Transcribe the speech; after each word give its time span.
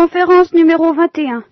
conférence 0.00 0.50
numéro 0.54 0.94
21. 0.94 1.44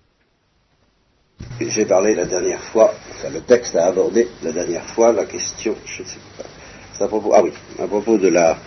J'ai 1.61 1.85
parlé 1.85 2.15
la 2.15 2.25
dernière 2.25 2.63
fois, 2.63 2.91
enfin, 3.11 3.29
le 3.31 3.41
texte 3.41 3.75
a 3.75 3.85
abordé 3.85 4.27
la 4.41 4.51
dernière 4.51 4.85
fois 4.85 5.13
la 5.13 5.25
question, 5.25 5.75
je 5.85 6.01
ne 6.01 6.07
sais 6.07 6.17
pas, 6.35 7.05
à 7.05 7.07
propos, 7.07 7.31
ah 7.35 7.43
oui, 7.43 7.51
à 7.79 7.85
propos 7.85 8.17
de 8.17 8.27
la 8.27 8.57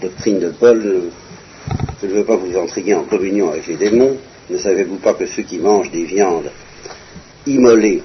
doctrine 0.00 0.40
de 0.40 0.48
Paul, 0.48 1.10
je 2.00 2.06
ne 2.06 2.12
veux 2.12 2.24
pas 2.24 2.36
vous 2.36 2.56
intriguer 2.56 2.94
en 2.94 3.04
communion 3.04 3.50
avec 3.50 3.66
les 3.66 3.76
démons, 3.76 4.16
ne 4.48 4.56
savez-vous 4.56 4.96
pas 4.96 5.12
que 5.12 5.26
ceux 5.26 5.42
qui 5.42 5.58
mangent 5.58 5.90
des 5.90 6.04
viandes 6.04 6.50
immolées 7.46 8.02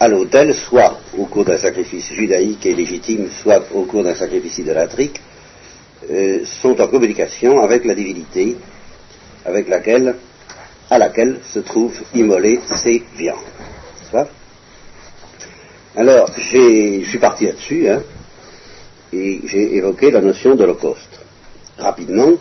à 0.00 0.08
l'autel, 0.08 0.54
soit 0.54 0.98
au 1.18 1.26
cours 1.26 1.44
d'un 1.44 1.58
sacrifice 1.58 2.14
judaïque 2.14 2.64
et 2.64 2.74
légitime, 2.74 3.28
soit 3.42 3.62
au 3.74 3.82
cours 3.82 4.04
d'un 4.04 4.14
sacrifice 4.14 4.56
idolâtrique, 4.56 5.20
euh, 6.10 6.46
sont 6.46 6.80
en 6.80 6.88
communication 6.88 7.60
avec 7.60 7.84
la 7.84 7.94
divinité 7.94 8.56
avec 9.46 9.68
laquelle, 9.68 10.16
à 10.90 10.98
laquelle 10.98 11.40
se 11.52 11.60
trouvent 11.60 12.00
immolées 12.14 12.60
ces 12.82 13.02
viandes. 13.16 13.38
Alors, 15.96 16.30
je 16.36 17.04
suis 17.08 17.18
parti 17.18 17.46
là-dessus, 17.46 17.88
hein, 17.88 18.02
et 19.12 19.40
j'ai 19.46 19.76
évoqué 19.76 20.10
la 20.10 20.20
notion 20.20 20.54
d'Holocauste. 20.54 21.20
Rapidement, 21.78 22.32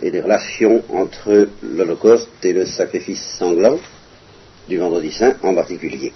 et 0.00 0.10
les 0.10 0.20
relations 0.20 0.82
entre 0.90 1.48
l'Holocauste 1.62 2.30
et 2.42 2.52
le 2.52 2.64
sacrifice 2.64 3.22
sanglant 3.38 3.78
du 4.68 4.78
vendredi 4.78 5.12
saint 5.12 5.36
en 5.42 5.54
particulier. 5.54 6.12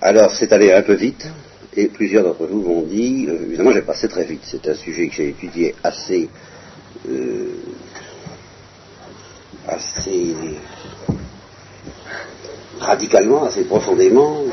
Alors, 0.00 0.34
c'est 0.36 0.52
allé 0.52 0.72
un 0.72 0.82
peu 0.82 0.94
vite, 0.94 1.26
et 1.76 1.86
plusieurs 1.86 2.24
d'entre 2.24 2.46
vous 2.46 2.62
m'ont 2.62 2.82
dit, 2.82 3.26
euh, 3.28 3.42
évidemment 3.46 3.72
j'ai 3.72 3.82
passé 3.82 4.08
très 4.08 4.24
vite, 4.24 4.42
c'est 4.44 4.66
un 4.68 4.74
sujet 4.74 5.08
que 5.08 5.14
j'ai 5.14 5.28
étudié 5.28 5.74
assez, 5.82 6.28
euh, 7.08 7.54
assez 9.68 10.34
radicalement, 12.80 13.44
assez 13.44 13.64
profondément. 13.64 14.44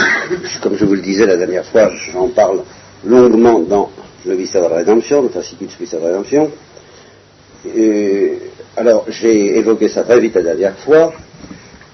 Comme 0.62 0.76
je 0.76 0.84
vous 0.84 0.94
le 0.94 1.00
disais 1.00 1.26
la 1.26 1.36
dernière 1.36 1.64
fois, 1.64 1.90
j'en 2.12 2.28
parle 2.28 2.62
longuement 3.04 3.60
dans 3.60 3.90
le 4.24 4.36
mystère 4.36 4.64
de 4.64 4.68
la 4.68 4.76
rédemption, 4.76 5.22
le 5.22 5.28
fascicule 5.28 5.68
du 5.68 5.76
mystère 5.78 6.00
de 6.00 6.04
la 6.06 6.10
rédemption. 6.12 6.50
alors 8.76 9.04
j'ai 9.08 9.58
évoqué 9.58 9.88
ça 9.88 10.02
très 10.02 10.20
vite 10.20 10.34
la 10.34 10.42
dernière 10.42 10.76
fois. 10.78 11.12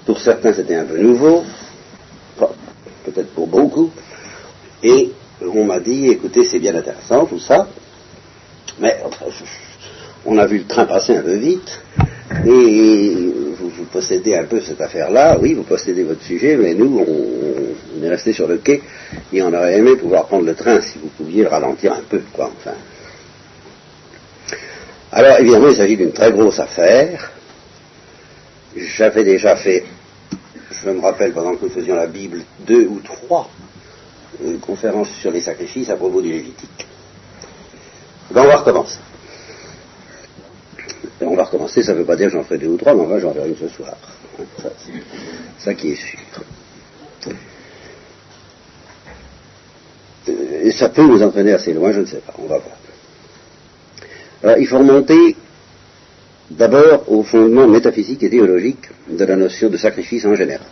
Pour 0.05 0.19
certains 0.19 0.53
c'était 0.53 0.75
un 0.75 0.85
peu 0.85 0.97
nouveau, 0.97 1.43
peut-être 3.03 3.33
pour 3.33 3.47
beaucoup. 3.47 3.91
Et 4.81 5.11
on 5.41 5.65
m'a 5.65 5.79
dit, 5.79 6.07
écoutez, 6.07 6.43
c'est 6.43 6.59
bien 6.59 6.75
intéressant 6.75 7.25
tout 7.25 7.39
ça, 7.39 7.67
mais 8.79 8.97
on 10.25 10.37
a 10.37 10.45
vu 10.45 10.59
le 10.59 10.65
train 10.65 10.85
passer 10.85 11.15
un 11.17 11.21
peu 11.21 11.35
vite, 11.35 11.81
et 12.45 13.33
vous, 13.57 13.85
possédez 13.91 14.35
un 14.35 14.45
peu 14.45 14.61
cette 14.61 14.81
affaire-là, 14.81 15.37
oui, 15.39 15.53
vous 15.53 15.63
possédez 15.63 16.03
votre 16.03 16.23
sujet, 16.23 16.55
mais 16.55 16.73
nous, 16.73 17.05
on, 17.05 18.03
est 18.03 18.09
resté 18.09 18.33
sur 18.33 18.47
le 18.47 18.57
quai, 18.57 18.81
et 19.31 19.41
on 19.41 19.53
aurait 19.53 19.77
aimé 19.77 19.95
pouvoir 19.95 20.25
prendre 20.25 20.45
le 20.45 20.55
train 20.55 20.81
si 20.81 20.97
vous 20.99 21.09
pouviez 21.09 21.43
le 21.43 21.49
ralentir 21.49 21.93
un 21.93 22.01
peu, 22.09 22.21
quoi, 22.33 22.51
enfin. 22.57 22.75
Alors, 25.11 25.39
évidemment, 25.39 25.69
il 25.69 25.75
s'agit 25.75 25.95
d'une 25.95 26.11
très 26.11 26.31
grosse 26.31 26.59
affaire. 26.59 27.31
J'avais 28.75 29.23
déjà 29.23 29.55
fait, 29.55 29.85
je 30.83 30.89
me 30.89 30.99
rappelle, 31.01 31.31
pendant 31.33 31.55
que 31.55 31.65
nous 31.65 31.69
faisions 31.69 31.95
la 31.95 32.07
Bible, 32.07 32.41
deux 32.65 32.87
ou 32.87 32.99
trois 32.99 33.47
une 34.43 34.59
conférence 34.59 35.09
sur 35.21 35.31
les 35.31 35.41
sacrifices 35.41 35.89
à 35.89 35.95
propos 35.95 36.21
du 36.21 36.31
Lévitique. 36.31 36.87
Ben, 38.31 38.43
on 38.43 38.47
va 38.47 38.57
recommencer. 38.57 38.97
On 41.25 41.35
va 41.35 41.43
recommencer, 41.43 41.83
ça 41.83 41.93
ne 41.93 41.99
veut 41.99 42.05
pas 42.05 42.15
dire 42.15 42.27
que 42.27 42.33
j'en 42.33 42.43
ferai 42.43 42.57
deux 42.57 42.67
ou 42.67 42.77
trois, 42.77 42.93
mais 42.93 43.01
enfin 43.01 43.19
j'en 43.19 43.33
ferai 43.33 43.49
une 43.49 43.57
ce 43.57 43.67
soir. 43.67 43.95
Ça, 44.61 44.69
ça 45.59 45.73
qui 45.73 45.91
est 45.91 45.95
sûr. 45.95 46.19
Et 50.63 50.71
ça 50.71 50.89
peut 50.89 51.03
nous 51.03 51.21
entraîner 51.21 51.51
assez 51.51 51.73
loin, 51.73 51.91
je 51.91 52.01
ne 52.01 52.05
sais 52.05 52.21
pas, 52.25 52.33
on 52.37 52.47
va 52.47 52.57
voir. 52.57 52.77
Alors, 54.43 54.57
il 54.57 54.67
faut 54.67 54.77
remonter 54.77 55.35
d'abord 56.49 57.11
au 57.11 57.23
fondement 57.23 57.67
métaphysique 57.67 58.23
et 58.23 58.29
théologique 58.29 58.89
de 59.09 59.25
la 59.25 59.35
notion 59.35 59.69
de 59.69 59.77
sacrifice 59.77 60.25
en 60.25 60.35
général. 60.35 60.67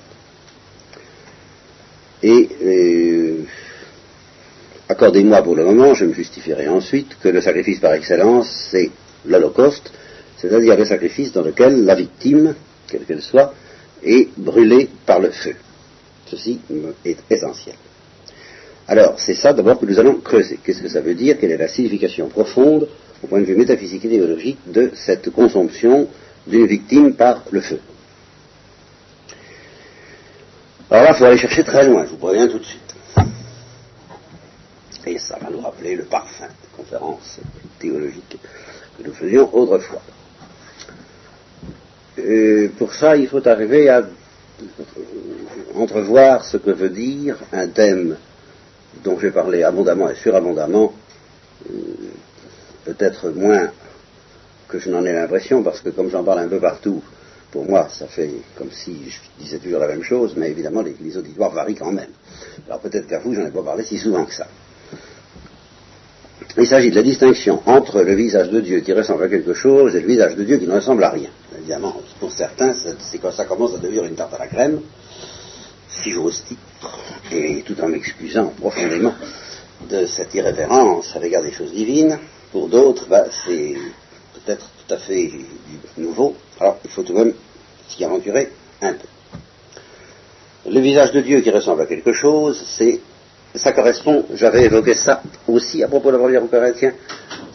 Et 2.23 2.49
euh, 2.63 3.45
accordez-moi 4.89 5.41
pour 5.41 5.55
le 5.55 5.65
moment, 5.65 5.93
je 5.93 6.05
me 6.05 6.13
justifierai 6.13 6.67
ensuite, 6.67 7.17
que 7.21 7.29
le 7.29 7.41
sacrifice 7.41 7.79
par 7.79 7.93
excellence, 7.93 8.69
c'est 8.71 8.91
l'Holocauste, 9.25 9.91
c'est-à-dire 10.41 10.75
le 10.75 10.85
sacrifice 10.85 11.31
dans 11.31 11.43
lequel 11.43 11.85
la 11.85 11.93
victime, 11.93 12.55
quelle 12.87 13.05
qu'elle 13.05 13.21
soit, 13.21 13.53
est 14.03 14.29
brûlée 14.35 14.89
par 15.05 15.19
le 15.19 15.29
feu. 15.29 15.55
Ceci 16.25 16.59
est 17.05 17.17
essentiel. 17.29 17.75
Alors, 18.87 19.19
c'est 19.19 19.35
ça 19.35 19.53
d'abord 19.53 19.79
que 19.79 19.85
nous 19.85 19.99
allons 19.99 20.15
creuser. 20.15 20.59
Qu'est-ce 20.63 20.81
que 20.81 20.89
ça 20.89 21.01
veut 21.01 21.13
dire? 21.13 21.37
Quelle 21.39 21.51
est 21.51 21.57
la 21.57 21.67
signification 21.67 22.27
profonde, 22.27 22.89
au 23.23 23.27
point 23.27 23.39
de 23.39 23.45
vue 23.45 23.55
métaphysique 23.55 24.03
et 24.05 24.09
théologique, 24.09 24.57
de 24.65 24.91
cette 24.95 25.29
consomption 25.29 26.07
d'une 26.47 26.65
victime 26.65 27.13
par 27.13 27.43
le 27.51 27.61
feu? 27.61 27.79
Alors 30.89 31.03
là, 31.03 31.11
il 31.11 31.15
faut 31.15 31.25
aller 31.25 31.37
chercher 31.37 31.63
très 31.63 31.87
loin, 31.87 32.05
je 32.05 32.09
vous 32.09 32.17
préviens 32.17 32.47
tout 32.47 32.59
de 32.59 32.65
suite. 32.65 32.81
Et 35.05 35.19
ça 35.19 35.37
va 35.39 35.49
nous 35.49 35.61
rappeler 35.61 35.95
le 35.95 36.03
parfum 36.03 36.47
des 36.47 36.75
conférences 36.75 37.39
théologiques 37.79 38.37
que 38.97 39.03
nous 39.03 39.13
faisions 39.13 39.55
autrefois. 39.55 40.01
Et 42.17 42.69
pour 42.77 42.93
ça, 42.93 43.15
il 43.15 43.27
faut 43.27 43.45
arriver 43.47 43.89
à 43.89 44.03
entrevoir 45.75 46.43
ce 46.43 46.57
que 46.57 46.71
veut 46.71 46.89
dire 46.89 47.37
un 47.51 47.67
thème 47.67 48.17
dont 49.03 49.17
j'ai 49.19 49.31
parlé 49.31 49.63
abondamment 49.63 50.09
et 50.09 50.15
surabondamment, 50.15 50.93
euh, 51.69 51.73
peut-être 52.85 53.29
moins 53.29 53.71
que 54.67 54.79
je 54.79 54.89
n'en 54.89 55.05
ai 55.05 55.13
l'impression, 55.13 55.63
parce 55.63 55.81
que 55.81 55.89
comme 55.89 56.09
j'en 56.09 56.23
parle 56.23 56.39
un 56.39 56.47
peu 56.47 56.59
partout, 56.59 57.01
pour 57.51 57.65
moi, 57.65 57.87
ça 57.89 58.07
fait 58.07 58.31
comme 58.57 58.71
si 58.71 59.09
je 59.09 59.43
disais 59.43 59.59
toujours 59.59 59.79
la 59.79 59.87
même 59.87 60.03
chose, 60.03 60.35
mais 60.37 60.49
évidemment, 60.49 60.81
les, 60.81 61.17
auditoires 61.17 61.51
varient 61.51 61.75
quand 61.75 61.91
même. 61.91 62.09
Alors 62.67 62.79
peut-être 62.79 63.07
qu'à 63.07 63.19
vous, 63.19 63.33
j'en 63.33 63.45
ai 63.45 63.51
pas 63.51 63.63
parlé 63.63 63.83
si 63.83 63.97
souvent 63.97 64.25
que 64.25 64.33
ça. 64.33 64.47
Il 66.57 66.67
s'agit 66.67 66.89
de 66.89 66.95
la 66.95 67.03
distinction 67.03 67.61
entre 67.65 68.01
le 68.01 68.13
visage 68.13 68.49
de 68.49 68.61
Dieu 68.61 68.79
qui 68.79 68.93
ressemble 68.93 69.23
à 69.23 69.29
quelque 69.29 69.53
chose 69.53 69.95
et 69.95 70.01
le 70.01 70.07
visage 70.07 70.35
de 70.35 70.43
Dieu 70.43 70.57
qui 70.57 70.67
ne 70.67 70.73
ressemble 70.73 71.03
à 71.03 71.09
rien. 71.09 71.29
Évidemment, 71.71 72.01
pour 72.19 72.33
certains, 72.33 72.73
c'est 72.99 73.17
quand 73.19 73.31
ça 73.31 73.45
commence 73.45 73.73
à 73.73 73.77
devenir 73.77 74.03
une 74.03 74.15
tarte 74.15 74.33
à 74.33 74.39
la 74.39 74.47
crème, 74.47 74.81
si 75.87 76.11
j'ose 76.11 76.43
dire, 76.43 76.57
et 77.31 77.61
tout 77.61 77.79
en 77.79 77.87
m'excusant 77.87 78.47
profondément 78.59 79.13
de 79.89 80.05
cette 80.05 80.33
irrévérence 80.35 81.15
à 81.15 81.19
l'égard 81.19 81.41
des 81.41 81.53
choses 81.53 81.71
divines. 81.71 82.19
Pour 82.51 82.67
d'autres, 82.67 83.07
bah, 83.07 83.23
c'est 83.45 83.77
peut-être 84.33 84.69
tout 84.85 84.93
à 84.93 84.97
fait 84.97 85.31
nouveau, 85.95 86.35
alors 86.59 86.77
il 86.83 86.89
faut 86.89 87.03
tout 87.03 87.13
de 87.13 87.19
même 87.19 87.33
s'y 87.87 88.03
aventurer 88.03 88.51
un 88.81 88.91
peu. 88.91 89.07
Le 90.69 90.79
visage 90.81 91.13
de 91.13 91.21
Dieu 91.21 91.39
qui 91.39 91.51
ressemble 91.51 91.83
à 91.83 91.85
quelque 91.85 92.11
chose, 92.11 92.61
c'est 92.67 92.99
ça 93.55 93.71
correspond, 93.71 94.25
j'avais 94.33 94.65
évoqué 94.65 94.93
ça 94.93 95.21
aussi 95.47 95.81
à 95.83 95.87
propos 95.87 96.09
de 96.09 96.17
la 96.17 96.19
première 96.19 96.49
Corinthiens, 96.49 96.95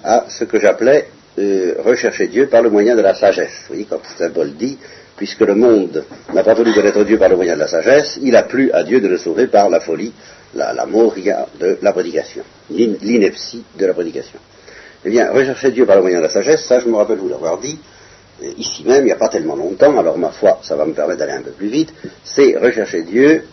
à 0.03 0.25
ce 0.31 0.45
que 0.45 0.59
j'appelais 0.59 1.11
euh, 1.39 1.75
rechercher 1.85 2.29
Dieu 2.29 2.47
par 2.49 2.63
le 2.63 2.71
moyen 2.71 2.97
de 2.97 3.03
la 3.03 3.15
sagesse. 3.15 3.53
Vous 3.63 3.75
voyez, 3.75 3.85
comme 3.85 4.01
Saint 4.17 4.31
Paul 4.31 4.55
dit, 4.55 4.79
puisque 5.17 5.41
le 5.41 5.55
monde 5.55 6.05
n'a 6.33 6.43
pas 6.43 6.55
voulu 6.55 6.73
connaître 6.73 7.03
Dieu 7.05 7.19
par 7.19 7.29
le 7.29 7.37
moyen 7.37 7.55
de 7.55 7.61
la 7.61 7.69
sagesse, 7.69 8.19
il 8.23 8.37
a 8.37 8.43
plu 8.43 8.71
à 8.73 8.83
Dieu 8.85 9.01
de 9.01 9.09
le 9.09 9.19
sauver 9.19 9.47
par 9.47 9.69
la 9.69 9.81
folie, 9.81 10.13
la, 10.55 10.73
la 10.73 10.87
moria 10.87 11.47
de 11.59 11.79
la 11.83 11.93
prédication, 11.93 12.43
l'ineptie 12.71 13.65
de 13.79 13.87
la 13.87 13.95
prédication. 13.95 14.39
Eh 15.05 15.11
bien, 15.11 15.31
rechercher 15.31 15.71
Dieu 15.73 15.87
par 15.87 15.97
le 15.97 16.03
moyen 16.03 16.19
de 16.19 16.23
la 16.23 16.31
sagesse, 16.31 16.65
ça 16.65 16.81
je 16.81 16.89
me 16.89 16.97
rappelle 16.97 17.19
vous 17.19 17.29
l'avoir 17.29 17.59
dit, 17.59 17.79
euh, 18.43 18.51
ici 18.59 18.85
même, 18.85 19.03
il 19.03 19.07
n'y 19.07 19.13
a 19.13 19.17
pas 19.17 19.29
tellement 19.29 19.57
longtemps, 19.57 19.99
alors 19.99 20.19
ma 20.19 20.31
foi, 20.31 20.59
ça 20.63 20.77
va 20.77 20.85
me 20.85 20.93
permettre 20.93 21.21
d'aller 21.21 21.33
un 21.33 21.43
peu 21.43 21.53
plus 21.53 21.69
vite, 21.69 21.93
c'est 22.25 22.57
rechercher 22.57 23.03
Dieu 23.03 23.45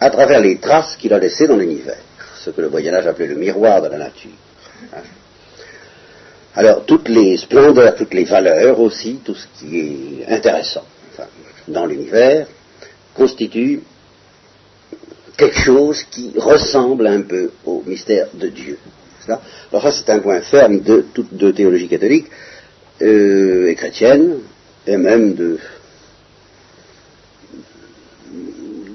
à 0.00 0.10
travers 0.10 0.40
les 0.40 0.58
traces 0.58 0.96
qu'il 0.96 1.12
a 1.12 1.18
laissées 1.18 1.46
dans 1.46 1.56
l'univers, 1.56 1.98
ce 2.36 2.50
que 2.50 2.60
le 2.60 2.68
Moyen 2.68 2.94
Âge 2.94 3.06
appelait 3.06 3.28
le 3.28 3.36
miroir 3.36 3.82
de 3.82 3.88
la 3.88 3.98
nature. 3.98 4.30
Hein. 4.92 5.02
Alors, 6.56 6.84
toutes 6.84 7.08
les 7.08 7.36
splendeurs, 7.36 7.96
toutes 7.96 8.14
les 8.14 8.24
valeurs 8.24 8.78
aussi, 8.78 9.20
tout 9.24 9.34
ce 9.34 9.46
qui 9.58 9.78
est 9.78 10.26
intéressant 10.28 10.84
dans 11.66 11.86
l'univers, 11.86 12.46
constitue 13.14 13.80
quelque 15.36 15.58
chose 15.58 16.04
qui 16.10 16.32
ressemble 16.36 17.06
un 17.06 17.22
peu 17.22 17.50
au 17.64 17.82
mystère 17.84 18.28
de 18.34 18.48
Dieu. 18.48 18.78
Alors 19.28 19.82
ça, 19.82 19.92
c'est 19.92 20.10
un 20.10 20.20
point 20.20 20.40
ferme 20.42 20.80
de 20.80 21.06
toute 21.12 21.34
de 21.34 21.50
théologie 21.50 21.88
catholique 21.88 22.26
euh, 23.02 23.68
et 23.68 23.74
chrétienne, 23.74 24.38
et 24.86 24.96
même 24.96 25.34
de, 25.34 25.58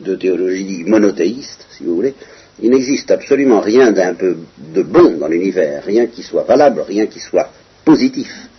de 0.05 0.15
théologie 0.15 0.83
monothéiste, 0.85 1.65
si 1.71 1.83
vous 1.83 1.95
voulez. 1.95 2.13
Il 2.61 2.71
n'existe 2.71 3.09
absolument 3.11 3.61
rien 3.61 3.91
d'un 3.91 4.13
peu 4.13 4.37
de 4.57 4.81
bon 4.81 5.17
dans 5.17 5.27
l'univers, 5.27 5.83
rien 5.83 6.07
qui 6.07 6.23
soit 6.23 6.43
valable, 6.43 6.81
rien 6.81 7.07
qui 7.07 7.19
soit 7.19 7.49
positif, 7.85 8.49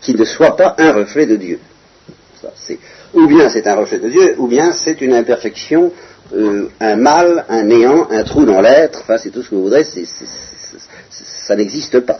qui 0.00 0.14
ne 0.14 0.24
soit 0.24 0.56
pas 0.56 0.74
un 0.78 0.92
reflet 0.92 1.26
de 1.26 1.36
Dieu. 1.36 1.60
ou 3.14 3.26
bien 3.26 3.48
c'est 3.48 3.66
un 3.66 3.76
reflet 3.76 3.98
de 3.98 4.08
Dieu, 4.08 4.34
ou 4.38 4.48
bien 4.48 4.72
c'est 4.72 5.00
une 5.00 5.14
imperfection, 5.14 5.92
euh, 6.34 6.68
un 6.80 6.96
mal, 6.96 7.44
un 7.48 7.62
néant, 7.62 8.08
un 8.10 8.24
trou 8.24 8.44
dans 8.44 8.60
l'être, 8.60 9.00
enfin 9.02 9.18
c'est 9.18 9.30
tout 9.30 9.42
ce 9.42 9.50
que 9.50 9.54
vous 9.54 9.62
voudrez, 9.62 9.84
ça 9.84 11.56
n'existe 11.56 12.00
pas. 12.00 12.18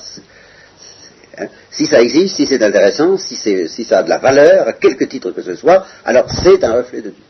Hein. 1.39 1.47
Si 1.71 1.87
ça 1.87 2.01
existe, 2.03 2.37
si 2.37 2.47
c'est 2.47 2.62
intéressant, 2.62 3.17
si, 3.17 3.35
si 3.35 3.85
ça 3.85 3.99
a 3.99 4.03
de 4.03 4.09
la 4.09 4.19
valeur, 4.19 4.69
à 4.69 4.75
quelque 4.75 5.05
titre 5.05 5.33
que 5.33 5.43
ce 5.43 5.57
soit, 5.57 5.85
alors 6.05 6.27
c'est 6.31 6.62
un 6.62 6.75
reflet 6.75 7.01
de 7.01 7.11
Dieu. 7.11 7.25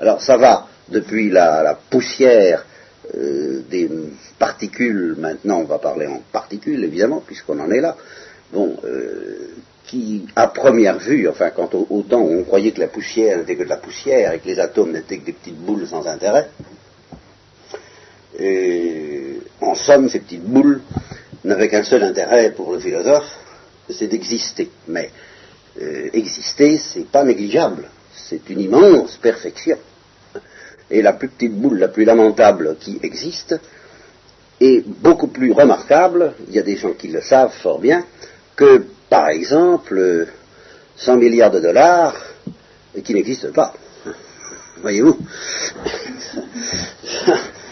Alors 0.00 0.20
ça 0.20 0.36
va 0.36 0.69
depuis 0.90 1.30
la, 1.30 1.78
poussière 1.90 2.64
euh, 3.14 3.62
des 3.70 3.90
particules, 4.38 5.16
maintenant 5.18 5.60
on 5.60 5.64
va 5.64 5.78
parler 5.78 6.06
en 6.06 6.20
particules 6.32 6.84
évidemment, 6.84 7.22
puisqu'on 7.24 7.58
en 7.60 7.70
est 7.70 7.80
là, 7.80 7.96
bon, 8.52 8.76
euh, 8.84 9.54
qui 9.86 10.26
à 10.36 10.46
première 10.48 10.98
vue, 10.98 11.28
enfin 11.28 11.50
quand 11.50 11.74
au, 11.74 12.02
temps 12.02 12.20
où 12.20 12.32
on 12.32 12.44
croyait 12.44 12.72
que 12.72 12.80
la 12.80 12.88
poussière 12.88 13.38
n'était 13.38 13.56
que 13.56 13.64
de 13.64 13.68
la 13.68 13.76
poussière 13.76 14.32
et 14.32 14.38
que 14.38 14.46
les 14.46 14.60
atomes 14.60 14.92
n'étaient 14.92 15.18
que 15.18 15.26
des 15.26 15.32
petites 15.32 15.58
boules 15.58 15.86
sans 15.86 16.06
intérêt, 16.06 16.48
et 18.38 19.40
en 19.60 19.74
somme 19.74 20.08
ces 20.08 20.20
petites 20.20 20.44
boules 20.44 20.80
n'avaient 21.44 21.68
qu'un 21.68 21.82
seul 21.82 22.02
intérêt 22.02 22.52
pour 22.52 22.72
le 22.72 22.78
philosophe, 22.78 23.36
c'est 23.88 24.06
d'exister. 24.06 24.70
Mais 24.88 25.10
euh, 25.80 26.10
exister, 26.12 26.78
c'est 26.78 27.06
pas 27.06 27.24
négligeable, 27.24 27.88
c'est 28.12 28.48
une 28.50 28.60
immense 28.60 29.16
perfection 29.16 29.78
et 30.90 31.02
la 31.02 31.12
plus 31.12 31.28
petite 31.28 31.54
boule, 31.54 31.78
la 31.78 31.88
plus 31.88 32.04
lamentable 32.04 32.76
qui 32.80 32.98
existe, 33.02 33.58
est 34.60 34.84
beaucoup 34.86 35.28
plus 35.28 35.52
remarquable, 35.52 36.34
il 36.48 36.54
y 36.54 36.58
a 36.58 36.62
des 36.62 36.76
gens 36.76 36.92
qui 36.92 37.08
le 37.08 37.20
savent 37.20 37.52
fort 37.52 37.78
bien, 37.78 38.04
que 38.56 38.84
par 39.08 39.28
exemple 39.28 40.26
100 40.96 41.16
milliards 41.16 41.50
de 41.50 41.60
dollars 41.60 42.14
qui 43.02 43.14
n'existent 43.14 43.52
pas. 43.52 43.72
Voyez-vous? 44.82 45.16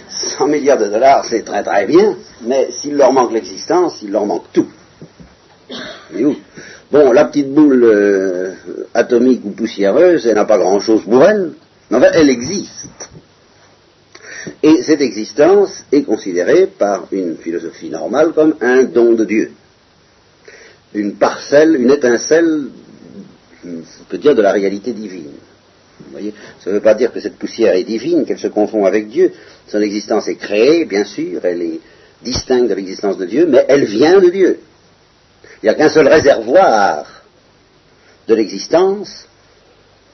100 0.08 0.46
milliards 0.48 0.78
de 0.78 0.86
dollars, 0.86 1.24
c'est 1.24 1.42
très 1.44 1.62
très 1.62 1.86
bien, 1.86 2.16
mais 2.42 2.70
s'il 2.70 2.96
leur 2.96 3.12
manque 3.12 3.32
l'existence, 3.32 4.00
il 4.02 4.10
leur 4.10 4.24
manque 4.26 4.50
tout. 4.52 4.68
Voyez-vous? 6.10 6.36
Bon, 6.90 7.12
la 7.12 7.26
petite 7.26 7.52
boule 7.52 7.84
euh, 7.84 8.54
atomique 8.94 9.42
ou 9.44 9.50
poussiéreuse, 9.50 10.26
elle 10.26 10.36
n'a 10.36 10.46
pas 10.46 10.56
grand-chose 10.56 11.02
pour 11.02 11.22
elle, 11.22 11.52
mais 11.90 12.10
elle 12.12 12.30
existe. 12.30 13.08
Et 14.62 14.82
cette 14.82 15.00
existence 15.00 15.84
est 15.92 16.02
considérée 16.02 16.66
par 16.66 17.08
une 17.12 17.36
philosophie 17.36 17.90
normale 17.90 18.32
comme 18.32 18.54
un 18.60 18.84
don 18.84 19.12
de 19.12 19.24
Dieu. 19.24 19.52
Une 20.94 21.16
parcelle, 21.16 21.76
une 21.76 21.90
étincelle, 21.90 22.68
on 23.64 24.04
peut 24.08 24.18
dire, 24.18 24.34
de 24.34 24.42
la 24.42 24.52
réalité 24.52 24.92
divine. 24.92 25.32
Vous 26.00 26.12
voyez 26.12 26.32
Ça 26.60 26.70
ne 26.70 26.76
veut 26.76 26.80
pas 26.80 26.94
dire 26.94 27.12
que 27.12 27.20
cette 27.20 27.36
poussière 27.36 27.74
est 27.74 27.84
divine, 27.84 28.24
qu'elle 28.24 28.38
se 28.38 28.48
confond 28.48 28.84
avec 28.84 29.08
Dieu. 29.08 29.32
Son 29.66 29.80
existence 29.80 30.28
est 30.28 30.36
créée, 30.36 30.84
bien 30.84 31.04
sûr, 31.04 31.44
elle 31.44 31.62
est 31.62 31.80
distincte 32.22 32.68
de 32.68 32.74
l'existence 32.74 33.18
de 33.18 33.26
Dieu, 33.26 33.46
mais 33.48 33.64
elle 33.68 33.84
vient 33.84 34.20
de 34.20 34.30
Dieu. 34.30 34.60
Il 35.62 35.66
n'y 35.66 35.70
a 35.70 35.74
qu'un 35.74 35.88
seul 35.88 36.08
réservoir 36.08 37.22
de 38.26 38.34
l'existence, 38.34 39.27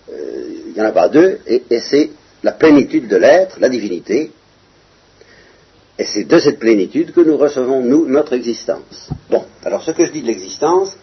il 0.08 0.72
n'y 0.74 0.80
en 0.80 0.84
a 0.84 0.92
pas 0.92 1.08
deux, 1.08 1.38
et, 1.46 1.62
c'est 1.80 2.10
la 2.42 2.52
plénitude 2.52 3.08
de 3.08 3.16
l'être, 3.16 3.58
la 3.60 3.68
divinité, 3.68 4.32
et 5.98 6.04
c'est 6.04 6.24
de 6.24 6.38
cette 6.38 6.58
plénitude 6.58 7.12
que 7.12 7.20
nous 7.20 7.36
recevons, 7.36 7.80
nous, 7.80 8.06
notre 8.06 8.32
existence. 8.32 9.08
Bon, 9.30 9.44
alors 9.64 9.82
ce 9.82 9.92
que 9.92 10.04
je 10.04 10.10
dis 10.10 10.22
de 10.22 10.26
l'existence, 10.26 10.96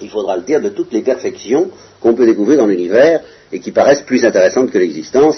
il 0.00 0.08
faudra 0.08 0.36
le 0.36 0.42
dire 0.42 0.60
de 0.60 0.68
toutes 0.68 0.92
les 0.92 1.02
perfections 1.02 1.70
qu'on 2.00 2.14
peut 2.14 2.26
découvrir 2.26 2.58
dans 2.58 2.66
l'univers 2.66 3.22
et 3.52 3.60
qui 3.60 3.72
paraissent 3.72 4.02
plus 4.02 4.24
intéressantes 4.24 4.70
que 4.70 4.78
l'existence, 4.78 5.36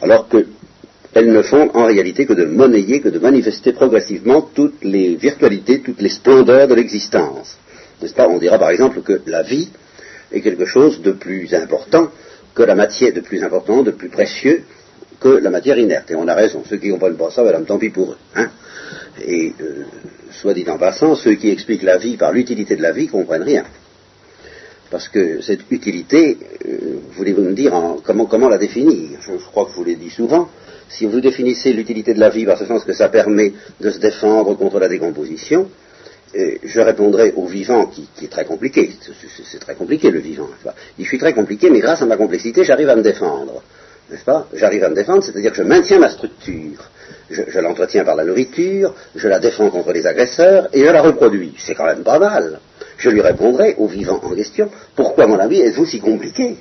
alors 0.00 0.28
qu'elles 0.28 1.32
ne 1.32 1.42
font 1.42 1.70
en 1.74 1.84
réalité 1.84 2.24
que 2.26 2.32
de 2.32 2.44
monnayer, 2.44 3.00
que 3.00 3.08
de 3.08 3.18
manifester 3.18 3.72
progressivement 3.72 4.42
toutes 4.54 4.84
les 4.84 5.16
virtualités, 5.16 5.80
toutes 5.80 6.00
les 6.00 6.08
splendeurs 6.08 6.68
de 6.68 6.74
l'existence. 6.74 7.56
N'est-ce 8.00 8.14
pas? 8.14 8.28
On 8.28 8.38
dira 8.38 8.58
par 8.58 8.70
exemple 8.70 9.02
que 9.02 9.20
la 9.26 9.42
vie 9.42 9.68
est 10.32 10.40
quelque 10.40 10.66
chose 10.66 11.02
de 11.02 11.12
plus 11.12 11.54
important 11.54 12.10
que 12.54 12.62
la 12.62 12.74
matière 12.74 13.12
de 13.12 13.20
plus 13.20 13.42
important, 13.42 13.82
de 13.82 13.90
plus 13.90 14.08
précieux 14.08 14.62
que 15.20 15.28
la 15.28 15.50
matière 15.50 15.78
inerte. 15.78 16.10
Et 16.10 16.16
on 16.16 16.26
a 16.28 16.34
raison. 16.34 16.62
Ceux 16.68 16.76
qui 16.76 16.88
ne 16.88 16.92
comprennent 16.92 17.16
pas 17.16 17.30
ça, 17.30 17.42
madame, 17.42 17.64
tant 17.64 17.78
pis 17.78 17.90
pour 17.90 18.12
eux. 18.12 18.18
Hein. 18.34 18.50
Et 19.24 19.52
euh, 19.60 19.84
soit 20.32 20.54
dit 20.54 20.64
en 20.68 20.78
passant, 20.78 21.14
ceux 21.14 21.34
qui 21.34 21.50
expliquent 21.50 21.84
la 21.84 21.98
vie 21.98 22.16
par 22.16 22.32
l'utilité 22.32 22.76
de 22.76 22.82
la 22.82 22.92
vie 22.92 23.06
comprennent 23.06 23.42
rien. 23.42 23.64
Parce 24.90 25.08
que 25.08 25.40
cette 25.40 25.70
utilité, 25.70 26.36
euh, 26.66 26.98
voulez-vous 27.12 27.42
me 27.42 27.54
dire 27.54 27.72
comment, 28.04 28.26
comment 28.26 28.48
la 28.48 28.58
définir? 28.58 29.18
Je, 29.22 29.32
crois 29.50 29.64
que 29.64 29.70
je 29.70 29.76
vous 29.76 29.84
l'ai 29.84 29.96
dit 29.96 30.10
souvent. 30.10 30.50
Si 30.88 31.06
vous 31.06 31.20
définissez 31.20 31.72
l'utilité 31.72 32.12
de 32.12 32.20
la 32.20 32.28
vie 32.28 32.44
par 32.44 32.58
ce 32.58 32.66
sens 32.66 32.84
que 32.84 32.92
ça 32.92 33.08
permet 33.08 33.52
de 33.80 33.90
se 33.90 33.98
défendre 33.98 34.54
contre 34.58 34.78
la 34.78 34.88
décomposition, 34.88 35.70
je 36.34 36.80
répondrai 36.80 37.32
au 37.36 37.46
vivant 37.46 37.86
qui, 37.86 38.08
est 38.22 38.30
très 38.30 38.44
compliqué. 38.44 38.90
C'est 39.44 39.58
très 39.58 39.74
compliqué 39.74 40.10
le 40.10 40.20
vivant. 40.20 40.48
Je 40.98 41.04
suis 41.04 41.18
très 41.18 41.32
compliqué, 41.32 41.70
mais 41.70 41.80
grâce 41.80 42.02
à 42.02 42.06
ma 42.06 42.16
complexité, 42.16 42.64
j'arrive 42.64 42.88
à 42.88 42.96
me 42.96 43.02
défendre. 43.02 43.62
N'est-ce 44.10 44.24
pas? 44.24 44.46
J'arrive 44.54 44.84
à 44.84 44.90
me 44.90 44.94
défendre, 44.94 45.22
c'est-à-dire 45.22 45.50
que 45.50 45.56
je 45.56 45.62
maintiens 45.62 45.98
ma 45.98 46.08
structure. 46.08 46.90
Je, 47.30 47.58
l'entretiens 47.60 48.04
par 48.04 48.16
la 48.16 48.24
nourriture, 48.24 48.94
je 49.14 49.26
la 49.28 49.38
défends 49.38 49.70
contre 49.70 49.92
les 49.92 50.06
agresseurs 50.06 50.68
et 50.72 50.84
je 50.84 50.90
la 50.90 51.00
reproduis. 51.00 51.54
C'est 51.58 51.74
quand 51.74 51.86
même 51.86 52.02
pas 52.02 52.18
mal. 52.18 52.60
Je 52.98 53.08
lui 53.08 53.22
répondrai 53.22 53.74
au 53.78 53.86
vivant 53.86 54.20
en 54.22 54.34
question, 54.34 54.70
pourquoi 54.96 55.26
mon 55.26 55.38
ami 55.38 55.60
êtes-vous 55.60 55.86
si 55.86 56.00
compliqué? 56.00 56.56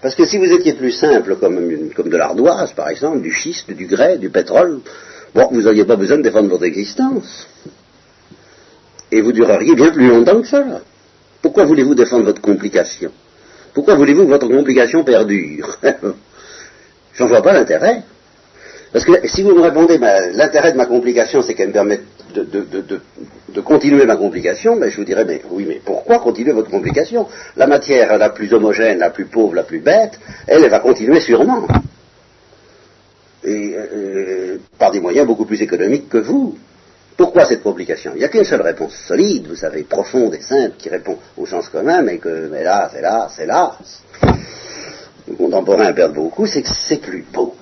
Parce 0.00 0.14
que 0.14 0.24
si 0.24 0.38
vous 0.38 0.50
étiez 0.50 0.72
plus 0.72 0.92
simple 0.92 1.36
comme, 1.36 1.90
comme 1.94 2.08
de 2.08 2.16
l'ardoise, 2.16 2.72
par 2.72 2.88
exemple, 2.88 3.20
du 3.20 3.32
schiste, 3.32 3.70
du 3.70 3.86
grès, 3.86 4.16
du 4.16 4.30
pétrole, 4.30 4.80
bon, 5.34 5.48
vous 5.50 5.62
n'auriez 5.62 5.84
pas 5.84 5.96
besoin 5.96 6.16
de 6.16 6.22
défendre 6.22 6.48
votre 6.48 6.64
existence 6.64 7.46
et 9.12 9.20
vous 9.20 9.32
dureriez 9.32 9.74
bien 9.74 9.90
plus 9.90 10.08
longtemps 10.08 10.40
que 10.40 10.46
ça. 10.46 10.64
Pourquoi 11.42 11.64
voulez-vous 11.64 11.94
défendre 11.94 12.24
votre 12.24 12.40
complication? 12.40 13.10
Pourquoi 13.74 13.94
voulez-vous 13.94 14.24
que 14.24 14.30
votre 14.30 14.48
complication 14.48 15.04
perdure? 15.04 15.78
J'en 17.14 17.26
vois 17.26 17.42
pas 17.42 17.52
l'intérêt. 17.52 18.02
Parce 18.92 19.04
que 19.04 19.12
si 19.28 19.42
vous 19.42 19.54
me 19.54 19.60
répondez, 19.60 19.98
ben, 19.98 20.32
l'intérêt 20.34 20.72
de 20.72 20.76
ma 20.76 20.86
complication, 20.86 21.42
c'est 21.42 21.54
qu'elle 21.54 21.68
me 21.68 21.72
permet 21.72 22.00
de, 22.34 23.60
continuer 23.60 24.04
ma 24.04 24.16
complication, 24.16 24.76
ben, 24.76 24.90
je 24.90 24.96
vous 24.96 25.04
dirais, 25.04 25.24
mais 25.24 25.42
oui, 25.50 25.64
mais 25.66 25.80
pourquoi 25.84 26.18
continuer 26.18 26.52
votre 26.52 26.70
complication? 26.70 27.28
La 27.56 27.66
matière 27.66 28.18
la 28.18 28.30
plus 28.30 28.52
homogène, 28.52 28.98
la 28.98 29.10
plus 29.10 29.26
pauvre, 29.26 29.54
la 29.54 29.62
plus 29.62 29.80
bête, 29.80 30.18
elle, 30.46 30.64
elle 30.64 30.70
va 30.70 30.80
continuer 30.80 31.20
sûrement. 31.20 31.66
Et 33.44 33.74
euh, 33.76 34.58
par 34.78 34.90
des 34.90 35.00
moyens 35.00 35.26
beaucoup 35.26 35.44
plus 35.44 35.62
économiques 35.62 36.08
que 36.08 36.18
vous. 36.18 36.58
Pourquoi 37.16 37.44
cette 37.44 37.62
complication 37.62 38.12
Il 38.14 38.18
n'y 38.18 38.24
a 38.24 38.28
qu'une 38.28 38.44
seule 38.44 38.62
réponse 38.62 38.94
solide, 39.06 39.46
vous 39.46 39.56
savez, 39.56 39.82
profonde 39.82 40.34
et 40.34 40.40
simple, 40.40 40.76
qui 40.78 40.88
répond 40.88 41.18
au 41.36 41.46
sens 41.46 41.68
commun, 41.68 42.02
mais 42.02 42.18
que, 42.18 42.48
mais 42.50 42.64
là, 42.64 42.90
c'est 42.92 43.02
là, 43.02 43.28
c'est 43.34 43.46
là. 43.46 43.76
Les 45.28 45.34
contemporains 45.36 45.92
perdent 45.92 46.14
beaucoup, 46.14 46.46
c'est 46.46 46.62
que 46.62 46.68
c'est 46.68 47.00
plus 47.00 47.24
beau. 47.30 47.54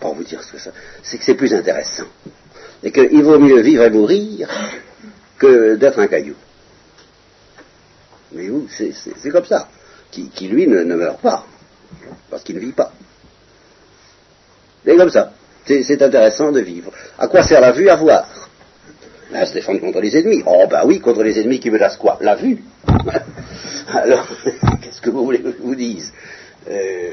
Pour 0.00 0.14
vous 0.14 0.24
dire 0.24 0.42
ce 0.42 0.52
que 0.52 0.58
ça, 0.58 0.70
c'est 1.02 1.18
que 1.18 1.24
c'est 1.24 1.34
plus 1.34 1.54
intéressant. 1.54 2.06
Et 2.82 2.90
qu'il 2.90 3.22
vaut 3.22 3.38
mieux 3.38 3.60
vivre 3.60 3.84
et 3.84 3.90
mourir 3.90 4.48
que 5.38 5.76
d'être 5.76 5.98
un 5.98 6.06
caillou. 6.06 6.34
Mais 8.32 8.48
vous, 8.48 8.66
c'est 8.68 9.30
comme 9.30 9.44
ça. 9.44 9.68
Qui, 10.10 10.48
lui 10.48 10.66
ne, 10.66 10.82
ne 10.82 10.94
meurt 10.96 11.20
pas, 11.20 11.46
parce 12.30 12.42
qu'il 12.42 12.56
ne 12.56 12.60
vit 12.60 12.72
pas. 12.72 12.92
C'est 14.84 14.96
comme 14.96 15.10
ça. 15.10 15.32
C'est 15.66 16.02
intéressant 16.02 16.52
de 16.52 16.60
vivre. 16.60 16.92
À 17.18 17.28
quoi 17.28 17.42
sert 17.42 17.60
la 17.60 17.72
vue 17.72 17.88
À 17.88 17.96
voir? 17.96 18.26
À 19.32 19.46
se 19.46 19.54
défendre 19.54 19.80
contre 19.80 20.00
les 20.00 20.16
ennemis. 20.16 20.42
Oh 20.46 20.64
ben 20.68 20.82
oui, 20.84 21.00
contre 21.00 21.22
les 21.22 21.38
ennemis 21.38 21.60
qui 21.60 21.70
me 21.70 21.78
laissent 21.78 21.96
quoi? 21.96 22.18
La 22.20 22.34
vue. 22.34 22.58
Alors, 23.94 24.26
qu'est-ce 24.82 25.00
que 25.00 25.10
vous 25.10 25.24
voulez 25.24 25.40
que 25.40 25.52
je 25.52 25.62
vous 25.62 25.74
dise? 25.74 26.12
Euh, 26.68 27.10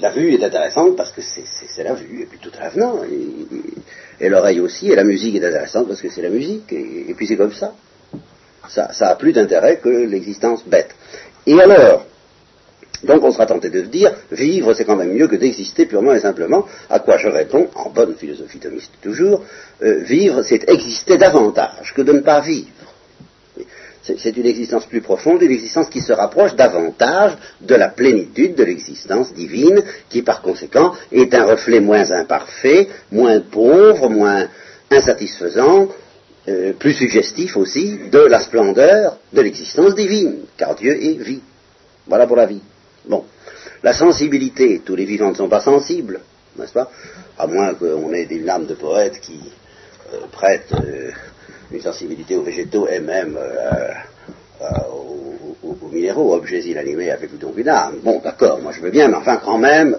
La 0.00 0.10
vue 0.10 0.32
est 0.32 0.44
intéressante 0.44 0.96
parce 0.96 1.10
que 1.10 1.20
c'est 1.20 1.82
la 1.82 1.94
vue, 1.94 2.22
et 2.22 2.26
puis 2.26 2.38
tout 2.38 2.52
l'avenant. 2.58 3.00
Et, 3.04 4.24
et 4.24 4.28
l'oreille 4.28 4.60
aussi, 4.60 4.90
et 4.90 4.96
la 4.96 5.04
musique 5.04 5.36
est 5.36 5.44
intéressante 5.44 5.88
parce 5.88 6.00
que 6.00 6.08
c'est 6.08 6.22
la 6.22 6.28
musique, 6.28 6.72
et, 6.72 7.14
puis 7.16 7.26
c'est 7.26 7.36
comme 7.36 7.52
ça. 7.52 7.74
Ça 8.68 9.08
a 9.08 9.14
plus 9.14 9.32
d'intérêt 9.32 9.78
que 9.78 9.88
l'existence 9.88 10.64
bête. 10.66 10.94
Et 11.46 11.60
alors, 11.60 12.06
donc 13.04 13.22
on 13.22 13.32
sera 13.32 13.46
tenté 13.46 13.70
de 13.70 13.82
se 13.82 13.88
dire, 13.88 14.12
vivre 14.32 14.74
c'est 14.74 14.84
quand 14.84 14.96
même 14.96 15.12
mieux 15.12 15.28
que 15.28 15.36
d'exister 15.36 15.86
purement 15.86 16.14
et 16.14 16.20
simplement, 16.20 16.66
à 16.90 16.98
quoi 16.98 17.16
je 17.18 17.28
réponds, 17.28 17.68
en 17.74 17.90
bonne 17.90 18.14
philosophie 18.14 18.58
thomiste 18.58 18.92
toujours, 19.02 19.44
euh, 19.82 20.00
vivre 20.00 20.42
c'est 20.42 20.68
exister 20.68 21.16
davantage 21.16 21.92
que 21.94 22.02
de 22.02 22.12
ne 22.12 22.20
pas 22.20 22.40
vivre. 22.40 22.68
C'est 24.16 24.38
une 24.38 24.46
existence 24.46 24.86
plus 24.86 25.02
profonde, 25.02 25.42
une 25.42 25.50
existence 25.50 25.90
qui 25.90 26.00
se 26.00 26.14
rapproche 26.14 26.54
davantage 26.54 27.32
de 27.60 27.74
la 27.74 27.88
plénitude 27.88 28.54
de 28.54 28.64
l'existence 28.64 29.34
divine, 29.34 29.82
qui 30.08 30.22
par 30.22 30.40
conséquent 30.40 30.94
est 31.12 31.34
un 31.34 31.44
reflet 31.44 31.80
moins 31.80 32.10
imparfait, 32.10 32.88
moins 33.12 33.40
pauvre, 33.40 34.08
moins 34.08 34.48
insatisfaisant, 34.90 35.88
euh, 36.48 36.72
plus 36.72 36.94
suggestif 36.94 37.58
aussi 37.58 37.98
de 38.10 38.20
la 38.20 38.40
splendeur 38.40 39.18
de 39.34 39.42
l'existence 39.42 39.94
divine, 39.94 40.36
car 40.56 40.74
Dieu 40.74 40.92
est 40.92 41.22
vie. 41.22 41.42
Voilà 42.06 42.26
pour 42.26 42.36
la 42.36 42.46
vie. 42.46 42.62
Bon. 43.08 43.24
La 43.82 43.92
sensibilité, 43.92 44.82
tous 44.84 44.96
les 44.96 45.04
vivants 45.04 45.30
ne 45.30 45.36
sont 45.36 45.48
pas 45.48 45.60
sensibles, 45.60 46.20
n'est-ce 46.58 46.72
pas? 46.72 46.90
À 47.38 47.46
moins 47.46 47.74
qu'on 47.74 48.12
ait 48.12 48.26
des 48.26 48.48
âmes 48.48 48.66
de 48.66 48.74
poètes 48.74 49.20
qui 49.20 49.40
euh, 50.12 50.18
prêtent 50.32 50.72
euh, 50.72 51.10
une 51.70 51.80
sensibilité 51.80 52.36
aux 52.36 52.42
végétaux 52.42 52.88
et 52.88 53.00
même 53.00 53.38
aux, 54.90 55.88
minéraux, 55.92 56.34
objets 56.34 56.60
inanimés 56.60 57.10
avec 57.10 57.38
donc 57.38 57.56
une 57.56 57.68
âme. 57.68 57.98
Bon, 58.02 58.20
d'accord, 58.22 58.60
moi 58.60 58.72
je 58.72 58.80
veux 58.80 58.90
bien, 58.90 59.08
mais 59.08 59.16
enfin 59.16 59.40
quand 59.42 59.58
même, 59.58 59.96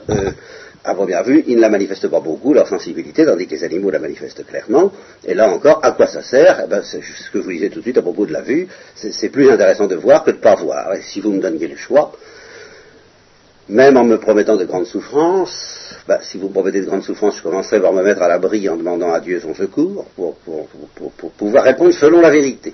à 0.83 0.95
première 0.95 1.23
vue, 1.23 1.43
ils 1.47 1.57
ne 1.57 1.61
la 1.61 1.69
manifestent 1.69 2.07
pas 2.07 2.19
beaucoup, 2.19 2.53
leur 2.53 2.67
sensibilité, 2.67 3.25
tandis 3.25 3.47
que 3.47 3.55
les 3.55 3.63
animaux 3.63 3.91
la 3.91 3.99
manifestent 3.99 4.45
clairement. 4.45 4.91
Et 5.25 5.33
là 5.33 5.49
encore, 5.49 5.79
à 5.83 5.91
quoi 5.91 6.07
ça 6.07 6.23
sert? 6.23 6.63
Eh 6.65 6.69
ben, 6.69 6.81
C'est 6.83 7.01
ce 7.01 7.29
que 7.31 7.39
je 7.39 7.43
vous 7.43 7.51
disais 7.51 7.69
tout 7.69 7.79
de 7.79 7.83
suite 7.83 7.97
à 7.97 8.01
propos 8.01 8.25
de 8.25 8.33
la 8.33 8.41
vue. 8.41 8.67
C'est 8.95 9.29
plus 9.29 9.49
intéressant 9.49 9.87
de 9.87 9.95
voir 9.95 10.23
que 10.23 10.31
de 10.31 10.37
ne 10.37 10.41
pas 10.41 10.55
voir. 10.55 10.93
Et 10.95 11.01
si 11.01 11.19
vous 11.21 11.31
me 11.31 11.39
donniez 11.39 11.67
le 11.67 11.75
choix, 11.75 12.13
même 13.69 13.97
en 13.97 14.03
me 14.03 14.17
promettant 14.17 14.57
de 14.57 14.65
grandes 14.65 14.85
souffrances, 14.85 15.95
ben, 16.07 16.17
si 16.21 16.37
vous 16.37 16.47
me 16.47 16.53
promettez 16.53 16.81
de 16.81 16.85
grandes 16.85 17.03
souffrances, 17.03 17.37
je 17.37 17.43
commencerai 17.43 17.79
par 17.79 17.93
me 17.93 18.03
mettre 18.03 18.21
à 18.21 18.27
l'abri 18.27 18.67
en 18.67 18.75
demandant 18.75 19.13
à 19.13 19.19
Dieu 19.19 19.39
son 19.39 19.53
secours 19.53 20.05
pour, 20.15 20.35
pouvoir 21.37 21.63
répondre 21.63 21.93
selon 21.93 22.19
la 22.19 22.31
vérité. 22.31 22.73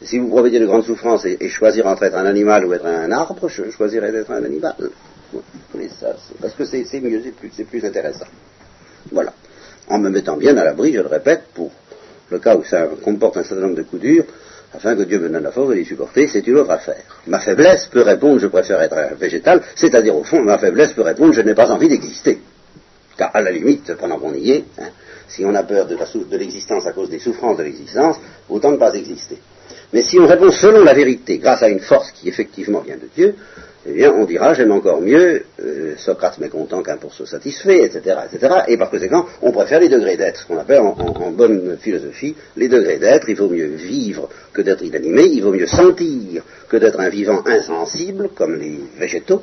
si 0.00 0.18
vous 0.18 0.26
me 0.26 0.30
promettez 0.30 0.60
de 0.60 0.66
grandes 0.66 0.84
souffrances 0.84 1.24
et, 1.24 1.48
choisir 1.48 1.86
entre 1.86 2.04
être 2.04 2.16
un 2.16 2.26
animal 2.26 2.64
ou 2.64 2.72
être 2.72 2.86
un 2.86 3.10
arbre, 3.10 3.48
je 3.48 3.70
choisirais 3.70 4.12
d'être 4.12 4.30
un 4.30 4.44
animal 4.44 4.74
parce 6.40 6.54
que 6.54 6.64
c'est 6.64 7.00
mieux, 7.00 7.22
c'est 7.52 7.64
plus, 7.64 7.84
intéressant. 7.84 8.26
Voilà. 9.10 9.32
En 9.88 9.98
me 9.98 10.10
mettant 10.10 10.36
bien 10.36 10.56
à 10.56 10.64
l'abri, 10.64 10.92
je 10.92 11.00
le 11.00 11.06
répète, 11.06 11.44
pour 11.54 11.70
le 12.30 12.38
cas 12.38 12.56
où 12.56 12.64
ça 12.64 12.88
comporte 13.02 13.36
un 13.36 13.42
certain 13.42 13.62
nombre 13.62 13.76
de 13.76 13.82
coups 13.82 14.02
durs, 14.02 14.24
afin 14.74 14.96
que 14.96 15.02
Dieu 15.02 15.18
me 15.18 15.28
donne 15.28 15.42
la 15.42 15.52
force 15.52 15.68
de 15.68 15.74
les 15.74 15.84
supporter, 15.84 16.26
c'est 16.26 16.46
une 16.46 16.56
autre 16.56 16.70
affaire. 16.70 17.02
Ma 17.26 17.40
faiblesse 17.40 17.86
peut 17.86 18.02
répondre, 18.02 18.38
je 18.38 18.46
préfère 18.46 18.80
être 18.80 18.96
un 18.96 19.14
végétal, 19.14 19.62
c'est-à-dire 19.74 20.16
au 20.16 20.24
fond, 20.24 20.42
ma 20.42 20.58
faiblesse 20.58 20.92
peut 20.92 21.02
répondre, 21.02 21.32
je 21.32 21.42
n'ai 21.42 21.54
pas 21.54 21.70
envie 21.70 21.88
d'exister. 21.88 22.40
Car 23.16 23.30
à 23.34 23.42
la 23.42 23.50
limite, 23.50 23.94
pendant 23.94 24.18
qu'on 24.18 24.34
y 24.34 24.50
est, 24.50 24.64
hein, 24.80 24.88
si 25.28 25.44
on 25.44 25.54
a 25.54 25.62
peur 25.62 25.86
de 25.86 26.36
l'existence 26.36 26.86
à 26.86 26.92
cause 26.92 27.10
des 27.10 27.18
souffrances 27.18 27.58
de 27.58 27.62
l'existence, 27.62 28.16
autant 28.48 28.70
ne 28.70 28.76
pas 28.76 28.94
exister. 28.94 29.38
Mais 29.92 30.02
si 30.02 30.18
on 30.18 30.26
répond 30.26 30.50
selon 30.50 30.84
la 30.84 30.94
vérité, 30.94 31.38
grâce 31.38 31.62
à 31.62 31.68
une 31.68 31.80
force 31.80 32.10
qui 32.12 32.28
effectivement 32.28 32.80
vient 32.80 32.96
de 32.96 33.08
Dieu, 33.14 33.34
eh 33.84 33.92
bien, 33.92 34.12
on 34.12 34.24
dira, 34.24 34.54
j'aime 34.54 34.70
encore 34.70 35.00
mieux 35.00 35.42
euh, 35.60 35.94
Socrate 35.96 36.38
mécontent 36.38 36.82
qu'un 36.82 36.98
pour 36.98 37.12
se 37.12 37.24
satisfait, 37.24 37.84
etc., 37.84 38.16
etc. 38.32 38.54
Et 38.68 38.76
par 38.76 38.90
conséquent, 38.90 39.26
on 39.42 39.50
préfère 39.50 39.80
les 39.80 39.88
degrés 39.88 40.16
d'être, 40.16 40.38
ce 40.38 40.46
qu'on 40.46 40.58
appelle 40.58 40.80
en, 40.80 41.30
bonne 41.32 41.76
philosophie 41.80 42.36
les 42.56 42.68
degrés 42.68 42.98
d'être. 42.98 43.28
Il 43.28 43.36
vaut 43.36 43.48
mieux 43.48 43.74
vivre 43.74 44.28
que 44.52 44.62
d'être 44.62 44.84
inanimé, 44.84 45.24
il 45.24 45.42
vaut 45.42 45.52
mieux 45.52 45.66
sentir 45.66 46.44
que 46.68 46.76
d'être 46.76 47.00
un 47.00 47.08
vivant 47.08 47.42
insensible, 47.44 48.28
comme 48.36 48.56
les 48.56 48.78
végétaux. 48.98 49.42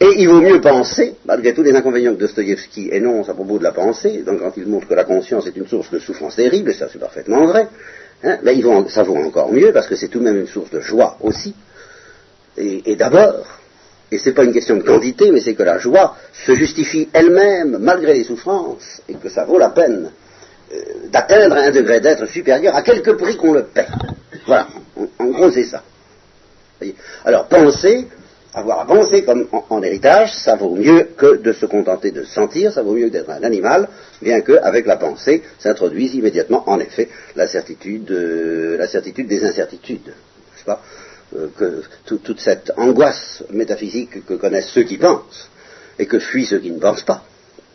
Et 0.00 0.14
il 0.18 0.28
vaut 0.28 0.40
mieux 0.40 0.60
penser, 0.60 1.14
malgré 1.24 1.54
tous 1.54 1.62
les 1.62 1.74
inconvénients 1.74 2.14
que 2.14 2.20
Dostoïevski 2.20 2.90
énonce 2.92 3.28
à 3.30 3.34
propos 3.34 3.58
de 3.58 3.62
la 3.62 3.72
pensée, 3.72 4.22
donc 4.24 4.40
quand 4.40 4.52
il 4.56 4.66
montre 4.66 4.86
que 4.86 4.94
la 4.94 5.04
conscience 5.04 5.46
est 5.46 5.56
une 5.56 5.66
source 5.66 5.90
de 5.90 5.98
souffrance 5.98 6.36
terrible, 6.36 6.70
et 6.70 6.74
ça 6.74 6.88
c'est 6.92 6.98
parfaitement 6.98 7.46
vrai, 7.46 7.68
hein, 8.24 8.38
ben, 8.42 8.88
ça 8.88 9.02
vaut 9.02 9.16
encore 9.16 9.52
mieux 9.52 9.72
parce 9.72 9.86
que 9.86 9.96
c'est 9.96 10.08
tout 10.08 10.18
de 10.18 10.24
même 10.24 10.38
une 10.38 10.46
source 10.46 10.70
de 10.70 10.80
joie 10.80 11.18
aussi, 11.20 11.54
et, 12.56 12.96
d'abord, 12.96 13.46
et 14.10 14.18
ce 14.18 14.28
n'est 14.28 14.34
pas 14.34 14.44
une 14.44 14.52
question 14.52 14.76
de 14.76 14.82
quantité, 14.82 15.30
mais 15.30 15.40
c'est 15.40 15.54
que 15.54 15.62
la 15.62 15.78
joie 15.78 16.16
se 16.32 16.54
justifie 16.54 17.08
elle-même 17.12 17.78
malgré 17.80 18.14
les 18.14 18.24
souffrances, 18.24 19.02
et 19.08 19.14
que 19.14 19.28
ça 19.28 19.44
vaut 19.44 19.58
la 19.58 19.70
peine 19.70 20.10
euh, 20.72 20.76
d'atteindre 21.10 21.56
un 21.56 21.70
degré 21.70 22.00
d'être 22.00 22.26
supérieur 22.26 22.74
à 22.74 22.82
quelque 22.82 23.12
prix 23.12 23.36
qu'on 23.36 23.52
le 23.52 23.64
paie. 23.64 23.86
Voilà, 24.46 24.68
en, 25.18 25.26
gros 25.26 25.50
c'est 25.50 25.64
ça. 25.64 25.82
Alors 27.24 27.46
penser, 27.46 28.06
avoir 28.54 28.80
à 28.80 28.86
penser 28.86 29.22
comme 29.22 29.46
en, 29.68 29.82
héritage, 29.82 30.32
ça 30.32 30.56
vaut 30.56 30.74
mieux 30.74 31.08
que 31.16 31.36
de 31.36 31.52
se 31.52 31.66
contenter 31.66 32.10
de 32.10 32.24
sentir, 32.24 32.72
ça 32.72 32.82
vaut 32.82 32.94
mieux 32.94 33.08
que 33.08 33.12
d'être 33.12 33.30
un 33.30 33.42
animal, 33.42 33.88
bien 34.22 34.40
qu'avec 34.40 34.86
la 34.86 34.96
pensée 34.96 35.42
s'introduise 35.58 36.14
immédiatement, 36.14 36.68
en 36.68 36.80
effet, 36.80 37.08
la 37.36 37.46
certitude, 37.46 38.10
euh, 38.10 38.78
la 38.78 38.88
certitude 38.88 39.28
des 39.28 39.44
incertitudes. 39.44 40.06
n'est-ce 40.06 40.64
pas? 40.64 40.82
Euh, 41.36 41.48
que 41.56 41.82
toute 42.16 42.40
cette 42.40 42.72
angoisse 42.76 43.44
métaphysique 43.50 44.26
que 44.26 44.34
connaissent 44.34 44.70
ceux 44.70 44.82
qui 44.82 44.98
pensent 44.98 45.48
et 45.98 46.06
que 46.06 46.18
fuient 46.18 46.46
ceux 46.46 46.58
qui 46.58 46.70
ne 46.70 46.78
pensent 46.78 47.04
pas. 47.04 47.22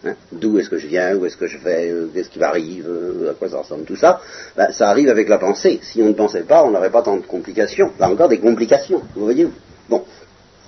Hein. 0.06 0.16
D'où 0.32 0.60
est-ce 0.60 0.70
que 0.70 0.78
je 0.78 0.88
viens, 0.88 1.16
où 1.16 1.26
est-ce 1.26 1.38
que 1.38 1.48
je 1.48 1.58
vais, 1.58 1.90
euh, 1.90 2.08
qu'est-ce 2.14 2.30
qui 2.30 2.40
m'arrive, 2.40 2.86
euh, 2.88 3.32
à 3.32 3.34
quoi 3.34 3.50
ça 3.50 3.60
ressemble, 3.60 3.86
tout 3.86 3.96
ça, 3.96 4.22
ben, 4.56 4.72
ça 4.72 4.90
arrive 4.90 5.10
avec 5.10 5.30
la 5.30 5.38
pensée. 5.38 5.80
Si 5.82 6.02
on 6.02 6.08
ne 6.08 6.14
pensait 6.14 6.44
pas, 6.44 6.64
on 6.64 6.72
n'aurait 6.72 6.92
pas 6.92 7.02
tant 7.02 7.18
de 7.18 7.26
complications. 7.26 7.92
Là 8.00 8.10
encore 8.10 8.30
des 8.30 8.40
complications, 8.40 9.02
vous 9.16 9.24
voyez 9.24 9.48
Bon, 9.90 10.04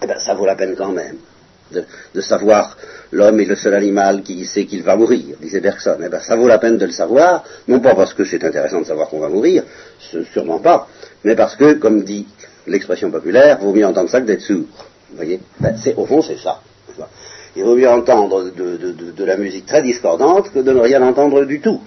eh 0.02 0.08
ben, 0.08 0.18
ça 0.20 0.34
vaut 0.34 0.46
la 0.46 0.56
peine 0.56 0.76
quand 0.76 0.92
même 0.92 1.18
de, 1.72 2.22
savoir 2.22 2.78
l'homme 3.12 3.40
est 3.40 3.46
le 3.46 3.56
seul 3.56 3.74
animal 3.74 4.22
qui 4.24 4.46
sait 4.46 4.66
qu'il 4.66 4.84
va 4.84 4.96
mourir, 4.96 5.36
disait 5.42 5.60
Bergson. 5.60 5.98
Eh 6.04 6.10
ben, 6.10 6.20
ça 6.20 6.36
vaut 6.36 6.48
la 6.48 6.60
peine 6.60 6.78
de 6.78 6.86
le 6.86 6.92
savoir, 6.92 7.44
non 7.68 7.80
pas 7.80 7.96
parce 7.96 8.14
que 8.14 8.26
c'est 8.26 8.44
intéressant 8.44 8.82
de 8.82 8.86
savoir 8.86 9.10
qu'on 9.10 9.20
va 9.20 9.30
mourir, 9.30 9.64
sûrement 10.34 10.60
pas, 10.60 10.88
mais 11.24 11.36
parce 11.36 11.56
que, 11.56 11.74
comme 11.74 12.04
dit 12.04 12.28
l'expression 12.68 13.10
populaire, 13.10 13.60
vaut 13.60 13.74
mieux 13.74 13.86
entendre 13.86 14.10
ça 14.10 14.22
que 14.22 14.26
d'être 14.26 14.42
sourd. 14.42 14.66
Vous 15.10 15.16
voyez 15.16 15.40
ben, 15.60 15.76
Au 15.96 16.06
fond, 16.06 16.22
c'est 16.22 16.38
ça. 16.38 16.62
Il 17.56 17.64
vaut 17.64 17.76
mieux 17.76 17.90
entendre 17.90 18.52
de, 18.52 19.24
la 19.24 19.38
musique 19.38 19.66
très 19.66 19.82
discordante 19.82 20.52
que 20.52 20.60
de 20.60 20.72
ne 20.72 20.80
rien 20.80 21.02
entendre 21.02 21.44
du 21.46 21.60
tout. 21.60 21.82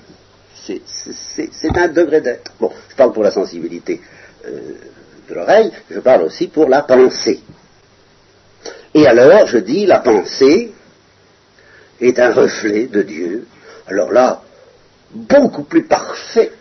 C'est 0.65 1.77
un 1.77 1.89
degré 1.89 2.21
d'être. 2.21 2.53
Bon, 2.59 2.71
je 2.89 2.97
parle 2.97 3.13
pour 3.13 3.23
la 3.23 3.31
sensibilité 3.31 4.01
euh, 4.47 4.59
de 5.29 5.35
l'oreille, 5.35 5.71
je 5.91 6.01
parle 6.01 6.23
aussi 6.23 6.49
pour 6.49 6.69
la 6.69 6.83
pensée. 6.83 7.41
Et 8.95 9.07
alors, 9.07 9.47
je 9.47 9.59
dis, 9.59 9.87
la 9.87 10.01
pensée 10.01 10.73
est 12.01 12.19
un 12.19 12.33
reflet 12.33 12.87
de 12.87 13.03
Dieu. 13.03 13.47
Alors 13.87 14.11
là, 14.13 14.43
beaucoup 15.13 15.63
plus 15.63 15.85
parfait 15.85 16.53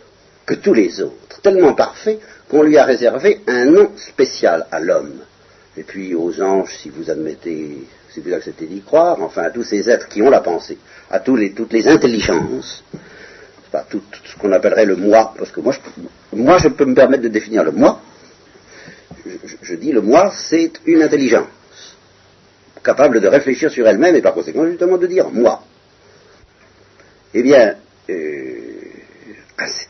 que 0.46 0.54
tous 0.54 0.74
les 0.74 1.00
autres, 1.00 1.40
tellement 1.42 1.74
parfait 1.74 2.18
qu'on 2.50 2.62
lui 2.62 2.76
a 2.76 2.84
réservé 2.84 3.40
un 3.46 3.66
nom 3.66 3.92
spécial 3.96 4.66
à 4.72 4.80
l'homme. 4.80 5.20
Et 5.76 5.84
puis 5.84 6.14
aux 6.16 6.42
anges, 6.42 6.74
si 6.82 6.90
vous 6.90 7.08
admettez, 7.08 7.86
si 8.10 8.20
vous 8.20 8.32
acceptez 8.32 8.66
d'y 8.66 8.82
croire, 8.82 9.22
enfin 9.22 9.42
à 9.42 9.50
tous 9.50 9.62
ces 9.62 9.88
êtres 9.88 10.08
qui 10.08 10.20
ont 10.20 10.30
la 10.30 10.40
pensée, 10.40 10.76
à 11.10 11.22
les, 11.36 11.52
toutes 11.52 11.72
les 11.72 11.86
intelligences, 11.86 12.82
pas 13.70 13.86
tout, 13.88 14.02
ce 14.24 14.36
qu'on 14.36 14.50
appellerait 14.50 14.84
le 14.84 14.96
moi, 14.96 15.32
parce 15.38 15.52
que 15.52 15.60
moi 15.60 15.72
je, 15.72 16.36
moi 16.36 16.58
je 16.58 16.68
peux 16.68 16.84
me 16.84 16.94
permettre 16.94 17.22
de 17.22 17.28
définir 17.28 17.62
le 17.62 17.70
moi. 17.70 18.02
Je, 19.62 19.74
dis 19.76 19.92
le 19.92 20.00
moi, 20.00 20.32
c'est 20.34 20.72
une 20.86 21.02
intelligence 21.02 21.46
capable 22.82 23.20
de 23.20 23.28
réfléchir 23.28 23.70
sur 23.70 23.86
elle-même 23.86 24.16
et 24.16 24.22
par 24.22 24.34
conséquent 24.34 24.66
justement 24.66 24.98
de 24.98 25.06
dire 25.06 25.28
moi. 25.30 25.62
Eh 27.32 27.42
bien, 27.44 27.76
euh, 28.08 28.59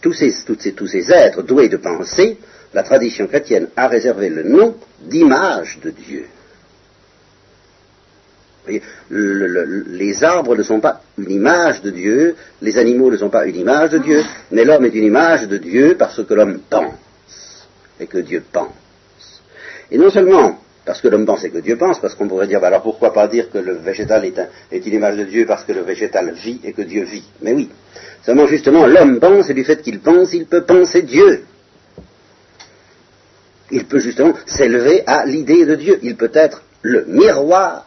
tous 0.00 0.12
ces, 0.12 0.33
tous 0.45 0.87
ces 0.87 1.12
êtres 1.12 1.43
doués 1.43 1.69
de 1.69 1.77
pensée, 1.77 2.39
la 2.73 2.83
tradition 2.83 3.27
chrétienne 3.27 3.69
a 3.77 3.89
réservé 3.89 4.29
le 4.29 4.43
nom 4.43 4.77
d'image 5.00 5.79
de 5.83 5.91
Dieu. 5.91 6.27
Les 9.11 10.23
arbres 10.23 10.57
ne 10.57 10.62
sont 10.62 10.81
pas 10.81 11.03
une 11.19 11.31
image 11.31 11.83
de 11.83 11.91
Dieu, 11.91 12.37
les 12.62 12.79
animaux 12.79 13.11
ne 13.11 13.17
sont 13.17 13.31
pas 13.31 13.47
une 13.47 13.57
image 13.57 13.91
de 13.91 13.99
Dieu, 13.99 14.23
mais 14.53 14.65
l'homme 14.65 14.85
est 14.85 14.95
une 14.95 15.05
image 15.05 15.49
de 15.49 15.57
Dieu 15.57 15.97
parce 15.99 16.23
que 16.25 16.35
l'homme 16.35 16.61
pense 16.69 17.67
et 17.99 18.07
que 18.07 18.19
Dieu 18.19 18.45
pense. 18.53 19.43
Et 19.91 19.99
non 19.99 20.11
seulement 20.11 20.61
parce 20.90 21.02
que 21.02 21.06
l'homme 21.06 21.25
pense 21.25 21.44
et 21.44 21.50
que 21.50 21.59
Dieu 21.59 21.76
pense, 21.76 22.00
parce 22.00 22.16
qu'on 22.16 22.26
pourrait 22.26 22.49
dire, 22.49 22.61
bah 22.61 22.66
alors 22.66 22.82
pourquoi 22.82 23.12
pas 23.12 23.28
dire 23.28 23.49
que 23.49 23.59
le 23.59 23.75
végétal 23.75 24.25
est, 24.25 24.40
est 24.73 24.85
une 24.85 24.94
image 24.94 25.18
de 25.18 25.23
Dieu 25.23 25.47
parce 25.47 25.62
que 25.62 25.70
le 25.70 25.82
végétal 25.82 26.32
vit 26.32 26.61
et 26.64 26.73
que 26.73 26.82
Dieu 26.82 27.04
vit? 27.04 27.23
Mais 27.42 27.52
oui, 27.52 27.68
Seulement, 28.23 28.49
justement, 28.49 28.88
l'homme 28.88 29.20
pense, 29.20 29.49
et 29.50 29.54
du 29.54 29.62
fait 29.62 29.80
qu'il 29.82 30.00
pense, 30.00 30.32
il 30.32 30.47
peut 30.47 30.64
penser 30.64 31.02
Dieu. 31.02 31.44
Il 33.70 33.85
peut 33.85 34.00
justement 34.00 34.35
s'élever 34.47 35.04
à 35.06 35.25
l'idée 35.26 35.64
de 35.64 35.76
Dieu. 35.76 36.00
Il 36.02 36.16
peut 36.16 36.32
être 36.35 36.64
le 36.82 37.04
miroir 37.04 37.87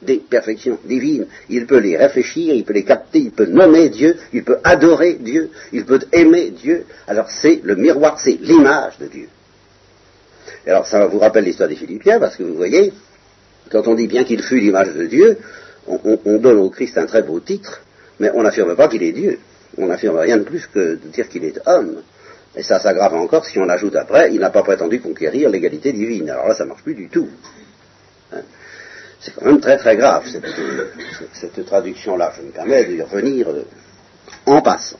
des 0.00 0.18
perfections 0.18 0.78
divines. 0.84 1.26
Il 1.48 1.66
peut 1.66 1.78
les 1.78 1.96
réfléchir, 1.96 2.54
il 2.54 2.62
peut 2.62 2.74
les 2.74 2.84
capter, 2.84 3.18
il 3.18 3.32
peut 3.32 3.46
nommer 3.46 3.88
Dieu, 3.88 4.16
il 4.32 4.44
peut 4.44 4.58
adorer 4.62 5.14
Dieu, 5.14 5.50
il 5.72 5.84
peut 5.84 5.98
aimer 6.12 6.50
Dieu. 6.50 6.86
Alors 7.08 7.28
c'est 7.28 7.60
le 7.64 7.74
miroir, 7.74 8.20
c'est 8.20 8.38
l'image 8.40 8.98
de 9.00 9.06
Dieu. 9.08 9.28
Alors 10.66 10.86
ça 10.86 11.06
vous 11.06 11.18
rappelle 11.18 11.44
l'histoire 11.44 11.68
des 11.68 11.76
Philippiens, 11.76 12.18
parce 12.18 12.36
que 12.36 12.42
vous 12.42 12.54
voyez, 12.54 12.92
quand 13.70 13.86
on 13.88 13.94
dit 13.94 14.06
bien 14.06 14.24
qu'il 14.24 14.42
fut 14.42 14.60
l'image 14.60 14.94
de 14.94 15.06
Dieu, 15.06 15.38
on 15.86 16.38
donne 16.38 16.58
au 16.58 16.70
Christ 16.70 16.98
un 16.98 17.06
très 17.06 17.22
beau 17.22 17.40
titre, 17.40 17.82
mais 18.18 18.30
on 18.34 18.42
n'affirme 18.42 18.76
pas 18.76 18.88
qu'il 18.88 19.02
est 19.02 19.12
Dieu 19.12 19.38
on 19.78 19.86
n'affirme 19.86 20.16
rien 20.18 20.38
de 20.38 20.44
plus 20.44 20.66
que 20.66 20.96
de 20.96 21.08
dire 21.08 21.28
qu'il 21.28 21.44
est 21.44 21.60
homme. 21.66 22.02
Et 22.56 22.62
ça 22.62 22.80
s'aggrave 22.80 23.14
encore 23.14 23.46
si 23.46 23.58
on 23.58 23.68
ajoute 23.68 23.94
après, 23.94 24.32
il 24.32 24.40
n'a 24.40 24.50
pas 24.50 24.62
prétendu 24.62 25.00
conquérir 25.00 25.50
l'égalité 25.50 25.92
divine. 25.92 26.30
Alors 26.30 26.48
là, 26.48 26.54
ça 26.54 26.64
ne 26.64 26.70
marche 26.70 26.82
plus 26.82 26.94
du 26.94 27.08
tout. 27.08 27.28
Hein. 28.32 28.40
C'est 29.20 29.34
quand 29.34 29.44
même 29.44 29.60
très 29.60 29.76
très 29.76 29.96
grave, 29.96 30.24
cette, 31.32 31.66
traduction-là. 31.66 32.32
Je 32.36 32.42
me 32.42 32.50
permets 32.50 32.84
d'y 32.86 33.02
revenir 33.02 33.48
euh, 33.50 33.64
en 34.46 34.62
passant. 34.62 34.98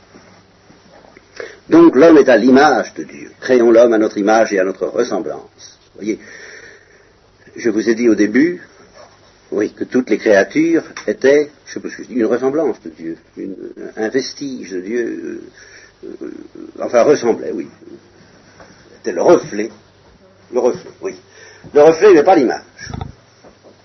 Donc 1.71 1.95
l'homme 1.95 2.17
est 2.17 2.27
à 2.27 2.35
l'image 2.35 2.93
de 2.95 3.03
Dieu. 3.05 3.31
Créons 3.39 3.71
l'homme 3.71 3.93
à 3.93 3.97
notre 3.97 4.17
image 4.17 4.51
et 4.51 4.59
à 4.59 4.65
notre 4.65 4.87
ressemblance. 4.87 5.79
voyez, 5.95 6.19
je 7.55 7.69
vous 7.69 7.89
ai 7.89 7.95
dit 7.95 8.09
au 8.09 8.15
début, 8.15 8.61
oui, 9.51 9.71
que 9.71 9.85
toutes 9.85 10.09
les 10.09 10.17
créatures 10.17 10.83
étaient, 11.07 11.49
je 11.65 11.73
sais 11.73 11.79
pas 11.79 11.89
ce 11.89 11.95
que 11.95 12.03
je 12.03 12.09
dis, 12.09 12.15
une 12.15 12.25
ressemblance 12.25 12.75
de 12.81 12.89
Dieu, 12.89 13.17
un 13.95 14.09
vestige 14.09 14.71
de 14.71 14.81
Dieu, 14.81 15.41
euh, 16.03 16.17
euh, 16.23 16.31
enfin 16.81 17.03
ressemblait, 17.03 17.53
oui. 17.53 17.69
C'était 18.97 19.13
le 19.13 19.21
reflet, 19.21 19.69
le 20.51 20.59
reflet, 20.59 20.91
oui. 21.01 21.15
Le 21.73 21.83
reflet 21.83 22.13
n'est 22.13 22.23
pas 22.23 22.35
l'image. 22.35 22.91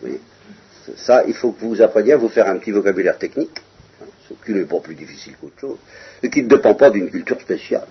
Oui. 0.03 0.19
Ça, 0.97 1.23
il 1.29 1.35
faut 1.35 1.53
que 1.53 1.65
vous 1.65 1.81
appreniez 1.81 2.15
à 2.15 2.17
vous 2.17 2.31
faire 2.31 2.49
un 2.49 2.57
petit 2.57 2.73
vocabulaire 2.73 3.17
technique, 3.17 3.63
ce 4.29 4.35
qui 4.45 4.53
n'est 4.53 4.65
pas 4.65 4.81
plus 4.81 4.95
difficile 4.95 5.35
qu'autre 5.41 5.59
chose, 5.61 5.77
et 6.23 6.31
qui 6.31 6.43
ne 6.43 6.49
dépend 6.49 6.75
pas 6.75 6.91
d'une 6.91 7.11
culture 7.11 7.41
spéciale. 7.41 7.87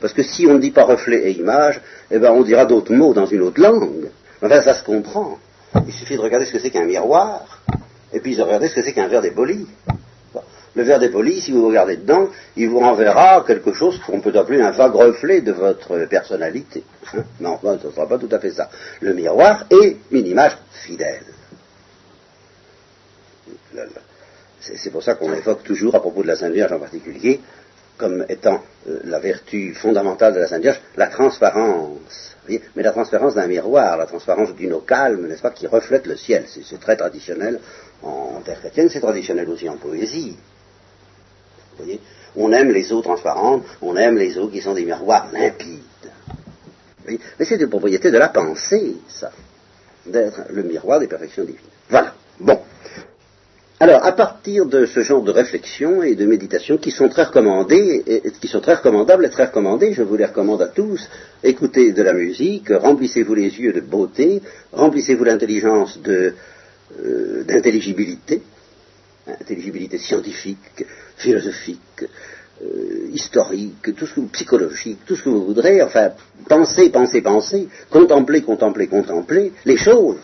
Parce 0.00 0.12
que 0.12 0.22
si 0.22 0.46
on 0.46 0.54
ne 0.54 0.58
dit 0.58 0.70
pas 0.70 0.84
reflet 0.84 1.30
et 1.30 1.38
image, 1.38 1.80
eh 2.10 2.18
ben 2.18 2.32
on 2.32 2.42
dira 2.42 2.64
d'autres 2.64 2.92
mots 2.92 3.14
dans 3.14 3.26
une 3.26 3.42
autre 3.42 3.60
langue. 3.60 4.08
Enfin, 4.42 4.60
ça 4.62 4.74
se 4.74 4.84
comprend. 4.84 5.38
Il 5.86 5.92
suffit 5.92 6.16
de 6.16 6.20
regarder 6.20 6.46
ce 6.46 6.52
que 6.52 6.58
c'est 6.58 6.70
qu'un 6.70 6.84
miroir, 6.84 7.62
et 8.12 8.20
puis 8.20 8.36
de 8.36 8.42
regarder 8.42 8.68
ce 8.68 8.74
que 8.74 8.82
c'est 8.82 8.92
qu'un 8.92 9.08
verre 9.08 9.22
dépoli. 9.22 9.66
Le 10.76 10.82
verre 10.82 10.98
dépoli, 10.98 11.40
si 11.40 11.52
vous 11.52 11.68
regardez 11.68 11.98
dedans, 11.98 12.28
il 12.56 12.68
vous 12.68 12.80
renverra 12.80 13.44
quelque 13.46 13.72
chose 13.72 14.00
qu'on 14.04 14.20
peut 14.20 14.36
appeler 14.36 14.60
un 14.60 14.72
vague 14.72 14.94
reflet 14.94 15.40
de 15.40 15.52
votre 15.52 16.06
personnalité. 16.06 16.82
Hein? 17.14 17.22
Non, 17.38 17.60
ce 17.62 17.86
ne 17.86 17.92
sera 17.92 18.08
pas 18.08 18.18
tout 18.18 18.28
à 18.32 18.40
fait 18.40 18.50
ça. 18.50 18.68
Le 19.00 19.14
miroir 19.14 19.66
est 19.70 19.98
une 20.10 20.26
image 20.26 20.58
fidèle. 20.72 21.22
C'est 24.76 24.90
pour 24.90 25.02
ça 25.02 25.14
qu'on 25.14 25.32
évoque 25.32 25.62
toujours, 25.62 25.94
à 25.94 26.00
propos 26.00 26.22
de 26.22 26.28
la 26.28 26.36
Sainte 26.36 26.52
Vierge 26.52 26.72
en 26.72 26.78
particulier, 26.78 27.40
comme 27.96 28.24
étant 28.28 28.62
euh, 28.88 29.00
la 29.04 29.18
vertu 29.18 29.74
fondamentale 29.74 30.34
de 30.34 30.40
la 30.40 30.48
Sainte 30.48 30.62
Vierge, 30.62 30.80
la 30.96 31.08
transparence. 31.08 32.36
Mais 32.48 32.82
la 32.82 32.92
transparence 32.92 33.34
d'un 33.34 33.46
miroir, 33.46 33.96
la 33.96 34.06
transparence 34.06 34.54
d'une 34.54 34.72
eau 34.74 34.80
calme, 34.80 35.26
n'est-ce 35.28 35.42
pas, 35.42 35.50
qui 35.50 35.66
reflète 35.66 36.06
le 36.06 36.16
ciel. 36.16 36.44
C'est 36.46 36.80
très 36.80 36.96
traditionnel 36.96 37.60
en 38.02 38.40
terre 38.44 38.58
chrétienne, 38.58 38.88
c'est 38.90 39.00
traditionnel 39.00 39.48
aussi 39.48 39.68
en 39.68 39.76
poésie. 39.76 40.36
Vous 41.76 41.84
voyez 41.84 42.00
on 42.36 42.52
aime 42.52 42.70
les 42.70 42.92
eaux 42.92 43.00
transparentes, 43.00 43.64
on 43.80 43.96
aime 43.96 44.16
les 44.16 44.38
eaux 44.38 44.48
qui 44.48 44.60
sont 44.60 44.74
des 44.74 44.84
miroirs 44.84 45.28
limpides. 45.32 45.80
Mais 47.06 47.44
c'est 47.44 47.60
une 47.60 47.68
propriété 47.68 48.10
de 48.10 48.18
la 48.18 48.28
pensée, 48.28 48.96
ça, 49.08 49.30
d'être 50.06 50.40
le 50.50 50.62
miroir 50.62 51.00
des 51.00 51.06
perfections 51.06 51.44
divines. 51.44 51.60
Voilà. 51.88 52.14
Bon. 52.40 52.60
Alors, 53.84 54.02
à 54.02 54.12
partir 54.12 54.64
de 54.64 54.86
ce 54.86 55.02
genre 55.02 55.22
de 55.22 55.30
réflexion 55.30 56.02
et 56.02 56.14
de 56.14 56.24
méditation 56.24 56.78
qui 56.78 56.90
sont 56.90 57.10
très 57.10 57.24
recommandées, 57.24 58.22
qui 58.40 58.48
sont 58.48 58.60
très 58.60 58.76
recommandables 58.76 59.26
et 59.26 59.28
très 59.28 59.44
recommandées, 59.44 59.92
je 59.92 60.02
vous 60.02 60.16
les 60.16 60.24
recommande 60.24 60.62
à 60.62 60.68
tous, 60.68 61.06
écoutez 61.42 61.92
de 61.92 62.02
la 62.02 62.14
musique, 62.14 62.70
remplissez-vous 62.70 63.34
les 63.34 63.60
yeux 63.60 63.74
de 63.74 63.82
beauté, 63.82 64.40
remplissez-vous 64.72 65.24
l'intelligence 65.24 65.98
euh, 66.08 66.32
d'intelligibilité, 67.44 68.40
intelligibilité 69.26 69.98
scientifique, 69.98 70.86
philosophique, 71.18 72.06
euh, 72.62 73.10
historique, 73.12 73.94
tout 73.94 74.06
ce 74.06 74.14
que 74.14 74.20
psychologique, 74.32 75.00
tout 75.04 75.14
ce 75.14 75.24
que 75.24 75.28
vous 75.28 75.44
voudrez, 75.44 75.82
enfin, 75.82 76.08
pensez, 76.48 76.88
pensez, 76.88 77.20
pensez, 77.20 77.68
contemplez, 77.90 78.40
contemplez, 78.40 78.86
contemplez 78.86 79.52
les 79.66 79.76
choses 79.76 80.16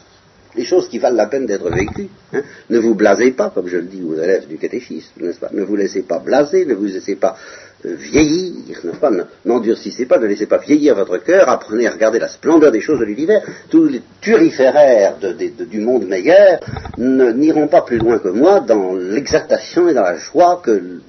les 0.55 0.65
choses 0.65 0.89
qui 0.89 0.99
valent 0.99 1.17
la 1.17 1.27
peine 1.27 1.47
d'être 1.47 1.71
vécues. 1.71 2.09
Hein. 2.33 2.43
Ne 2.69 2.79
vous 2.79 2.95
blasez 2.95 3.33
pas, 3.33 3.51
comme 3.55 3.69
je 3.69 3.77
le 3.77 3.85
dis 3.85 4.03
aux 4.03 4.15
élèves 4.15 4.47
du 4.47 4.57
catéchisme, 4.59 5.13
n'est-ce 5.21 5.39
pas? 5.39 5.51
Ne 5.53 5.63
vous 5.63 5.77
laissez 5.77 6.03
pas 6.03 6.19
blaser, 6.19 6.65
ne 6.65 6.75
vous 6.75 6.87
laissez 6.87 7.17
pas 7.17 7.37
euh, 7.85 7.95
vieillir, 7.95 8.81
n'est-ce 8.85 8.97
pas? 8.97 9.11
N'endurcissez 9.45 10.07
pas, 10.07 10.19
ne 10.19 10.27
laissez 10.27 10.47
pas 10.47 10.59
vieillir 10.59 10.95
votre 10.97 11.19
cœur, 11.19 11.49
apprenez 11.49 11.87
à 11.87 11.93
regarder 11.93 12.19
la 12.19 12.29
splendeur 12.29 12.73
des 12.73 12.81
choses 12.81 13.01
de 13.01 13.05
l'univers. 13.05 13.43
Tous 13.71 13.87
les 13.87 14.03
turiféraires 14.21 15.17
du 15.19 15.81
monde 15.81 16.07
meilleur 16.07 16.61
n'iront 16.99 17.69
pas 17.69 17.83
plus 17.83 17.99
loin 17.99 18.19
que 18.19 18.29
moi 18.29 18.61
dans 18.61 18.95
l'exaltation 18.95 19.89
et 19.89 19.95
dans 19.95 20.03
la 20.03 20.17
joie 20.17 20.61
que 20.63 21.01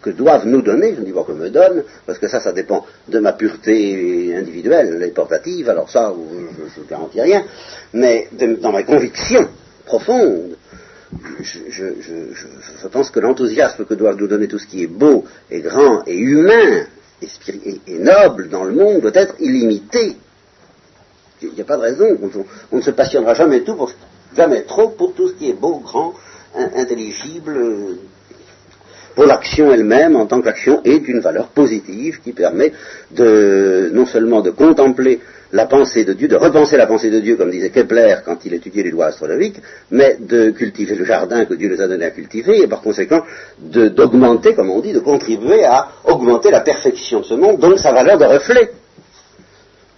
que 0.00 0.10
doivent 0.10 0.46
nous 0.46 0.62
donner, 0.62 0.94
je 0.94 1.00
ne 1.00 1.04
dis 1.04 1.12
pas 1.12 1.24
que 1.24 1.32
me 1.32 1.50
donnent, 1.50 1.84
parce 2.06 2.18
que 2.18 2.28
ça, 2.28 2.40
ça 2.40 2.52
dépend 2.52 2.84
de 3.08 3.18
ma 3.18 3.32
pureté 3.32 4.34
individuelle 4.36 5.02
et 5.02 5.10
portative, 5.10 5.68
alors 5.68 5.90
ça, 5.90 6.12
je 6.74 6.80
ne 6.80 6.86
garantis 6.86 7.20
rien, 7.20 7.44
mais 7.92 8.28
dans 8.60 8.72
ma 8.72 8.82
conviction 8.82 9.48
profonde, 9.84 10.56
je, 11.40 12.88
pense 12.88 13.10
que 13.10 13.20
l'enthousiasme 13.20 13.84
que 13.84 13.94
doivent 13.94 14.16
nous 14.16 14.28
donner 14.28 14.48
tout 14.48 14.58
ce 14.58 14.66
qui 14.66 14.82
est 14.82 14.88
beau 14.88 15.24
et 15.50 15.60
grand 15.60 16.02
et 16.06 16.16
humain 16.16 16.86
et, 17.20 17.98
noble 17.98 18.48
dans 18.48 18.64
le 18.64 18.72
monde 18.72 19.00
doit 19.00 19.14
être 19.14 19.34
illimité. 19.38 20.16
Il 21.42 21.52
n'y 21.52 21.60
a 21.60 21.64
pas 21.64 21.76
de 21.76 21.82
raison, 21.82 22.06
on, 22.70 22.76
ne 22.76 22.82
se 22.82 22.90
passionnera 22.90 23.34
jamais 23.34 23.60
tout 23.60 23.76
jamais 24.36 24.62
trop 24.62 24.88
pour 24.88 25.14
tout 25.14 25.28
ce 25.28 25.34
qui 25.34 25.50
est 25.50 25.54
beau, 25.54 25.78
grand, 25.78 26.14
intelligible, 26.54 27.98
pour 29.14 29.24
l'action 29.24 29.72
elle-même 29.72 30.16
en 30.16 30.26
tant 30.26 30.40
qu'action 30.40 30.80
est 30.84 31.06
une 31.08 31.20
valeur 31.20 31.48
positive 31.48 32.20
qui 32.22 32.32
permet 32.32 32.72
de 33.10 33.90
non 33.92 34.06
seulement 34.06 34.40
de 34.40 34.50
contempler 34.50 35.20
la 35.52 35.66
pensée 35.66 36.04
de 36.04 36.14
Dieu, 36.14 36.28
de 36.28 36.36
repenser 36.36 36.76
la 36.78 36.86
pensée 36.86 37.10
de 37.10 37.20
Dieu, 37.20 37.36
comme 37.36 37.50
disait 37.50 37.70
Kepler 37.70 38.16
quand 38.24 38.44
il 38.44 38.54
étudiait 38.54 38.84
les 38.84 38.90
lois 38.90 39.06
astronomiques, 39.06 39.60
mais 39.90 40.16
de 40.18 40.50
cultiver 40.50 40.94
le 40.94 41.04
jardin 41.04 41.44
que 41.44 41.54
Dieu 41.54 41.68
nous 41.68 41.80
a 41.80 41.88
donné 41.88 42.06
à 42.06 42.10
cultiver, 42.10 42.62
et 42.62 42.66
par 42.66 42.80
conséquent 42.80 43.22
d'augmenter, 43.58 44.54
comme 44.54 44.70
on 44.70 44.80
dit, 44.80 44.92
de 44.92 45.00
contribuer 45.00 45.64
à 45.64 45.88
augmenter 46.04 46.50
la 46.50 46.60
perfection 46.60 47.20
de 47.20 47.24
ce 47.26 47.34
monde, 47.34 47.60
donc 47.60 47.78
sa 47.78 47.92
valeur 47.92 48.16
de 48.16 48.24
reflet 48.24 48.72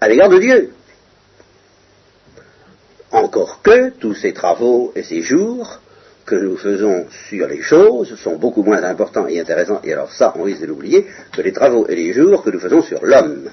à 0.00 0.08
l'égard 0.08 0.28
de 0.28 0.38
Dieu. 0.38 0.70
Encore 3.12 3.62
que 3.62 3.90
tous 3.90 4.14
ces 4.14 4.32
travaux 4.32 4.92
et 4.96 5.04
ces 5.04 5.22
jours 5.22 5.78
que 6.24 6.34
nous 6.36 6.56
faisons 6.56 7.06
sur 7.28 7.46
les 7.46 7.62
choses 7.62 8.14
sont 8.16 8.36
beaucoup 8.36 8.62
moins 8.62 8.82
importants 8.82 9.26
et 9.26 9.40
intéressants, 9.40 9.80
et 9.84 9.92
alors 9.92 10.10
ça, 10.12 10.32
on 10.36 10.42
risque 10.42 10.62
de 10.62 10.66
l'oublier, 10.66 11.06
que 11.32 11.42
les 11.42 11.52
travaux 11.52 11.86
et 11.86 11.94
les 11.94 12.12
jours 12.12 12.42
que 12.42 12.50
nous 12.50 12.60
faisons 12.60 12.82
sur 12.82 13.04
l'homme. 13.04 13.50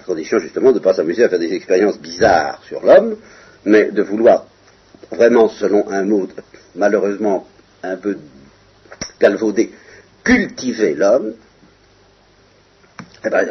À 0.00 0.04
condition 0.04 0.38
justement 0.38 0.72
de 0.72 0.78
ne 0.78 0.84
pas 0.84 0.94
s'amuser 0.94 1.24
à 1.24 1.28
faire 1.28 1.38
des 1.38 1.52
expériences 1.52 2.00
bizarres 2.00 2.60
sur 2.66 2.84
l'homme, 2.84 3.16
mais 3.64 3.90
de 3.90 4.02
vouloir 4.02 4.46
vraiment, 5.10 5.48
selon 5.48 5.88
un 5.90 6.04
mot 6.04 6.28
malheureusement 6.74 7.46
un 7.82 7.96
peu 7.96 8.16
galvaudé, 9.20 9.70
cultiver 10.24 10.94
l'homme. 10.94 11.34
Eh 13.24 13.28
ben, 13.28 13.46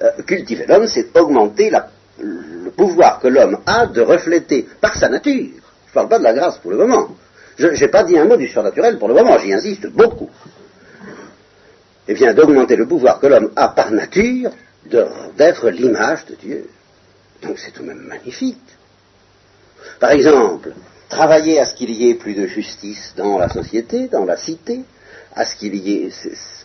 euh, 0.00 0.22
cultiver 0.26 0.64
l'homme, 0.66 0.86
c'est 0.86 1.16
augmenter 1.18 1.72
le 2.20 2.70
pouvoir 2.70 3.20
que 3.20 3.28
l'homme 3.28 3.58
a 3.66 3.86
de 3.86 4.00
refléter 4.00 4.66
par 4.80 4.96
sa 4.96 5.08
nature. 5.08 5.50
Je 5.86 5.90
ne 5.90 5.94
parle 5.94 6.08
pas 6.08 6.18
de 6.18 6.24
la 6.24 6.32
grâce 6.32 6.58
pour 6.58 6.70
le 6.70 6.78
moment, 6.78 7.08
je 7.58 7.68
n'ai 7.68 7.88
pas 7.88 8.04
dit 8.04 8.18
un 8.18 8.24
mot 8.24 8.36
du 8.36 8.48
surnaturel 8.48 8.98
pour 8.98 9.08
le 9.08 9.14
moment, 9.14 9.38
j'y 9.38 9.52
insiste 9.52 9.86
beaucoup. 9.88 10.30
Eh 12.08 12.14
bien, 12.14 12.34
d'augmenter 12.34 12.76
le 12.76 12.86
pouvoir 12.86 13.20
que 13.20 13.26
l'homme 13.26 13.52
a 13.56 13.68
par 13.68 13.90
nature 13.90 14.50
d'être 15.36 15.70
l'image 15.70 16.26
de 16.26 16.34
Dieu. 16.34 16.68
Donc 17.42 17.58
c'est 17.58 17.70
tout 17.70 17.82
de 17.82 17.88
même 17.88 18.06
magnifique. 18.08 18.58
Par 20.00 20.10
exemple, 20.10 20.72
travailler 21.08 21.60
à 21.60 21.66
ce 21.66 21.74
qu'il 21.74 21.90
y 21.90 22.10
ait 22.10 22.14
plus 22.14 22.34
de 22.34 22.46
justice 22.46 23.14
dans 23.16 23.38
la 23.38 23.48
société, 23.48 24.08
dans 24.08 24.24
la 24.24 24.36
cité, 24.36 24.80
à 25.34 25.44
ce 25.44 25.56
qu'il 25.56 25.74
y 25.76 26.04
ait 26.04 26.10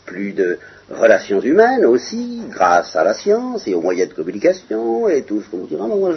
plus 0.06 0.34
de 0.34 0.58
relations 0.90 1.42
humaines 1.42 1.86
aussi, 1.86 2.42
grâce 2.50 2.96
à 2.96 3.04
la 3.04 3.14
science 3.14 3.68
et 3.68 3.76
aux 3.76 3.82
moyens 3.82 4.10
de 4.10 4.14
communication 4.14 5.10
et 5.10 5.24
tout 5.24 5.42
ce 5.42 5.50
qu'on 5.50 5.66
dira. 5.66 5.86
Moi, 5.88 6.14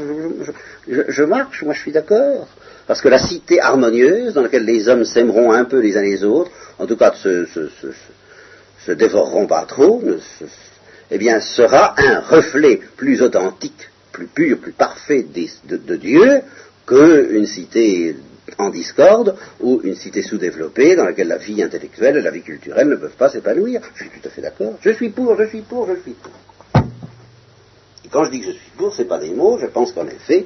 je, 0.87 1.23
marche, 1.25 1.63
moi 1.63 1.75
je 1.75 1.81
suis 1.81 1.93
d'accord. 1.93 2.47
Parce 2.91 3.03
que 3.03 3.09
la 3.09 3.21
cité 3.21 3.61
harmonieuse, 3.61 4.35
dans 4.35 4.43
laquelle 4.43 4.65
les 4.65 4.89
hommes 4.89 5.05
s'aimeront 5.05 5.53
un 5.53 5.65
peu 5.65 5.79
les 5.79 5.97
uns 5.97 6.03
les 6.03 6.25
autres, 6.25 6.51
en 6.77 6.87
tout 6.87 6.97
cas 6.97 7.13
se, 7.13 7.47
se, 7.47 8.91
dévoreront 8.91 9.47
pas 9.47 9.65
trop, 9.65 10.03
eh 11.13 11.17
bien, 11.17 11.41
sera 11.41 11.95
un 11.97 12.19
reflet 12.19 12.81
plus 12.97 13.23
authentique, 13.23 13.89
plus 14.11 14.27
pur, 14.27 14.59
plus 14.59 14.73
parfait 14.73 15.23
de, 15.23 15.77
de 15.77 15.95
Dieu 15.95 16.41
qu'une 16.85 17.47
cité 17.47 18.17
en 18.59 18.71
discorde 18.71 19.37
ou 19.61 19.81
une 19.85 19.95
cité 19.95 20.23
sous-développée 20.23 20.97
dans 20.97 21.05
laquelle 21.05 21.29
la 21.29 21.39
vie 21.39 21.63
intellectuelle 21.63 22.17
et 22.17 22.23
la 22.23 22.33
vie 22.33 22.43
culturelle 22.43 22.89
ne 22.89 22.97
peuvent 22.97 23.17
pas 23.17 23.29
s'épanouir. 23.29 23.83
Je 23.95 24.03
suis 24.03 24.11
tout 24.21 24.27
à 24.27 24.31
fait 24.31 24.43
d'accord. 24.43 24.75
Je 24.81 24.91
suis 24.91 25.11
pour, 25.11 25.39
je 25.39 25.47
suis 25.47 25.61
pour, 25.63 25.87
je 25.87 26.03
suis 26.03 26.15
pour. 26.15 26.83
Et 28.05 28.09
quand 28.11 28.25
je 28.25 28.33
dis 28.33 28.41
que 28.41 28.47
je 28.47 28.51
suis 28.51 28.73
pour, 28.77 28.93
ce 28.93 29.03
n'est 29.03 29.09
pas 29.09 29.19
des 29.19 29.31
mots, 29.31 29.61
je 29.61 29.67
pense 29.67 29.93
qu'en 29.93 30.09
effet, 30.09 30.45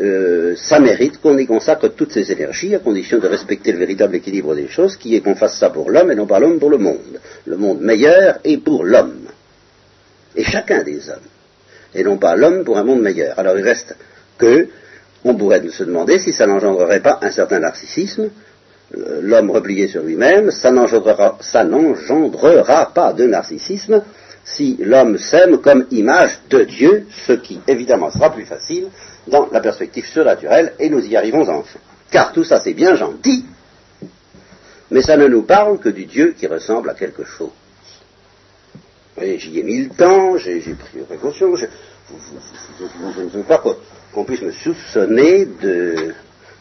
euh, 0.00 0.56
ça 0.56 0.80
mérite 0.80 1.20
qu'on 1.20 1.38
y 1.38 1.46
consacre 1.46 1.88
toutes 1.88 2.12
ces 2.12 2.32
énergies 2.32 2.74
à 2.74 2.80
condition 2.80 3.18
de 3.18 3.28
respecter 3.28 3.72
le 3.72 3.78
véritable 3.78 4.16
équilibre 4.16 4.54
des 4.54 4.68
choses, 4.68 4.96
qui 4.96 5.14
est 5.14 5.20
qu'on 5.20 5.36
fasse 5.36 5.58
ça 5.58 5.70
pour 5.70 5.90
l'homme 5.90 6.10
et 6.10 6.16
non 6.16 6.26
pas 6.26 6.40
l'homme 6.40 6.58
pour 6.58 6.70
le 6.70 6.78
monde. 6.78 7.20
Le 7.46 7.56
monde 7.56 7.80
meilleur 7.80 8.38
est 8.42 8.58
pour 8.58 8.84
l'homme. 8.84 9.26
Et 10.34 10.42
chacun 10.42 10.82
des 10.82 11.08
hommes. 11.08 11.28
Et 11.94 12.02
non 12.02 12.18
pas 12.18 12.34
l'homme 12.34 12.64
pour 12.64 12.76
un 12.76 12.84
monde 12.84 13.02
meilleur. 13.02 13.38
Alors 13.38 13.56
il 13.56 13.62
reste 13.62 13.94
que, 14.36 14.68
on 15.24 15.36
pourrait 15.36 15.62
se 15.70 15.84
demander 15.84 16.18
si 16.18 16.32
ça 16.32 16.46
n'engendrerait 16.46 17.00
pas 17.00 17.20
un 17.22 17.30
certain 17.30 17.60
narcissisme, 17.60 18.30
euh, 18.96 19.20
l'homme 19.22 19.50
replié 19.50 19.86
sur 19.86 20.02
lui-même, 20.02 20.50
ça 20.50 20.72
n'engendrera 20.72 21.38
pas 22.92 23.12
de 23.12 23.24
narcissisme 23.26 24.02
si 24.44 24.76
l'homme 24.80 25.18
s'aime 25.18 25.58
comme 25.58 25.86
image 25.90 26.38
de 26.50 26.64
Dieu, 26.64 27.06
ce 27.26 27.32
qui 27.32 27.60
évidemment 27.66 28.10
sera 28.10 28.30
plus 28.30 28.44
facile 28.44 28.88
dans 29.26 29.48
la 29.50 29.60
perspective 29.60 30.06
surnaturelle, 30.06 30.74
et 30.78 30.90
nous 30.90 31.04
y 31.04 31.16
arrivons 31.16 31.48
enfin. 31.48 31.78
Car 32.10 32.32
tout 32.32 32.44
ça 32.44 32.60
c'est 32.60 32.74
bien 32.74 32.94
gentil, 32.94 33.44
mais 34.90 35.02
ça 35.02 35.16
ne 35.16 35.26
nous 35.26 35.42
parle 35.42 35.78
que 35.78 35.88
du 35.88 36.04
Dieu 36.04 36.34
qui 36.38 36.46
ressemble 36.46 36.90
à 36.90 36.94
quelque 36.94 37.24
chose. 37.24 37.50
J'y 39.20 39.58
ai 39.58 39.62
mis 39.62 39.84
le 39.84 39.90
temps, 39.90 40.36
j'ai 40.36 40.60
pris 40.60 40.98
précaution, 41.06 41.54
je, 41.56 41.66
ne 41.66 43.28
veux 43.28 43.42
pas 43.44 43.62
qu'on 44.12 44.24
puisse 44.24 44.42
me 44.42 44.52
soupçonner 44.52 45.46
de, 45.46 46.12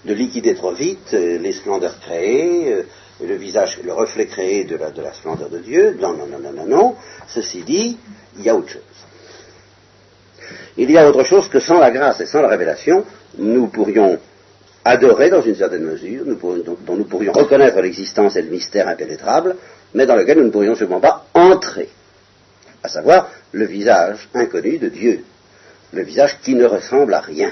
liquider 0.05 0.53
trop 0.53 0.73
vite 0.73 1.13
euh, 1.13 1.39
les 1.39 1.53
splendeurs 1.53 1.99
créées, 1.99 2.73
euh, 2.73 2.83
le 3.21 3.35
visage, 3.35 3.79
le 3.83 3.93
reflet 3.93 4.25
créé 4.25 4.63
de 4.63 4.75
la, 4.75 4.91
de 4.91 5.01
la 5.01 5.13
splendeur 5.13 5.49
de 5.49 5.59
Dieu. 5.59 5.97
Non, 5.99 6.13
non, 6.13 6.27
non, 6.27 6.39
non, 6.39 6.51
non, 6.51 6.65
non. 6.65 6.95
Ceci 7.27 7.63
dit, 7.63 7.97
il 8.37 8.43
y 8.43 8.49
a 8.49 8.55
autre 8.55 8.69
chose. 8.69 8.81
Il 10.77 10.89
y 10.89 10.97
a 10.97 11.07
autre 11.07 11.23
chose 11.23 11.47
que 11.49 11.59
sans 11.59 11.79
la 11.79 11.91
grâce 11.91 12.19
et 12.21 12.25
sans 12.25 12.41
la 12.41 12.47
révélation, 12.47 13.05
nous 13.37 13.67
pourrions 13.67 14.19
adorer 14.85 15.29
dans 15.29 15.41
une 15.41 15.55
certaine 15.55 15.83
mesure, 15.83 16.25
dont, 16.25 16.95
nous 16.95 17.05
pourrions 17.05 17.31
reconnaître 17.31 17.79
l'existence 17.79 18.35
et 18.35 18.41
le 18.41 18.49
mystère 18.49 18.87
impénétrable, 18.87 19.55
mais 19.93 20.05
dans 20.05 20.15
lequel 20.15 20.39
nous 20.39 20.45
ne 20.45 20.49
pourrions 20.49 20.75
sûrement 20.75 20.99
pas 20.99 21.25
entrer, 21.33 21.89
à 22.81 22.89
savoir 22.89 23.29
le 23.51 23.65
visage 23.65 24.27
inconnu 24.33 24.79
de 24.79 24.89
Dieu, 24.89 25.23
le 25.93 26.01
visage 26.03 26.39
qui 26.41 26.55
ne 26.55 26.65
ressemble 26.65 27.13
à 27.13 27.21
rien. 27.21 27.51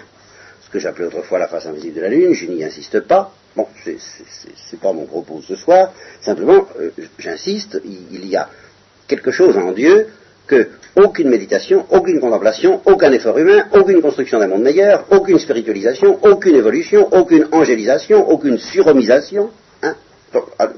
Ce 0.61 0.69
que 0.69 0.79
j'appelais 0.79 1.05
autrefois 1.05 1.39
la 1.39 1.47
face 1.47 1.67
invisible 1.67 1.95
de 1.95 2.01
la 2.01 2.09
Lune, 2.09 2.33
je 2.33 2.47
n'y 2.47 2.63
insiste 2.63 3.01
pas, 3.01 3.33
bon, 3.55 3.67
c'est 3.83 4.79
pas 4.79 4.93
mon 4.93 5.05
propos 5.05 5.41
ce 5.47 5.55
soir, 5.55 5.91
simplement, 6.21 6.67
euh, 6.79 6.89
j'insiste, 7.17 7.81
il 7.83 8.25
y 8.27 8.35
a 8.35 8.49
quelque 9.07 9.31
chose 9.31 9.57
en 9.57 9.71
Dieu 9.71 10.07
que 10.47 10.69
aucune 10.95 11.29
méditation, 11.29 11.85
aucune 11.89 12.19
contemplation, 12.19 12.81
aucun 12.85 13.11
effort 13.13 13.37
humain, 13.37 13.65
aucune 13.73 14.01
construction 14.01 14.39
d'un 14.39 14.47
monde 14.47 14.63
meilleur, 14.63 15.05
aucune 15.11 15.39
spiritualisation, 15.39 16.19
aucune 16.23 16.55
évolution, 16.55 17.07
aucune 17.13 17.47
angélisation, 17.51 18.29
aucune 18.29 18.57
surhomisation. 18.57 19.49
Hein. 19.83 19.95
Ah, 20.59 20.69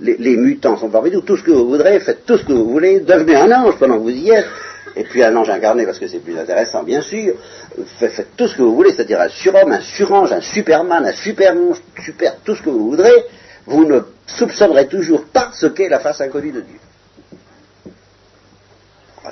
les, 0.00 0.36
mutants 0.36 0.76
sont 0.78 0.88
parmi 0.88 1.10
nous, 1.10 1.20
tout 1.20 1.36
ce 1.36 1.42
que 1.42 1.50
vous 1.50 1.68
voudrez, 1.68 2.00
faites 2.00 2.24
tout 2.26 2.38
ce 2.38 2.44
que 2.44 2.52
vous 2.52 2.68
voulez, 2.68 3.00
devenez 3.00 3.36
un 3.36 3.52
ange 3.52 3.76
pendant 3.78 3.98
que 3.98 4.02
vous 4.02 4.10
y 4.10 4.30
êtes, 4.30 4.46
et 4.96 5.04
puis 5.04 5.22
un 5.22 5.34
ange 5.36 5.50
incarné 5.50 5.84
parce 5.84 5.98
que 5.98 6.06
c'est 6.06 6.18
plus 6.18 6.38
intéressant, 6.38 6.82
bien 6.82 7.00
sûr, 7.02 7.34
faites, 7.98 8.36
tout 8.36 8.48
ce 8.48 8.56
que 8.56 8.62
vous 8.62 8.74
voulez, 8.74 8.92
c'est-à-dire 8.92 9.20
un 9.20 9.28
surhomme, 9.28 9.72
un 9.72 9.80
surange, 9.80 10.32
un 10.32 10.40
superman, 10.40 11.04
un 11.04 11.12
super 11.12 11.54
super, 12.04 12.36
tout 12.44 12.54
ce 12.54 12.62
que 12.62 12.70
vous 12.70 12.90
voudrez, 12.90 13.24
vous 13.66 13.84
ne 13.84 14.00
soupçonnerez 14.26 14.88
toujours 14.88 15.24
pas 15.24 15.50
ce 15.52 15.66
qu'est 15.66 15.88
la 15.88 16.00
face 16.00 16.20
inconnue 16.20 16.52
de 16.52 16.60
Dieu. 16.60 16.78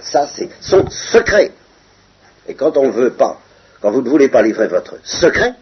Ça, 0.03 0.27
c'est 0.27 0.49
son 0.61 0.88
secret. 0.88 1.53
Et 2.49 2.55
quand 2.55 2.77
on 2.77 2.87
ne 2.87 2.92
veut 2.92 3.12
pas, 3.12 3.38
quand 3.81 3.90
vous 3.90 4.03
ne 4.03 4.09
voulez 4.09 4.29
pas 4.29 4.42
livrer 4.42 4.68
votre 4.68 4.96
secret, 5.05 5.55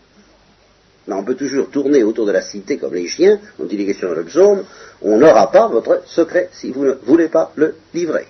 ben, 1.06 1.16
on 1.16 1.24
peut 1.24 1.34
toujours 1.34 1.70
tourner 1.70 2.02
autour 2.04 2.26
de 2.26 2.32
la 2.32 2.42
cité 2.42 2.76
comme 2.76 2.94
les 2.94 3.08
chiens, 3.08 3.40
on 3.58 3.64
dit 3.64 3.78
les 3.78 3.86
questions 3.86 4.08
dans 4.08 4.14
le 4.14 4.64
on 5.00 5.16
n'aura 5.16 5.50
pas 5.50 5.66
votre 5.68 6.02
secret 6.06 6.50
si 6.52 6.70
vous 6.70 6.84
ne 6.84 6.92
voulez 7.04 7.28
pas 7.28 7.50
le 7.56 7.76
livrer. 7.94 8.26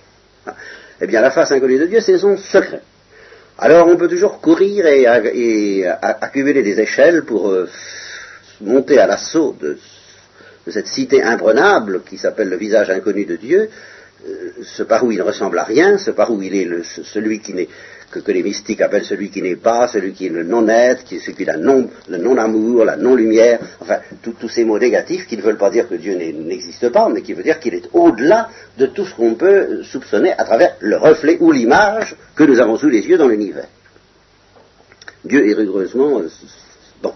Eh 1.01 1.07
bien, 1.07 1.21
la 1.21 1.31
face 1.31 1.51
inconnue 1.51 1.79
de 1.79 1.85
Dieu, 1.85 1.99
c'est 2.01 2.17
son 2.17 2.37
secret. 2.37 2.81
Alors, 3.57 3.87
on 3.87 3.97
peut 3.97 4.07
toujours 4.07 4.41
courir 4.41 4.85
et, 4.85 5.05
accumuler 6.01 6.63
des 6.63 6.79
échelles 6.79 7.23
pour 7.23 7.49
euh, 7.49 7.69
monter 8.61 8.99
à 8.99 9.07
l'assaut 9.07 9.55
de, 9.59 9.77
de, 10.65 10.71
cette 10.71 10.87
cité 10.87 11.21
imprenable 11.23 12.01
qui 12.03 12.17
s'appelle 12.17 12.49
le 12.49 12.57
visage 12.57 12.89
inconnu 12.89 13.25
de 13.25 13.35
Dieu, 13.35 13.69
euh, 14.27 14.51
ce 14.63 14.83
par 14.83 15.03
où 15.03 15.11
il 15.11 15.17
ne 15.17 15.23
ressemble 15.23 15.59
à 15.59 15.63
rien, 15.63 15.97
ce 15.97 16.11
par 16.11 16.31
où 16.31 16.41
il 16.41 16.55
est 16.55 16.69
celui 16.83 17.39
qui 17.39 17.53
n'est 17.53 17.69
que, 18.11 18.31
les 18.31 18.43
mystiques 18.43 18.81
appellent 18.81 19.05
celui 19.05 19.29
qui 19.29 19.41
n'est 19.41 19.55
pas, 19.55 19.87
celui 19.87 20.13
qui 20.13 20.27
est 20.27 20.29
le 20.29 20.43
non-être, 20.43 21.03
celui 21.07 21.33
qui 21.33 21.43
est 21.43 21.57
non, 21.57 21.89
le 22.07 22.17
non-amour, 22.17 22.85
la 22.85 22.97
non-lumière, 22.97 23.59
enfin 23.79 23.99
tous 24.21 24.49
ces 24.49 24.63
mots 24.65 24.79
négatifs 24.79 25.27
qui 25.27 25.37
ne 25.37 25.41
veulent 25.41 25.57
pas 25.57 25.69
dire 25.69 25.87
que 25.87 25.95
Dieu 25.95 26.15
n'existe 26.15 26.89
pas, 26.89 27.09
mais 27.09 27.21
qui 27.21 27.33
veut 27.33 27.43
dire 27.43 27.59
qu'il 27.59 27.73
est 27.73 27.89
au-delà 27.93 28.49
de 28.77 28.87
tout 28.87 29.05
ce 29.05 29.15
qu'on 29.15 29.35
peut 29.35 29.83
soupçonner 29.83 30.33
à 30.33 30.43
travers 30.43 30.75
le 30.79 30.97
reflet 30.97 31.37
ou 31.39 31.51
l'image 31.51 32.15
que 32.35 32.43
nous 32.43 32.59
avons 32.59 32.77
sous 32.77 32.89
les 32.89 33.07
yeux 33.07 33.17
dans 33.17 33.27
l'univers. 33.27 33.67
Dieu 35.25 35.49
est 35.49 35.53
rigoureusement 35.53 36.19
euh, 36.19 36.29
bon. 37.01 37.13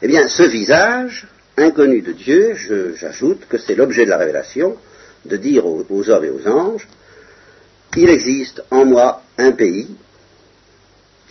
Eh 0.00 0.08
bien, 0.08 0.28
ce 0.28 0.42
visage 0.44 1.26
inconnu 1.56 2.00
de 2.00 2.12
Dieu, 2.12 2.54
j'ajoute 2.96 3.46
que 3.48 3.58
c'est 3.58 3.74
l'objet 3.74 4.04
de 4.04 4.10
la 4.10 4.16
révélation, 4.16 4.76
de 5.24 5.36
dire 5.36 5.66
aux, 5.66 6.10
hommes 6.10 6.24
et 6.24 6.30
aux 6.30 6.48
anges, 6.48 6.88
il 7.96 8.08
existe 8.08 8.62
en 8.70 8.84
moi 8.84 9.22
un 9.38 9.52
pays, 9.52 9.88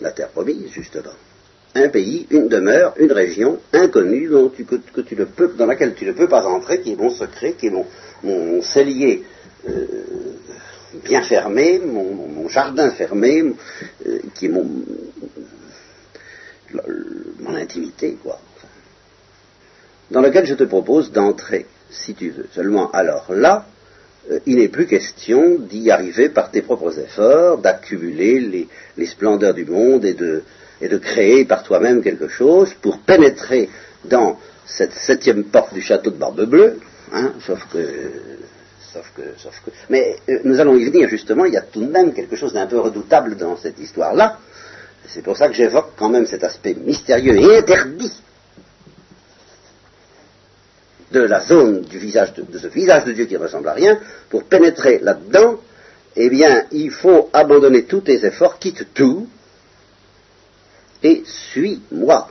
la 0.02 0.12
terre 0.12 0.28
promise 0.28 0.70
justement, 0.70 1.10
un 1.74 1.88
pays, 1.88 2.26
une 2.30 2.48
demeure, 2.48 2.94
une 2.98 3.12
région 3.12 3.58
inconnue 3.72 4.28
dans 4.28 5.66
laquelle 5.66 5.94
tu 5.94 6.04
ne 6.04 6.12
peux 6.12 6.28
pas 6.28 6.44
entrer, 6.44 6.80
qui 6.80 6.92
est 6.92 6.96
mon 6.96 7.10
secret, 7.10 7.54
qui 7.58 7.68
est 7.68 7.72
mon, 8.22 8.62
cellier 8.62 9.24
euh, 9.68 9.86
bien 11.04 11.22
fermé, 11.22 11.78
mon, 11.78 12.48
jardin 12.48 12.90
fermé, 12.90 13.54
euh, 14.06 14.18
qui 14.34 14.46
est 14.46 14.48
mon, 14.50 14.68
mon 17.40 17.54
intimité, 17.54 18.18
quoi. 18.22 18.38
Dans 20.10 20.20
lequel 20.20 20.44
je 20.44 20.54
te 20.54 20.64
propose 20.64 21.10
d'entrer, 21.10 21.66
si 21.88 22.14
tu 22.14 22.30
veux. 22.30 22.46
Seulement, 22.52 22.90
alors 22.90 23.32
là, 23.32 23.64
il 24.46 24.56
n'est 24.56 24.68
plus 24.68 24.86
question 24.86 25.58
d'y 25.58 25.90
arriver 25.90 26.28
par 26.28 26.50
tes 26.50 26.62
propres 26.62 26.98
efforts, 26.98 27.58
d'accumuler 27.58 28.68
les, 28.96 29.06
splendeurs 29.06 29.54
du 29.54 29.64
monde 29.64 30.04
et 30.04 30.14
de, 30.14 30.98
créer 30.98 31.44
par 31.44 31.62
toi-même 31.62 32.02
quelque 32.02 32.28
chose 32.28 32.74
pour 32.80 32.98
pénétrer 32.98 33.68
dans 34.04 34.38
cette 34.66 34.92
septième 34.92 35.44
porte 35.44 35.74
du 35.74 35.80
château 35.80 36.10
de 36.10 36.16
Barbe-Bleue, 36.16 36.78
hein, 37.12 37.32
sauf 37.44 37.66
que 37.72 37.78
sauf 38.92 39.10
que, 39.16 39.22
sauf 39.38 39.60
que. 39.64 39.70
Mais 39.90 40.16
euh, 40.28 40.38
nous 40.44 40.60
allons 40.60 40.76
y 40.76 40.84
venir 40.84 41.08
justement, 41.08 41.44
il 41.44 41.54
y 41.54 41.56
a 41.56 41.62
tout 41.62 41.80
de 41.80 41.90
même 41.90 42.12
quelque 42.12 42.36
chose 42.36 42.52
d'un 42.52 42.66
peu 42.66 42.78
redoutable 42.78 43.36
dans 43.36 43.56
cette 43.56 43.78
histoire-là. 43.78 44.38
C'est 45.06 45.22
pour 45.22 45.36
ça 45.36 45.48
que 45.48 45.54
j'évoque 45.54 45.92
quand 45.96 46.08
même 46.08 46.26
cet 46.26 46.44
aspect 46.44 46.74
mystérieux 46.74 47.36
et 47.36 47.58
interdit 47.58 48.12
de 51.12 51.20
la 51.20 51.40
zone 51.40 51.82
du 51.82 51.98
visage 51.98 52.32
de, 52.34 52.58
ce 52.58 52.66
visage 52.66 53.04
de 53.04 53.12
Dieu 53.12 53.26
qui 53.26 53.34
ne 53.34 53.38
ressemble 53.38 53.68
à 53.68 53.74
rien, 53.74 53.98
pour 54.30 54.44
pénétrer 54.44 54.98
là-dedans, 54.98 55.60
eh 56.16 56.28
bien, 56.28 56.64
il 56.72 56.90
faut 56.90 57.30
abandonner 57.32 57.84
tous 57.84 58.00
tes 58.00 58.24
efforts, 58.24 58.58
quitte 58.58 58.88
tout, 58.94 59.28
et 61.02 61.22
suis-moi. 61.24 62.28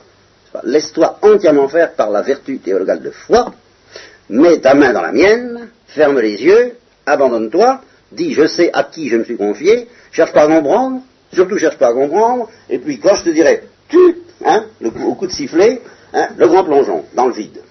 Laisse-toi 0.64 1.18
entièrement 1.22 1.68
faire 1.68 1.92
par 1.94 2.10
la 2.10 2.22
vertu 2.22 2.58
théologale 2.58 3.00
de 3.00 3.10
foi, 3.10 3.54
mets 4.28 4.60
ta 4.60 4.74
main 4.74 4.92
dans 4.92 5.02
la 5.02 5.12
mienne, 5.12 5.68
ferme 5.86 6.20
les 6.20 6.42
yeux, 6.42 6.72
abandonne-toi, 7.06 7.80
dis 8.12 8.34
je 8.34 8.46
sais 8.46 8.70
à 8.72 8.84
qui 8.84 9.08
je 9.08 9.16
me 9.16 9.24
suis 9.24 9.36
confié, 9.36 9.88
cherche 10.10 10.32
pas 10.32 10.42
à 10.42 10.46
comprendre, 10.46 11.02
surtout 11.32 11.58
cherche 11.58 11.78
pas 11.78 11.88
à 11.88 11.92
comprendre, 11.92 12.50
et 12.68 12.78
puis 12.78 12.98
quand 12.98 13.14
je 13.14 13.24
te 13.24 13.30
dirai, 13.30 13.64
tu, 13.88 13.98
hein, 14.44 14.66
au 14.82 15.14
coup 15.14 15.26
de 15.26 15.32
sifflet, 15.32 15.80
hein, 16.12 16.28
le 16.36 16.46
grand 16.46 16.64
plongeon, 16.64 17.04
dans 17.14 17.26
le 17.26 17.32
vide 17.32 17.61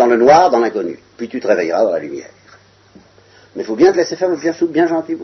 dans 0.00 0.06
le 0.06 0.16
noir, 0.16 0.50
dans 0.50 0.60
l'inconnu. 0.60 0.98
Puis 1.16 1.28
tu 1.28 1.40
te 1.40 1.46
réveilleras 1.46 1.84
dans 1.84 1.92
la 1.92 1.98
lumière. 1.98 2.30
Mais 3.54 3.62
il 3.62 3.66
faut 3.66 3.76
bien 3.76 3.92
te 3.92 3.98
laisser 3.98 4.16
faire 4.16 4.30
le 4.30 4.36
bien 4.36 4.52
souple, 4.52 4.72
bien 4.72 4.86
gentil, 4.86 5.16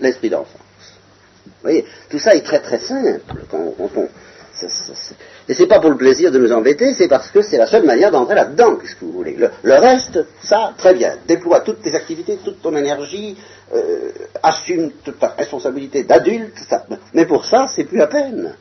l'esprit 0.00 0.30
d'enfance. 0.30 0.60
Vous 1.44 1.52
voyez, 1.62 1.84
tout 2.08 2.18
ça 2.18 2.34
est 2.34 2.42
très 2.42 2.60
très 2.60 2.78
simple. 2.78 3.42
Quand, 3.50 3.74
on, 3.78 4.08
et 5.48 5.54
c'est 5.54 5.66
pas 5.66 5.80
pour 5.80 5.90
le 5.90 5.96
plaisir 5.96 6.30
de 6.30 6.38
nous 6.38 6.52
embêter, 6.52 6.92
c'est 6.94 7.08
parce 7.08 7.30
que 7.30 7.40
c'est 7.40 7.56
la 7.56 7.66
seule 7.66 7.84
manière 7.84 8.10
d'entrer 8.10 8.34
là-dedans, 8.34 8.76
qu'est-ce 8.76 8.94
que 8.94 9.04
vous 9.04 9.12
voulez. 9.12 9.36
Le, 9.62 9.74
reste, 9.74 10.24
ça, 10.42 10.74
très 10.76 10.94
bien. 10.94 11.14
Déploie 11.26 11.60
toutes 11.60 11.82
tes 11.82 11.94
activités, 11.94 12.38
toute 12.44 12.60
ton 12.60 12.76
énergie, 12.76 13.36
euh, 13.74 14.10
assume 14.42 14.92
toute 15.02 15.18
ta 15.18 15.28
responsabilité 15.28 16.04
d'adulte, 16.04 16.58
mais 17.14 17.24
pour 17.24 17.46
ça, 17.46 17.66
c'est 17.74 17.84
plus 17.84 18.02
à 18.02 18.06
peine. 18.06 18.54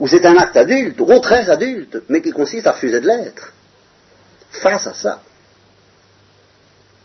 Ou 0.00 0.08
c'est 0.08 0.26
un 0.26 0.36
acte 0.36 0.56
adulte, 0.56 1.00
ou 1.00 1.18
très 1.20 1.48
adulte, 1.48 2.02
mais 2.08 2.20
qui 2.20 2.32
consiste 2.32 2.66
à 2.66 2.72
refuser 2.72 3.00
de 3.00 3.06
l'être 3.06 3.52
face 4.62 4.86
à 4.86 4.94
ça. 4.94 5.20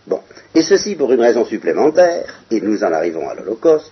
Bon, 0.08 0.22
et 0.56 0.64
ceci 0.64 0.96
pour 0.96 1.12
une 1.12 1.22
raison 1.22 1.46
supplémentaire, 1.46 2.42
et 2.50 2.62
nous 2.62 2.84
en 2.84 2.92
arrivons 2.92 3.30
à 3.30 3.36
l'Holocauste, 3.36 3.92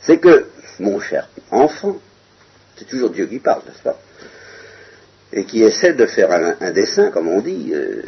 c'est 0.00 0.18
que, 0.18 0.46
mon 0.80 1.00
cher 1.00 1.28
enfant, 1.50 1.96
c'est 2.76 2.86
toujours 2.86 3.10
Dieu 3.10 3.26
qui 3.26 3.38
parle, 3.38 3.62
n'est-ce 3.66 3.82
pas 3.82 3.98
Et 5.32 5.44
qui 5.44 5.62
essaie 5.62 5.94
de 5.94 6.06
faire 6.06 6.30
un, 6.60 6.70
dessin, 6.70 7.10
comme 7.10 7.28
on 7.28 7.40
dit, 7.40 7.70
euh, 7.72 8.02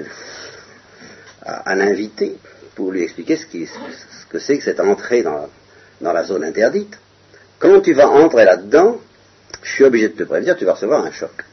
à, 1.42 1.74
l'invité, 1.74 2.36
pour 2.74 2.92
lui 2.92 3.02
expliquer 3.02 3.36
ce, 3.36 3.46
que 4.28 4.38
c'est 4.38 4.58
que 4.58 4.64
cette 4.64 4.80
entrée 4.80 5.22
dans, 5.22 5.48
dans 6.00 6.12
la 6.12 6.24
zone 6.24 6.44
interdite. 6.44 6.98
Quand 7.58 7.80
tu 7.80 7.92
vas 7.92 8.08
entrer 8.08 8.44
là-dedans, 8.44 9.00
je 9.62 9.72
suis 9.72 9.84
obligé 9.84 10.08
de 10.08 10.14
te 10.14 10.22
prévenir, 10.22 10.56
tu 10.56 10.64
vas 10.64 10.74
recevoir 10.74 11.04
un 11.04 11.12
choc, 11.12 11.44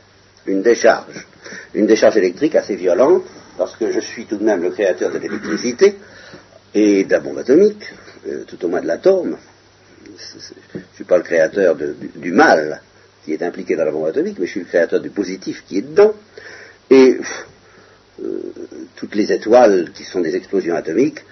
une 0.48 0.62
décharge 0.62 1.26
une 1.74 1.86
décharge 1.86 2.18
électrique 2.18 2.56
assez 2.56 2.76
violente, 2.76 3.24
parce 3.58 3.76
que 3.76 3.92
je 3.92 4.00
suis 4.00 4.26
tout 4.26 4.38
de 4.38 4.44
même 4.44 4.62
le 4.62 4.72
créateur 4.72 5.12
de 5.12 5.18
l'électricité, 5.18 5.96
et 6.74 7.04
de 7.04 7.12
la 7.12 7.20
bombe 7.20 7.38
atomique, 7.38 7.84
euh, 8.28 8.44
tout 8.46 8.64
au 8.66 8.68
moins 8.68 8.82
de 8.82 8.88
l'atome. 8.88 9.38
Je 10.06 10.78
ne 10.78 10.84
suis 10.96 11.04
pas 11.04 11.18
le 11.18 11.24
créateur 11.24 11.76
du, 11.76 12.32
mal 12.32 12.82
qui 13.24 13.34
est 13.34 13.44
impliqué 13.44 13.76
dans 13.76 13.86
la 13.86 13.92
bombe 13.92 14.08
atomique, 14.08 14.38
mais 14.40 14.46
je 14.46 14.52
suis 14.52 14.60
le 14.62 14.66
créateur 14.66 15.00
du 15.00 15.10
positif 15.10 15.64
qui 15.68 15.80
est 15.80 15.82
dedans. 15.82 16.14
Et 16.90 17.18
euh, 18.24 18.42
toutes 18.96 19.16
les 19.16 19.32
étoiles 19.32 19.92
qui 19.94 20.04
sont 20.04 20.22
des 20.22 20.36
explosions 20.36 20.76
atomiques 20.76 21.24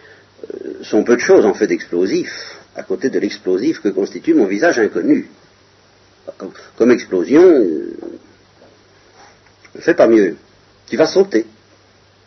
euh, 0.43 0.83
sont 0.83 1.03
peu 1.03 1.15
de 1.15 1.21
choses 1.21 1.45
en 1.45 1.53
fait 1.53 1.67
d'explosifs, 1.67 2.57
à 2.75 2.83
côté 2.83 3.09
de 3.09 3.19
l'explosif 3.19 3.81
que 3.81 3.89
constitue 3.89 4.33
mon 4.33 4.45
visage 4.45 4.79
inconnu. 4.79 5.27
Comme, 6.75 6.91
explosion, 6.91 7.63
fais 9.81 9.93
pas 9.93 10.07
mieux. 10.07 10.37
Tu 10.87 10.97
vas 10.97 11.07
sauter. 11.07 11.45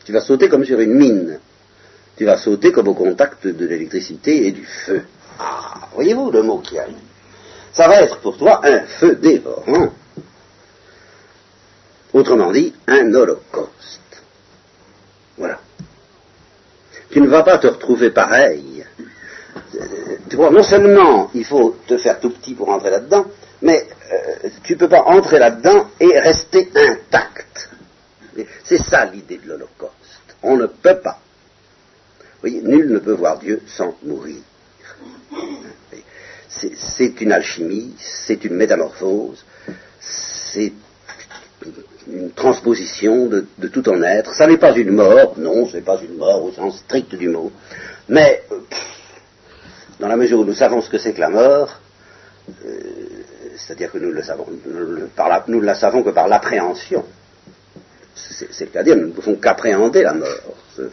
Tu 0.04 0.12
vas 0.12 0.20
sauter 0.20 0.48
comme 0.48 0.64
sur 0.64 0.80
une 0.80 0.94
mine. 0.94 1.38
Tu 2.16 2.24
vas 2.24 2.36
sauter 2.36 2.72
comme 2.72 2.88
au 2.88 2.94
contact 2.94 3.46
de 3.46 3.66
l'électricité 3.66 4.46
et 4.46 4.52
du 4.52 4.64
feu. 4.64 5.04
Ah, 5.38 5.88
voyez-vous 5.94 6.30
le 6.30 6.42
mot 6.42 6.58
qui 6.58 6.78
arrive 6.78 6.96
Ça 7.72 7.86
va 7.86 8.02
être 8.02 8.18
pour 8.18 8.36
toi 8.36 8.60
un 8.64 8.80
feu 8.80 9.14
dévorant. 9.16 9.92
Autrement 12.12 12.50
dit, 12.50 12.74
un 12.86 13.14
holocauste. 13.14 14.22
Voilà. 15.36 15.60
Tu 17.10 17.20
ne 17.20 17.28
vas 17.28 17.42
pas 17.42 17.58
te 17.58 17.68
retrouver 17.68 18.10
pareil. 18.10 18.84
Tu 20.28 20.36
vois, 20.36 20.50
non 20.50 20.62
seulement 20.62 21.30
il 21.34 21.44
faut 21.44 21.76
te 21.86 21.96
faire 21.98 22.18
tout 22.20 22.30
petit 22.30 22.54
pour 22.54 22.68
entrer 22.68 22.90
là-dedans, 22.90 23.26
mais 23.62 23.86
euh, 24.12 24.48
tu 24.62 24.74
ne 24.74 24.78
peux 24.78 24.88
pas 24.88 25.02
entrer 25.02 25.38
là-dedans 25.38 25.88
et 26.00 26.18
rester 26.18 26.70
intact. 26.74 26.97
Ça 28.90 29.04
l'idée 29.06 29.38
de 29.38 29.48
l'Holocauste. 29.48 29.92
On 30.42 30.56
ne 30.56 30.66
peut 30.66 30.98
pas. 30.98 31.18
Vous 32.20 32.48
voyez, 32.48 32.62
nul 32.62 32.92
ne 32.92 32.98
peut 32.98 33.12
voir 33.12 33.38
Dieu 33.38 33.62
sans 33.66 33.96
mourir. 34.02 34.36
C'est 36.48 37.20
une 37.20 37.32
alchimie, 37.32 37.94
c'est 37.98 38.44
une 38.44 38.54
métamorphose, 38.54 39.44
c'est 40.00 40.72
une 42.10 42.32
transposition 42.32 43.26
de, 43.26 43.46
tout 43.68 43.82
ton 43.82 44.02
être. 44.02 44.34
Ça 44.34 44.46
n'est 44.46 44.56
pas 44.56 44.72
une 44.72 44.92
mort, 44.92 45.34
non, 45.38 45.66
ce 45.66 45.76
n'est 45.76 45.82
pas 45.82 46.00
une 46.00 46.16
mort 46.16 46.44
au 46.44 46.52
sens 46.52 46.78
strict 46.78 47.14
du 47.14 47.28
mot, 47.28 47.52
mais 48.08 48.42
dans 50.00 50.08
la 50.08 50.16
mesure 50.16 50.40
où 50.40 50.44
nous 50.44 50.54
savons 50.54 50.80
ce 50.80 50.90
que 50.90 50.98
c'est 50.98 51.12
que 51.12 51.20
la 51.20 51.28
mort, 51.30 51.80
euh, 52.64 52.80
c'est-à-dire 53.56 53.92
que 53.92 53.98
nous 53.98 54.12
le 54.12 54.22
savons, 54.22 54.46
nous, 54.66 55.60
ne 55.60 55.64
la 55.64 55.74
savons 55.74 56.02
que 56.02 56.10
par 56.10 56.28
l'appréhension. 56.28 57.04
C'est-à-dire 58.50 58.96
nous 58.96 59.08
ne 59.08 59.12
pouvons 59.12 59.36
qu'appréhender 59.36 60.02
la 60.02 60.14
mort. 60.14 60.28
Nous 60.78 60.84
ne 60.84 60.90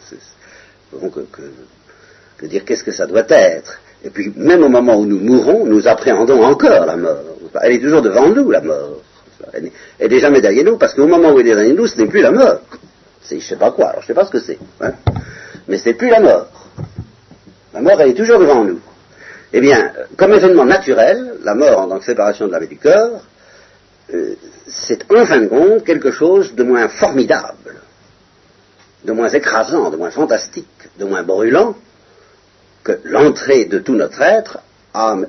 pouvons 0.90 1.10
que, 1.10 2.46
dire 2.46 2.64
qu'est-ce 2.64 2.84
que 2.84 2.92
ça 2.92 3.06
doit 3.06 3.24
être. 3.28 3.80
Et 4.04 4.10
puis 4.10 4.32
même 4.36 4.62
au 4.62 4.68
moment 4.68 4.96
où 4.96 5.06
nous 5.06 5.18
mourons, 5.18 5.64
nous 5.64 5.88
appréhendons 5.88 6.42
encore 6.42 6.86
la 6.86 6.96
mort. 6.96 7.22
Elle 7.62 7.72
est 7.72 7.80
toujours 7.80 8.02
devant 8.02 8.28
nous, 8.28 8.50
la 8.50 8.60
mort. 8.60 9.00
Elle 9.52 10.10
n'est 10.10 10.20
jamais 10.20 10.40
derrière 10.40 10.64
nous, 10.64 10.76
parce 10.76 10.94
qu'au 10.94 11.06
moment 11.06 11.32
où 11.32 11.40
elle 11.40 11.48
est 11.48 11.54
derrière 11.54 11.74
nous, 11.74 11.86
ce 11.86 11.98
n'est 11.98 12.06
plus 12.06 12.20
la 12.20 12.32
mort. 12.32 12.60
C'est 13.22 13.40
je 13.40 13.46
sais 13.46 13.56
pas 13.56 13.70
quoi, 13.72 13.88
alors 13.88 14.02
je 14.02 14.08
sais 14.08 14.14
pas 14.14 14.24
ce 14.24 14.30
que 14.30 14.40
c'est. 14.40 14.58
Hein. 14.80 14.92
Mais 15.68 15.78
ce 15.78 15.88
n'est 15.88 15.94
plus 15.94 16.10
la 16.10 16.20
mort. 16.20 16.48
La 17.74 17.80
mort, 17.80 18.00
elle 18.00 18.10
est 18.10 18.14
toujours 18.14 18.38
devant 18.38 18.64
nous. 18.64 18.80
Eh 19.52 19.60
bien, 19.60 19.92
comme 20.16 20.32
événement 20.32 20.64
naturel, 20.64 21.34
la 21.42 21.54
mort 21.54 21.80
en 21.80 21.88
tant 21.88 21.98
que 21.98 22.04
séparation 22.04 22.46
de 22.46 22.52
l'âme 22.52 22.64
et 22.64 22.68
du 22.68 22.78
corps, 22.78 23.22
c'est 24.66 25.10
en 25.12 25.26
fin 25.26 25.40
de 25.40 25.46
compte 25.46 25.84
quelque 25.84 26.10
chose 26.10 26.54
de 26.54 26.62
moins 26.62 26.88
formidable, 26.88 27.74
de 29.04 29.12
moins 29.12 29.28
écrasant, 29.28 29.90
de 29.90 29.96
moins 29.96 30.10
fantastique, 30.10 30.88
de 30.98 31.04
moins 31.04 31.22
brûlant 31.22 31.74
que 32.84 33.00
l'entrée 33.04 33.64
de 33.64 33.78
tout 33.78 33.94
notre 33.94 34.20
être, 34.22 34.58
âme, 34.94 35.26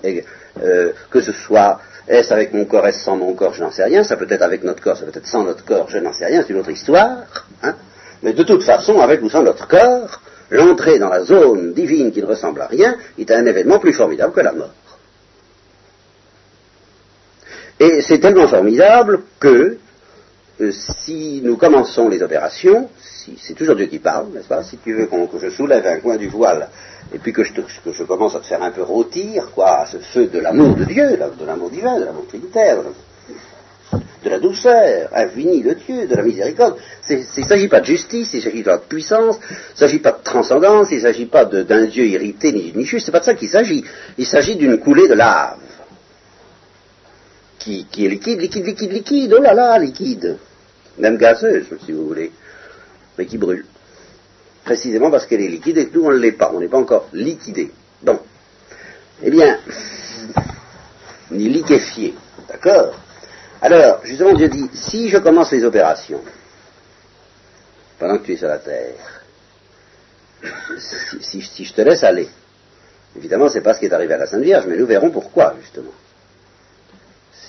euh, 0.64 0.92
que 1.10 1.22
ce 1.22 1.32
soit 1.32 1.80
est-ce 2.08 2.34
avec 2.34 2.54
mon 2.54 2.66
corps, 2.66 2.88
est-ce 2.88 3.04
sans 3.04 3.18
mon 3.18 3.34
corps, 3.34 3.54
je 3.54 3.64
n'en 3.64 3.72
sais 3.72 3.84
rien, 3.84 4.04
ça 4.04 4.16
peut 4.16 4.28
être 4.30 4.42
avec 4.42 4.64
notre 4.64 4.82
corps, 4.82 4.98
ça 4.98 5.06
peut 5.06 5.18
être 5.18 5.28
sans 5.28 5.44
notre 5.44 5.66
corps, 5.66 5.90
je 5.90 5.98
n'en 5.98 6.14
sais 6.14 6.26
rien, 6.26 6.42
c'est 6.42 6.54
une 6.54 6.60
autre 6.60 6.72
histoire, 6.72 7.48
hein. 7.64 7.76
mais 8.24 8.34
de 8.34 8.44
toute 8.44 8.64
façon, 8.64 9.00
avec 9.00 9.22
ou 9.22 9.30
sans 9.30 9.44
notre 9.44 9.68
corps, 9.68 10.22
l'entrée 10.50 11.00
dans 11.00 11.10
la 11.10 11.24
zone 11.26 11.74
divine 11.74 12.12
qui 12.12 12.22
ne 12.22 12.28
ressemble 12.28 12.62
à 12.62 12.68
rien 12.68 12.96
est 13.18 13.30
un 13.32 13.46
événement 13.46 13.80
plus 13.80 13.94
formidable 13.94 14.34
que 14.34 14.40
la 14.40 14.54
mort. 14.54 14.72
Et 17.80 18.02
c'est 18.02 18.20
tellement 18.20 18.48
formidable 18.48 19.22
que 19.40 19.78
euh, 20.60 20.72
si 20.72 21.42
nous 21.44 21.58
commençons 21.58 22.10
les 22.10 22.24
opérations, 22.24 22.90
si, 23.00 23.38
c'est 23.40 23.54
toujours 23.54 23.76
Dieu 23.76 23.86
qui 23.86 24.00
parle, 24.00 24.30
n'est-ce 24.34 24.48
pas? 24.48 24.64
Si 24.64 24.78
tu 24.78 24.94
veux 24.94 25.06
que 25.06 25.40
je 25.40 25.50
soulève 25.50 25.86
un 25.86 25.98
coin 25.98 26.18
du 26.18 26.28
voile 26.28 26.70
et 27.14 27.20
puis 27.20 27.32
que 27.32 27.44
je, 27.44 28.04
commence 28.04 28.36
à 28.36 28.40
te 28.40 28.48
faire 28.48 28.64
un 28.64 28.72
peu 28.72 28.82
rôtir, 28.82 29.52
quoi, 29.54 29.86
ce 29.86 29.98
feu 29.98 30.26
de 30.26 30.40
l'amour 30.40 30.76
de 30.76 30.86
Dieu, 30.86 31.12
de 31.12 31.46
l'amour 31.46 31.70
divin, 31.70 32.00
de 32.00 32.06
l'amour 32.06 32.26
trinitaire, 32.28 32.78
de 34.24 34.30
la 34.30 34.40
douceur 34.40 35.10
infinie 35.14 35.62
de 35.62 35.74
Dieu, 35.74 36.08
de 36.08 36.16
la 36.16 36.24
miséricorde. 36.24 36.78
Il 37.08 37.20
ne 37.20 37.48
s'agit 37.48 37.68
pas 37.68 37.82
de 37.82 37.86
justice, 37.86 38.34
il 38.34 38.38
ne 38.38 38.42
s'agit 38.42 38.64
pas 38.64 38.78
de 38.78 38.84
puissance, 38.84 39.38
il 39.50 39.74
ne 39.74 39.78
s'agit 39.78 40.00
pas 40.00 40.14
de 40.14 40.24
transcendance, 40.24 40.88
il 40.90 40.98
ne 40.98 41.02
s'agit 41.02 41.28
pas 41.28 41.46
d'un 41.46 41.86
Dieu 41.86 42.06
irrité 42.06 42.52
ni, 42.52 42.74
ni 42.76 42.86
juste, 42.86 43.06
c'est 43.06 43.12
pas 43.12 43.20
de 43.20 43.26
ça 43.26 43.36
qu'il 43.36 43.50
s'agit. 43.50 43.86
Il 44.18 44.26
s'agit 44.26 44.56
d'une 44.56 44.80
coulée 44.80 45.08
de 45.08 45.14
lave 45.14 45.60
qui, 47.92 48.06
est 48.06 48.10
liquide, 48.10 48.40
liquide, 48.40 48.66
liquide, 48.66 48.92
liquide, 48.92 49.34
oh 49.38 49.42
là 49.42 49.54
là, 49.54 49.78
liquide. 49.78 50.38
Même 50.98 51.18
gazeuse, 51.18 51.66
si 51.86 51.92
vous 51.92 52.08
voulez, 52.08 52.32
mais 53.18 53.26
qui 53.26 53.38
brûle. 53.38 53.66
Précisément 54.64 55.12
parce 55.12 55.26
qu'elle 55.26 55.42
est 55.42 55.48
liquide 55.48 55.78
et 55.78 55.88
que 55.88 55.98
nous, 55.98 56.06
on 56.06 56.12
ne 56.12 56.18
l'est 56.18 56.32
pas, 56.32 56.52
on 56.54 56.60
n'est 56.60 56.68
pas 56.68 56.78
encore 56.78 57.08
liquidé. 57.14 57.72
Bon. 58.02 58.20
Eh 59.22 59.30
bien, 59.30 59.60
ni 61.32 61.50
liquéfié, 61.50 62.14
d'accord 62.48 62.94
alors, 63.62 64.02
justement, 64.04 64.34
Dieu 64.34 64.50
dit, 64.50 64.70
si 64.74 65.10
je 65.10 65.18
commence 65.18 65.52
les 65.52 65.64
opérations, 65.64 66.22
pendant 67.98 68.20
que 68.20 68.26
tu 68.26 68.34
es 68.34 68.38
sur 68.38 68.48
la 68.48 68.60
terre, 68.60 69.24
si, 71.22 71.42
je 71.42 71.74
te 71.74 71.82
laisse 71.82 72.04
aller, 72.04 72.30
évidemment, 73.16 73.50
ce 73.50 73.56
n'est 73.56 73.64
pas 73.64 73.74
ce 73.74 73.80
qui 73.80 73.88
est 73.88 73.94
arrivé 73.94 74.14
à 74.14 74.18
la 74.18 74.28
Sainte 74.28 74.44
Vierge, 74.44 74.66
mais 74.68 74.78
nous 74.78 74.86
verrons 74.86 75.10
pourquoi, 75.10 75.56
justement. 75.60 75.92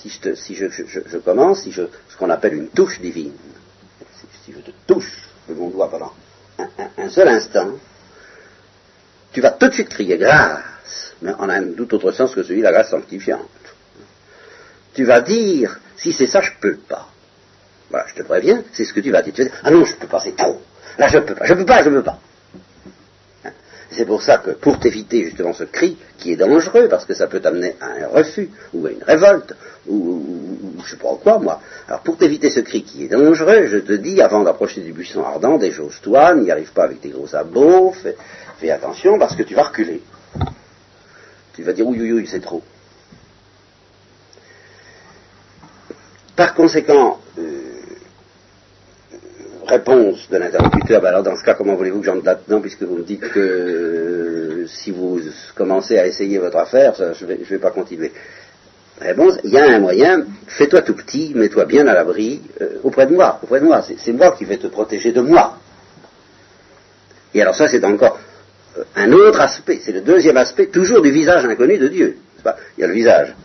Si 0.01 0.55
je, 0.55 1.17
commence, 1.17 1.63
si 1.63 1.71
je, 1.71 1.83
ce 2.09 2.17
qu'on 2.17 2.29
appelle 2.29 2.53
une 2.53 2.69
touche 2.69 2.99
divine, 2.99 3.33
si, 4.45 4.53
je 4.53 4.59
te 4.59 4.71
touche 4.87 5.27
de 5.47 5.53
mon 5.53 5.69
doigt 5.69 5.89
pendant 5.89 6.13
un, 6.97 7.09
seul 7.09 7.27
instant, 7.27 7.71
tu 9.31 9.41
vas 9.41 9.51
tout 9.51 9.67
de 9.67 9.73
suite 9.73 9.89
crier 9.89 10.17
grâce, 10.17 11.13
mais 11.21 11.33
en 11.33 11.49
un 11.49 11.73
tout 11.73 11.93
autre 11.93 12.11
sens 12.11 12.33
que 12.33 12.43
celui 12.43 12.59
de 12.59 12.63
la 12.65 12.71
grâce 12.71 12.91
sanctifiante. 12.91 13.47
Tu 14.93 15.03
vas 15.03 15.21
dire, 15.21 15.79
si 15.97 16.13
c'est 16.13 16.27
ça, 16.27 16.41
je 16.41 16.51
peux 16.59 16.77
pas. 16.77 17.09
Voilà, 17.89 18.07
je 18.07 18.15
te 18.15 18.23
préviens, 18.23 18.63
c'est 18.71 18.85
ce 18.85 18.93
que 18.93 18.99
tu 18.99 19.11
vas 19.11 19.21
dire. 19.21 19.33
ah 19.63 19.71
non, 19.71 19.83
je 19.85 19.95
peux 19.95 20.07
pas, 20.07 20.19
c'est 20.19 20.35
trop. 20.35 20.61
Là, 20.97 21.07
je 21.07 21.19
peux 21.19 21.35
pas, 21.35 21.45
je 21.45 21.53
peux 21.53 21.65
pas, 21.65 21.83
je 21.83 21.89
peux 21.89 22.03
pas. 22.03 22.19
C'est 23.91 24.05
pour 24.05 24.21
ça 24.21 24.37
que, 24.37 24.51
pour 24.51 24.79
t'éviter 24.79 25.23
justement 25.23 25.53
ce 25.53 25.63
cri, 25.63 25.97
qui 26.17 26.31
est 26.31 26.35
dangereux, 26.35 26.87
parce 26.89 27.05
que 27.05 27.15
ça 27.15 27.27
peut 27.27 27.39
t'amener 27.39 27.75
à 27.81 27.87
un 27.87 28.07
refus, 28.07 28.49
ou 28.73 28.85
à 28.85 28.91
une 28.91 29.03
révolte, 29.03 29.55
ou, 29.87 30.23
je 30.79 30.85
je 30.85 30.89
sais 30.91 30.97
pas 30.97 31.15
quoi, 31.21 31.39
moi. 31.39 31.59
Alors, 31.87 32.01
pour 32.01 32.17
t'éviter 32.17 32.51
ce 32.51 32.59
cri 32.59 32.83
qui 32.83 33.05
est 33.05 33.07
dangereux, 33.07 33.65
je 33.65 33.77
te 33.77 33.93
dis, 33.93 34.21
avant 34.21 34.43
d'approcher 34.43 34.81
du 34.81 34.93
buisson 34.93 35.23
ardent, 35.23 35.57
déjauge-toi, 35.57 36.35
n'y 36.35 36.51
arrive 36.51 36.71
pas 36.71 36.83
avec 36.83 37.01
tes 37.01 37.09
gros 37.09 37.27
sabots, 37.27 37.91
fais, 37.91 38.15
fais, 38.59 38.69
attention, 38.69 39.17
parce 39.17 39.35
que 39.35 39.43
tu 39.43 39.55
vas 39.55 39.63
reculer. 39.63 40.01
Tu 41.55 41.63
vas 41.63 41.73
dire, 41.73 41.87
oui, 41.87 41.97
oui, 41.99 42.11
oui, 42.11 42.27
c'est 42.29 42.41
trop. 42.41 42.61
Par 46.35 46.53
conséquent, 46.53 47.18
de 50.29 50.37
l'interlocuteur, 50.37 51.01
ben 51.01 51.09
alors 51.09 51.23
dans 51.23 51.35
ce 51.35 51.43
cas, 51.43 51.53
comment 51.53 51.75
voulez-vous 51.75 51.99
que 51.99 52.05
j'entre 52.05 52.25
là-dedans, 52.25 52.61
puisque 52.61 52.83
vous 52.83 52.97
me 52.97 53.03
dites 53.03 53.27
que 53.29 53.39
euh, 53.39 54.67
si 54.67 54.91
vous 54.91 55.19
commencez 55.55 55.97
à 55.97 56.07
essayer 56.07 56.37
votre 56.37 56.57
affaire, 56.57 56.93
je 56.95 57.25
ne 57.25 57.33
vais, 57.33 57.57
pas 57.57 57.71
continuer. 57.71 58.11
Réponse, 58.99 59.39
il 59.43 59.51
y 59.51 59.57
a 59.57 59.65
un 59.65 59.79
moyen, 59.79 60.25
fais-toi 60.47 60.81
tout 60.81 60.95
petit, 60.95 61.33
mets-toi 61.35 61.65
bien 61.65 61.87
à 61.87 61.93
l'abri, 61.93 62.41
euh, 62.61 62.79
auprès 62.83 63.07
de 63.07 63.13
moi, 63.13 63.39
auprès 63.41 63.59
de 63.59 63.65
moi, 63.65 63.81
c'est 63.81 64.13
moi 64.13 64.35
qui 64.37 64.45
vais 64.45 64.57
te 64.57 64.67
protéger 64.67 65.11
de 65.11 65.21
moi. 65.21 65.57
Et 67.33 67.41
alors 67.41 67.55
ça, 67.55 67.67
c'est 67.67 67.83
encore 67.85 68.19
un 68.95 69.11
autre 69.11 69.39
aspect, 69.39 69.79
c'est 69.83 69.91
le 69.91 70.01
deuxième 70.01 70.37
aspect, 70.37 70.67
toujours 70.67 71.01
du 71.01 71.11
visage 71.11 71.45
inconnu 71.45 71.77
de 71.77 71.87
Dieu. 71.87 72.17
Il 72.77 72.81
y 72.81 72.83
a 72.83 72.87
le 72.87 72.93
visage 72.93 73.35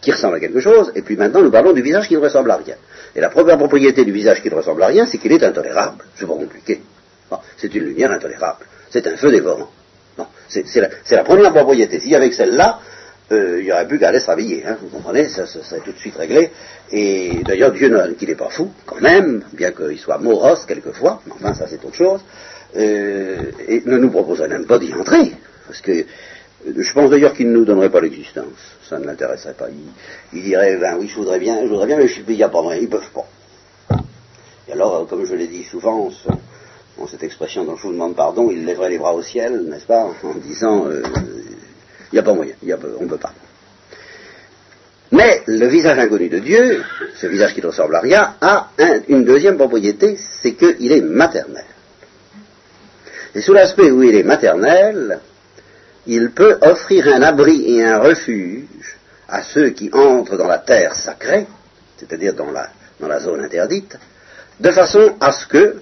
qui 0.00 0.12
ressemble 0.12 0.36
à 0.36 0.40
quelque 0.40 0.60
chose, 0.60 0.92
et 0.94 1.02
puis 1.02 1.16
maintenant 1.16 1.42
nous 1.42 1.50
parlons 1.50 1.72
du 1.72 1.82
visage 1.82 2.08
qui 2.08 2.14
ne 2.14 2.20
ressemble 2.20 2.50
à 2.50 2.56
rien. 2.56 2.76
Et 3.14 3.20
la 3.20 3.28
première 3.28 3.58
propriété 3.58 4.04
du 4.04 4.12
visage 4.12 4.42
qui 4.42 4.50
ne 4.50 4.54
ressemble 4.54 4.82
à 4.82 4.86
rien, 4.86 5.06
c'est 5.06 5.18
qu'il 5.18 5.32
est 5.32 5.42
intolérable. 5.42 6.04
C'est 6.14 6.26
pas 6.26 6.34
compliqué. 6.34 6.80
c'est 7.56 7.74
une 7.74 7.84
lumière 7.84 8.10
intolérable. 8.10 8.64
C'est 8.90 9.06
un 9.06 9.16
feu 9.16 9.30
dévorant. 9.30 9.70
C'est 10.48 10.80
la, 11.10 11.24
première 11.24 11.52
propriété. 11.52 12.00
Si 12.00 12.14
avec 12.14 12.34
celle-là, 12.34 12.80
euh, 13.32 13.58
il 13.60 13.64
n'y 13.64 13.72
aurait 13.72 13.86
plus 13.86 13.98
qu'à 13.98 14.08
aller 14.08 14.18
se 14.18 14.26
rhabiller. 14.26 14.64
Hein, 14.66 14.76
vous 14.80 14.88
comprenez, 14.88 15.28
ça, 15.28 15.46
serait 15.46 15.80
tout 15.84 15.92
de 15.92 15.98
suite 15.98 16.16
réglé. 16.16 16.50
Et 16.90 17.40
d'ailleurs, 17.44 17.70
Dieu, 17.70 17.90
qu'il 18.18 18.28
n'est 18.28 18.34
pas 18.34 18.50
fou, 18.50 18.72
quand 18.86 19.00
même, 19.00 19.44
bien 19.52 19.70
qu'il 19.70 19.98
soit 19.98 20.18
moros 20.18 20.56
quelquefois, 20.66 21.22
mais 21.26 21.32
enfin, 21.32 21.54
ça 21.54 21.66
c'est 21.68 21.84
autre 21.84 21.94
chose, 21.94 22.20
euh, 22.76 23.36
et 23.68 23.82
ne 23.86 23.98
nous 23.98 24.10
proposerait 24.10 24.48
même 24.48 24.66
pas 24.66 24.78
d'y 24.78 24.92
entrer, 24.92 25.32
parce 25.66 25.80
que 25.80 26.04
je 26.66 26.92
pense 26.92 27.10
d'ailleurs 27.10 27.32
qu'il 27.32 27.48
ne 27.48 27.56
nous 27.56 27.64
donnerait 27.64 27.90
pas 27.90 28.00
l'existence, 28.00 28.76
ça 28.88 28.98
ne 28.98 29.06
l'intéresserait 29.06 29.54
pas. 29.54 29.68
Il, 30.32 30.42
dirait, 30.42 30.76
ben 30.76 30.96
oui, 30.98 31.08
je 31.08 31.16
voudrais 31.16 31.38
bien, 31.38 31.62
je 31.62 31.68
voudrais 31.68 31.86
bien, 31.86 31.96
mais 31.96 32.06
il 32.06 32.34
n'y 32.36 32.42
a 32.42 32.48
pas 32.48 32.62
moyen, 32.62 32.80
ils 32.80 32.84
ne 32.84 32.90
peuvent 32.90 33.10
pas. 33.14 34.02
Et 34.68 34.72
alors, 34.72 35.06
comme 35.08 35.24
je 35.24 35.34
l'ai 35.34 35.48
dit 35.48 35.64
souvent, 35.64 36.10
en 36.98 37.06
cette 37.06 37.22
expression 37.22 37.64
dont 37.64 37.76
je 37.76 37.82
vous 37.82 37.92
demande 37.92 38.14
pardon, 38.14 38.50
il 38.50 38.64
lèverait 38.64 38.90
les 38.90 38.98
bras 38.98 39.14
au 39.14 39.22
ciel, 39.22 39.62
n'est-ce 39.68 39.86
pas, 39.86 40.12
en 40.22 40.34
disant, 40.34 40.86
euh, 40.86 41.02
il 42.12 42.14
n'y 42.14 42.18
a 42.18 42.22
pas 42.22 42.34
moyen, 42.34 42.54
on 43.00 43.04
ne 43.04 43.08
peut 43.08 43.16
pas. 43.16 43.32
Mais 45.12 45.42
le 45.46 45.66
visage 45.66 45.98
inconnu 45.98 46.28
de 46.28 46.38
Dieu, 46.38 46.84
ce 47.16 47.26
visage 47.26 47.54
qui 47.54 47.60
ne 47.60 47.66
ressemble 47.66 47.96
à 47.96 48.00
rien, 48.00 48.34
a 48.40 48.70
une 49.08 49.24
deuxième 49.24 49.56
propriété, 49.56 50.16
c'est 50.40 50.52
qu'il 50.52 50.92
est 50.92 51.00
maternel. 51.00 51.64
Et 53.34 53.40
sous 53.40 53.52
l'aspect 53.52 53.90
où 53.90 54.02
il 54.02 54.14
est 54.14 54.22
maternel, 54.22 55.20
il 56.06 56.30
peut 56.30 56.58
offrir 56.62 57.08
un 57.08 57.22
abri 57.22 57.76
et 57.76 57.84
un 57.84 57.98
refuge 57.98 58.96
à 59.28 59.42
ceux 59.42 59.70
qui 59.70 59.90
entrent 59.92 60.36
dans 60.36 60.48
la 60.48 60.58
terre 60.58 60.94
sacrée, 60.94 61.46
c'est-à-dire 61.96 62.34
dans 62.34 62.50
la, 62.50 62.68
dans 62.98 63.08
la 63.08 63.20
zone 63.20 63.40
interdite, 63.40 63.96
de 64.58 64.70
façon 64.70 65.16
à 65.20 65.32
ce 65.32 65.46
que, 65.46 65.76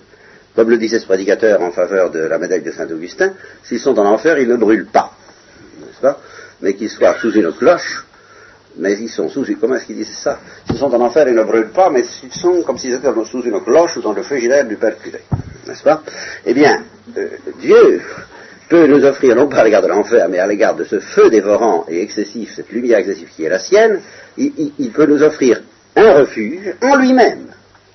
comme 0.54 0.70
le 0.70 0.76
disait 0.76 0.98
ce 0.98 1.06
prédicateur 1.06 1.60
en 1.62 1.70
faveur 1.70 2.10
de 2.10 2.20
la 2.20 2.38
médaille 2.38 2.62
de 2.62 2.72
Saint-Augustin, 2.72 3.32
s'ils 3.62 3.80
sont 3.80 3.98
en 3.98 4.06
enfer, 4.06 4.38
ils 4.38 4.48
ne 4.48 4.56
brûlent 4.56 4.86
pas, 4.86 5.12
n'est-ce 5.80 6.00
pas, 6.00 6.20
mais 6.60 6.74
qu'ils 6.74 6.90
soient 6.90 7.14
sous 7.20 7.32
une 7.32 7.52
cloche, 7.52 8.04
mais 8.76 8.94
ils 8.94 9.08
sont 9.08 9.28
sous, 9.28 9.44
comment 9.60 9.76
est-ce 9.76 9.86
qu'il 9.86 9.96
disait 9.96 10.12
ça? 10.12 10.38
S'ils 10.66 10.78
sont 10.78 10.94
en 10.94 11.00
enfer, 11.00 11.28
ils 11.28 11.34
ne 11.34 11.42
brûlent 11.42 11.70
pas, 11.70 11.90
mais 11.90 12.04
ils 12.22 12.32
sont 12.32 12.62
comme 12.62 12.78
s'ils 12.78 12.94
étaient 12.94 13.08
sous 13.24 13.42
une 13.42 13.60
cloche 13.62 13.96
ou 13.96 14.02
dans 14.02 14.12
le 14.12 14.22
frigidaire 14.22 14.66
du 14.66 14.76
Père 14.76 14.94
n'est-ce 15.66 15.82
pas? 15.82 16.02
Eh 16.46 16.54
bien, 16.54 16.82
euh, 17.16 17.28
Dieu 17.60 18.00
peut 18.68 18.86
nous 18.86 19.04
offrir, 19.04 19.34
non 19.34 19.48
pas 19.48 19.58
à 19.58 19.64
l'égard 19.64 19.82
de 19.82 19.88
l'enfer, 19.88 20.28
mais 20.28 20.38
à 20.38 20.46
l'égard 20.46 20.74
de 20.74 20.84
ce 20.84 21.00
feu 21.00 21.30
dévorant 21.30 21.86
et 21.88 22.02
excessif, 22.02 22.54
cette 22.54 22.70
lumière 22.70 22.98
excessive 22.98 23.28
qui 23.34 23.44
est 23.44 23.48
la 23.48 23.58
sienne, 23.58 24.00
il, 24.36 24.90
peut 24.92 25.06
nous 25.06 25.22
offrir 25.22 25.62
un 25.96 26.12
refuge 26.12 26.74
en 26.82 26.96
lui-même, 26.96 27.46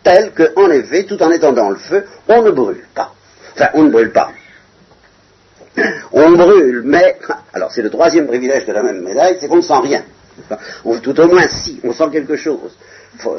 tel 0.04 0.32
que, 0.32 0.52
en 0.56 0.70
effet, 0.72 1.04
tout 1.04 1.22
en 1.22 1.32
étant 1.32 1.54
dans 1.54 1.70
le 1.70 1.78
feu, 1.78 2.06
on 2.28 2.42
ne 2.42 2.52
brûle 2.52 2.86
pas. 2.94 3.14
Enfin, 3.56 3.70
on 3.76 3.84
ne 3.84 3.92
brûle 3.92 4.12
pas. 4.12 4.32
On 6.12 6.32
brûle, 6.32 6.82
mais, 6.86 7.18
alors 7.54 7.72
c'est 7.72 7.82
le 7.82 7.90
troisième 7.90 8.28
privilège 8.28 8.66
de 8.66 8.74
la 8.74 8.84
même 8.84 9.02
médaille, 9.02 9.38
c'est 9.40 9.48
qu'on 9.48 9.58
ne 9.58 9.62
sent 9.62 9.80
rien. 9.82 10.04
Tout 11.02 11.20
au 11.20 11.28
moins 11.28 11.48
si, 11.48 11.80
on 11.84 11.94
sent 11.94 12.10
quelque 12.12 12.36
chose 12.36 12.72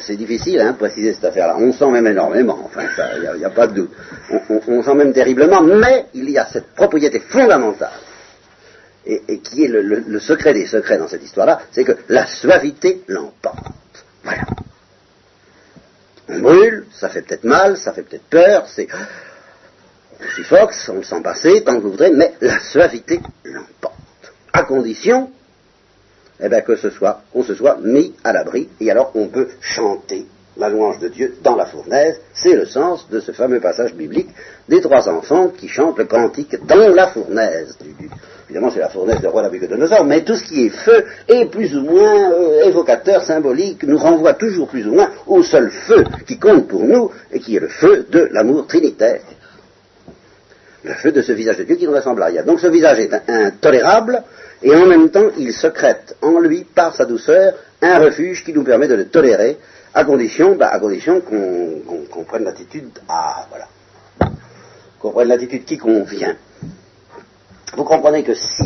c'est 0.01 0.17
difficile 0.17 0.61
hein, 0.61 0.75
préciser 0.75 1.13
cette 1.15 1.25
affaire-là. 1.25 1.57
On 1.59 1.73
sent 1.73 1.91
même 1.91 2.07
énormément, 2.07 2.61
enfin, 2.65 2.83
il 3.17 3.39
n'y 3.39 3.45
a, 3.45 3.51
pas 3.51 3.67
de 3.67 3.75
doute. 3.75 3.91
On, 4.69 4.83
sent 4.83 4.95
même 4.95 5.13
terriblement, 5.13 5.63
mais 5.63 6.07
il 6.15 6.31
y 6.31 6.39
a 6.39 6.47
cette 6.47 6.75
propriété 6.75 7.21
fondamentale, 7.21 7.91
et, 9.07 9.39
qui 9.41 9.65
est 9.65 9.69
le, 9.69 10.21
secret 10.21 10.55
des 10.55 10.67
secrets 10.67 10.99
dans 10.99 11.09
cette 11.09 11.23
histoire-là, 11.23 11.61
c'est 11.73 11.85
que 11.85 11.97
la 12.09 12.27
suavité 12.27 13.03
l'emporte. 13.09 13.57
Voilà. 14.23 14.43
On 16.29 16.39
brûle, 16.39 16.87
ça 16.93 17.11
fait 17.11 17.23
peut-être 17.23 17.45
mal, 17.45 17.77
ça 17.77 17.93
fait 17.93 18.03
peut-être 18.03 18.29
peur, 18.31 18.67
c'est... 18.67 18.89
On 20.21 20.29
suffoque, 20.29 20.73
on 20.89 20.95
le 20.95 21.03
sent 21.03 21.21
passer, 21.23 21.65
tant 21.65 21.77
que 21.77 21.83
vous 21.83 21.91
voudrez, 21.91 22.11
mais 22.13 22.33
la 22.41 22.59
suavité 22.61 23.21
l'emporte. 23.45 23.95
À 24.53 24.63
condition 24.63 25.31
eh 26.41 26.49
bien 26.49 26.61
que 26.61 26.77
ce 26.77 26.91
soit, 26.91 27.23
qu'on 27.33 27.43
se 27.43 27.55
soit 27.55 27.79
mis 27.83 28.15
à 28.25 28.33
l'abri, 28.33 28.69
et 28.81 28.91
alors 28.91 29.13
on 29.15 29.29
peut 29.29 29.49
chanter 29.61 30.27
la 30.57 30.69
louange 30.69 30.99
de 31.01 31.09
Dieu 31.09 31.35
dans 31.43 31.57
la 31.57 31.67
fournaise. 31.67 32.21
C'est 32.33 32.55
le 32.55 32.67
sens 32.67 33.09
de 33.11 33.21
ce 33.21 33.33
fameux 33.33 33.61
passage 33.61 33.95
biblique 33.95 34.29
des 34.69 34.81
trois 34.81 35.09
enfants 35.09 35.49
qui 35.49 35.69
chantent 35.69 35.99
le 35.99 36.05
cantique 36.05 36.57
dans 36.67 36.95
la 36.95 37.09
fournaise. 37.09 37.77
Évidemment, 38.49 38.71
c'est 38.71 38.81
la 38.81 38.89
fournaise 38.89 39.21
de 39.21 39.27
roi 39.27 39.43
Nabucodonosor, 39.43 40.05
mais 40.05 40.23
tout 40.23 40.37
ce 40.37 40.45
qui 40.45 40.67
est 40.67 40.71
feu 40.71 41.05
est 41.29 41.47
plus 41.47 41.75
ou 41.77 41.83
moins 41.83 42.33
euh, 42.33 42.65
évocateur, 42.65 43.25
symbolique, 43.25 43.83
nous 43.85 43.99
renvoie 43.99 44.35
toujours 44.35 44.69
plus 44.69 44.87
ou 44.87 44.95
moins 44.95 45.11
au 45.27 45.43
seul 45.43 45.71
feu 45.71 46.05
qui 46.27 46.39
compte 46.39 46.69
pour 46.69 46.85
nous, 46.85 47.11
et 47.33 47.41
qui 47.41 47.57
est 47.57 47.61
le 47.61 47.69
feu 47.69 48.07
de 48.11 48.29
l'amour 48.31 48.67
trinitaire. 48.67 49.23
Le 50.85 50.93
feu 50.95 51.11
de 51.11 51.23
ce 51.23 51.33
visage 51.33 51.57
de 51.57 51.65
Dieu 51.65 51.77
qui 51.77 51.89
ne 51.89 51.95
ressemble 51.95 52.23
à 52.23 52.27
rien. 52.27 52.45
Donc 52.45 52.61
ce 52.61 52.67
visage 52.67 53.01
est 53.01 53.11
intolérable, 53.29 54.23
et 54.65 54.75
en 54.75 54.87
même 54.87 55.11
temps 55.11 55.29
il 55.39 55.53
secrète 55.53 56.17
en 56.23 56.41
lui, 56.41 56.65
par 56.65 56.95
sa 56.97 57.05
douceur, 57.05 57.55
un 57.83 57.99
refuge 57.99 58.43
qui 58.45 58.53
nous 58.53 58.65
permet 58.65 58.89
de 58.89 58.95
le 58.95 59.09
tolérer, 59.09 59.59
à 59.93 60.05
condition, 60.05 60.57
bah, 60.57 60.71
à 60.73 60.81
condition 60.81 61.21
qu'on 61.21 62.25
prenne 62.25 62.45
l'attitude, 62.45 62.99
ah 63.09 63.47
voilà, 63.51 64.33
qu'on 64.99 65.13
prenne 65.13 65.29
l'attitude 65.29 65.65
qui 65.65 65.79
convient. 65.79 66.35
Vous 67.77 67.85
comprenez 67.85 68.25
que 68.25 68.35
si 68.35 68.65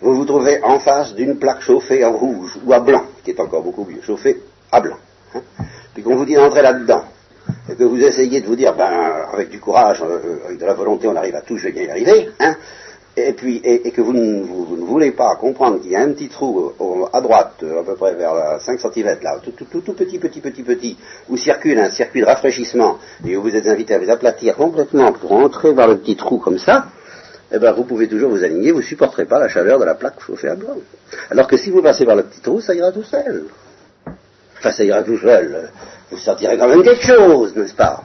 vous 0.00 0.14
vous 0.14 0.24
trouvez 0.24 0.62
en 0.62 0.78
face 0.78 1.14
d'une 1.14 1.38
plaque 1.38 1.60
chauffée 1.62 2.04
en 2.04 2.12
rouge 2.12 2.58
ou 2.64 2.72
à 2.72 2.80
blanc, 2.80 3.04
qui 3.24 3.30
est 3.30 3.40
encore 3.40 3.62
beaucoup 3.62 3.84
mieux, 3.84 4.00
chauffée 4.00 4.40
à 4.70 4.80
blanc, 4.80 4.96
hein, 5.34 5.40
puis 5.92 6.02
qu'on 6.02 6.16
vous 6.16 6.24
dit 6.24 6.34
d'entrer 6.34 6.62
là-dedans, 6.62 7.04
et 7.68 7.74
que 7.74 7.84
vous 7.84 8.00
essayez 8.00 8.40
de 8.40 8.46
vous 8.46 8.56
dire, 8.56 8.74
ben, 8.74 9.26
avec 9.32 9.50
du 9.50 9.58
courage, 9.58 10.02
euh, 10.02 10.38
avec 10.46 10.58
de 10.58 10.64
la 10.64 10.74
volonté, 10.74 11.08
on 11.08 11.16
arrive 11.16 11.34
à 11.34 11.40
tout, 11.40 11.56
je 11.56 11.64
vais 11.64 11.72
bien 11.72 11.82
y 11.84 11.90
arriver, 11.90 12.30
hein, 12.38 12.54
et 13.16 13.32
puis 13.34 13.60
et, 13.64 13.90
que 13.90 14.00
vous 14.00 14.12
ne, 14.12 14.42
voulez 14.84 15.12
pas 15.12 15.36
comprendre 15.36 15.80
qu'il 15.80 15.90
y 15.90 15.96
a 15.96 16.00
un 16.00 16.12
petit 16.12 16.28
trou 16.28 16.72
à 17.12 17.20
droite, 17.20 17.62
à 17.62 17.82
peu 17.82 17.94
près 17.94 18.14
vers 18.14 18.60
5 18.60 18.80
cm 18.80 19.18
là, 19.22 19.38
tout, 19.42 19.52
tout, 19.52 19.92
petit, 19.92 20.18
petit, 20.18 20.40
petit, 20.40 20.62
petit, 20.62 20.96
où 21.28 21.36
circule 21.36 21.78
un 21.78 21.90
circuit 21.90 22.20
de 22.20 22.26
rafraîchissement, 22.26 22.98
et 23.26 23.36
où 23.36 23.42
vous 23.42 23.54
êtes 23.54 23.66
invité 23.66 23.94
à 23.94 23.98
vous 23.98 24.10
aplatir 24.10 24.56
complètement 24.56 25.12
pour 25.12 25.32
entrer 25.32 25.72
vers 25.72 25.88
le 25.88 25.98
petit 25.98 26.16
trou 26.16 26.38
comme 26.38 26.58
ça, 26.58 26.86
eh 27.52 27.58
ben 27.58 27.72
vous 27.72 27.84
pouvez 27.84 28.08
toujours 28.08 28.30
vous 28.30 28.44
aligner, 28.44 28.72
vous 28.72 28.80
ne 28.80 28.84
supporterez 28.84 29.26
pas 29.26 29.38
la 29.38 29.48
chaleur 29.48 29.78
de 29.78 29.84
la 29.84 29.94
plaque 29.94 30.20
chauffée 30.20 30.48
à 30.48 30.54
blanc. 30.54 30.76
Alors 31.30 31.46
que 31.46 31.58
si 31.58 31.70
vous 31.70 31.82
passez 31.82 32.06
par 32.06 32.16
le 32.16 32.22
petit 32.22 32.40
trou, 32.40 32.60
ça 32.60 32.74
ira 32.74 32.92
tout 32.92 33.02
seul. 33.02 33.44
Enfin, 34.58 34.72
ça 34.72 34.84
ira 34.84 35.02
tout 35.02 35.18
seul. 35.18 35.70
Vous 36.10 36.18
sentirez 36.18 36.56
quand 36.56 36.68
même 36.68 36.82
quelque 36.82 37.04
chose, 37.04 37.54
n'est-ce 37.56 37.74
pas? 37.74 38.04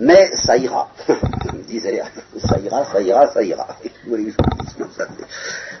Mais 0.00 0.30
ça 0.34 0.56
ira. 0.56 0.90
me 1.08 1.62
disait, 1.66 2.02
ça 2.38 2.58
ira, 2.58 2.84
ça 2.84 3.00
ira, 3.00 3.26
ça 3.32 3.42
ira. 3.42 3.76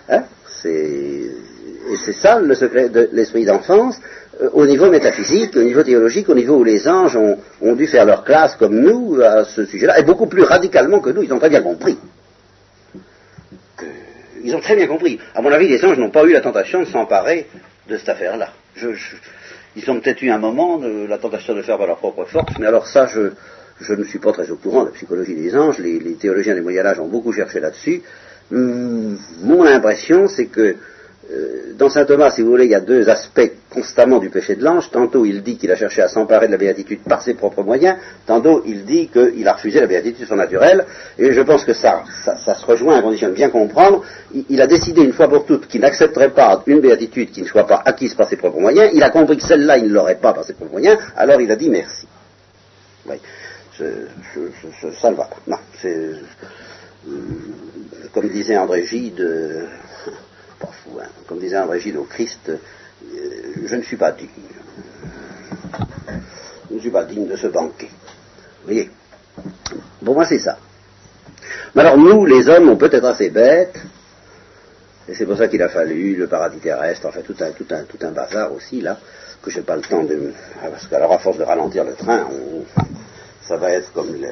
Hein 0.08 0.22
et 0.64 1.96
c'est 2.04 2.12
ça 2.12 2.38
le 2.38 2.54
secret 2.54 2.88
de 2.88 3.08
l'esprit 3.12 3.44
d'enfance, 3.44 3.96
euh, 4.40 4.50
au 4.52 4.66
niveau 4.66 4.90
métaphysique, 4.90 5.56
au 5.56 5.62
niveau 5.62 5.82
théologique, 5.82 6.28
au 6.28 6.34
niveau 6.34 6.56
où 6.56 6.64
les 6.64 6.86
anges 6.86 7.16
ont, 7.16 7.74
dû 7.74 7.86
faire 7.86 8.04
leur 8.04 8.24
classe 8.24 8.56
comme 8.56 8.78
nous 8.78 9.20
à 9.22 9.44
ce 9.44 9.64
sujet-là, 9.64 9.98
et 9.98 10.02
beaucoup 10.02 10.26
plus 10.26 10.42
radicalement 10.42 11.00
que 11.00 11.10
nous, 11.10 11.22
ils 11.22 11.32
ont 11.32 11.38
très 11.38 11.48
bien 11.48 11.62
compris. 11.62 11.98
ils 14.44 14.54
ont 14.54 14.60
très 14.60 14.76
bien 14.76 14.86
compris. 14.86 15.18
À 15.34 15.42
mon 15.42 15.50
avis, 15.50 15.68
les 15.68 15.84
anges 15.84 15.98
n'ont 15.98 16.10
pas 16.10 16.24
eu 16.24 16.32
la 16.32 16.40
tentation 16.40 16.80
de 16.80 16.86
s'emparer 16.86 17.46
de 17.88 17.96
cette 17.96 18.08
affaire-là. 18.08 18.50
ils 19.76 19.90
ont 19.90 20.00
peut-être 20.00 20.22
eu 20.22 20.30
un 20.30 20.38
moment 20.38 20.78
de 20.78 21.06
la 21.08 21.18
tentation 21.18 21.54
de 21.54 21.62
faire 21.62 21.78
par 21.78 21.86
leur 21.86 21.96
propre 21.96 22.24
force, 22.24 22.52
mais 22.58 22.66
alors 22.66 22.86
ça, 22.86 23.06
je, 23.06 23.32
je 23.80 23.94
ne 23.94 24.04
suis 24.04 24.18
pas 24.18 24.32
très 24.32 24.50
au 24.50 24.56
courant 24.56 24.82
de 24.82 24.86
la 24.86 24.92
psychologie 24.92 25.34
des 25.34 25.56
anges, 25.56 25.78
les, 25.78 26.00
théologiens 26.14 26.54
du 26.54 26.60
Moyen 26.60 26.84
Âge 26.84 27.00
ont 27.00 27.08
beaucoup 27.08 27.32
cherché 27.32 27.60
là-dessus. 27.60 28.02
Hum, 28.52 29.18
mon 29.42 29.64
impression, 29.64 30.28
c'est 30.28 30.46
que 30.46 30.76
euh, 31.32 31.74
dans 31.78 31.88
saint 31.88 32.04
Thomas, 32.04 32.30
si 32.32 32.42
vous 32.42 32.50
voulez, 32.50 32.64
il 32.64 32.72
y 32.72 32.74
a 32.74 32.80
deux 32.80 33.08
aspects 33.08 33.52
constamment 33.70 34.18
du 34.18 34.30
péché 34.30 34.56
de 34.56 34.64
l'ange. 34.64 34.90
Tantôt, 34.90 35.24
il 35.24 35.42
dit 35.42 35.56
qu'il 35.56 35.70
a 35.70 35.76
cherché 35.76 36.02
à 36.02 36.08
s'emparer 36.08 36.46
de 36.46 36.52
la 36.52 36.58
béatitude 36.58 37.00
par 37.08 37.22
ses 37.22 37.34
propres 37.34 37.62
moyens. 37.62 37.96
Tantôt, 38.26 38.62
il 38.66 38.84
dit 38.84 39.08
qu'il 39.08 39.46
a 39.46 39.52
refusé 39.52 39.80
la 39.80 39.86
béatitude 39.86 40.26
surnaturelle. 40.26 40.84
Et 41.18 41.32
je 41.32 41.40
pense 41.42 41.64
que 41.64 41.72
ça, 41.72 42.02
se 42.26 42.66
rejoint 42.66 42.98
à 42.98 43.02
condition 43.02 43.28
de 43.28 43.34
bien 43.34 43.48
comprendre. 43.48 44.02
Il, 44.48 44.60
a 44.60 44.66
décidé 44.66 45.02
une 45.02 45.12
fois 45.12 45.28
pour 45.28 45.46
toutes 45.46 45.68
qu'il 45.68 45.82
n'accepterait 45.82 46.30
pas 46.30 46.62
une 46.66 46.80
béatitude 46.80 47.30
qui 47.30 47.42
ne 47.42 47.46
soit 47.46 47.66
pas 47.66 47.80
acquise 47.84 48.14
par 48.14 48.28
ses 48.28 48.36
propres 48.36 48.58
moyens. 48.58 48.90
Il 48.92 49.02
a 49.02 49.10
compris 49.10 49.36
que 49.36 49.44
celle-là, 49.44 49.78
il 49.78 49.84
ne 49.84 49.94
l'aurait 49.94 50.18
pas 50.20 50.32
par 50.32 50.44
ses 50.44 50.54
propres 50.54 50.72
moyens. 50.72 50.98
Alors, 51.16 51.40
il 51.40 51.50
a 51.50 51.56
dit 51.56 51.70
merci 51.70 52.08
ça 55.00 55.10
ne 55.10 55.16
va. 55.16 55.28
Non, 55.46 55.58
c'est 55.80 56.10
euh, 57.08 57.12
comme 58.12 58.28
disait 58.28 58.56
André 58.58 58.86
Gide, 58.86 59.20
euh, 59.20 59.66
fou, 60.58 60.98
hein, 61.00 61.08
comme 61.26 61.38
disait 61.38 61.58
André 61.58 61.80
Gide 61.80 61.96
au 61.96 62.04
Christ, 62.04 62.50
euh, 62.50 62.56
je 63.64 63.76
ne 63.76 63.82
suis 63.82 63.96
pas 63.96 64.12
digne. 64.12 64.28
Je 66.68 66.74
ne 66.74 66.80
suis 66.80 66.90
pas 66.90 67.04
digne 67.04 67.26
de 67.26 67.36
ce 67.36 67.46
banquet. 67.46 67.88
Vous 67.88 68.64
voyez? 68.66 68.90
Pour 70.04 70.14
moi, 70.14 70.26
c'est 70.26 70.38
ça. 70.38 70.58
Mais 71.74 71.82
alors, 71.82 71.96
nous, 71.96 72.26
les 72.26 72.48
hommes, 72.48 72.68
on 72.68 72.76
peut 72.76 72.90
être 72.92 73.04
assez 73.04 73.30
bêtes, 73.30 73.80
et 75.08 75.14
c'est 75.14 75.24
pour 75.24 75.36
ça 75.36 75.48
qu'il 75.48 75.62
a 75.62 75.68
fallu 75.68 76.16
le 76.16 76.26
paradis 76.26 76.58
terrestre, 76.58 77.06
enfin 77.06 77.22
tout 77.22 77.36
un, 77.40 77.50
tout 77.52 77.66
un, 77.70 77.84
tout 77.84 77.98
un 78.02 78.10
bazar 78.10 78.52
aussi, 78.52 78.80
là, 78.80 78.98
que 79.42 79.50
je 79.50 79.58
n'ai 79.58 79.64
pas 79.64 79.76
le 79.76 79.82
temps 79.82 80.04
de... 80.04 80.32
Parce 80.60 80.86
qu'alors, 80.86 81.12
à 81.12 81.18
force 81.18 81.38
de 81.38 81.44
ralentir 81.44 81.84
le 81.84 81.94
train, 81.94 82.28
on, 82.30 82.64
ça 83.42 83.56
va 83.56 83.70
être 83.72 83.92
comme 83.92 84.12
le, 84.20 84.28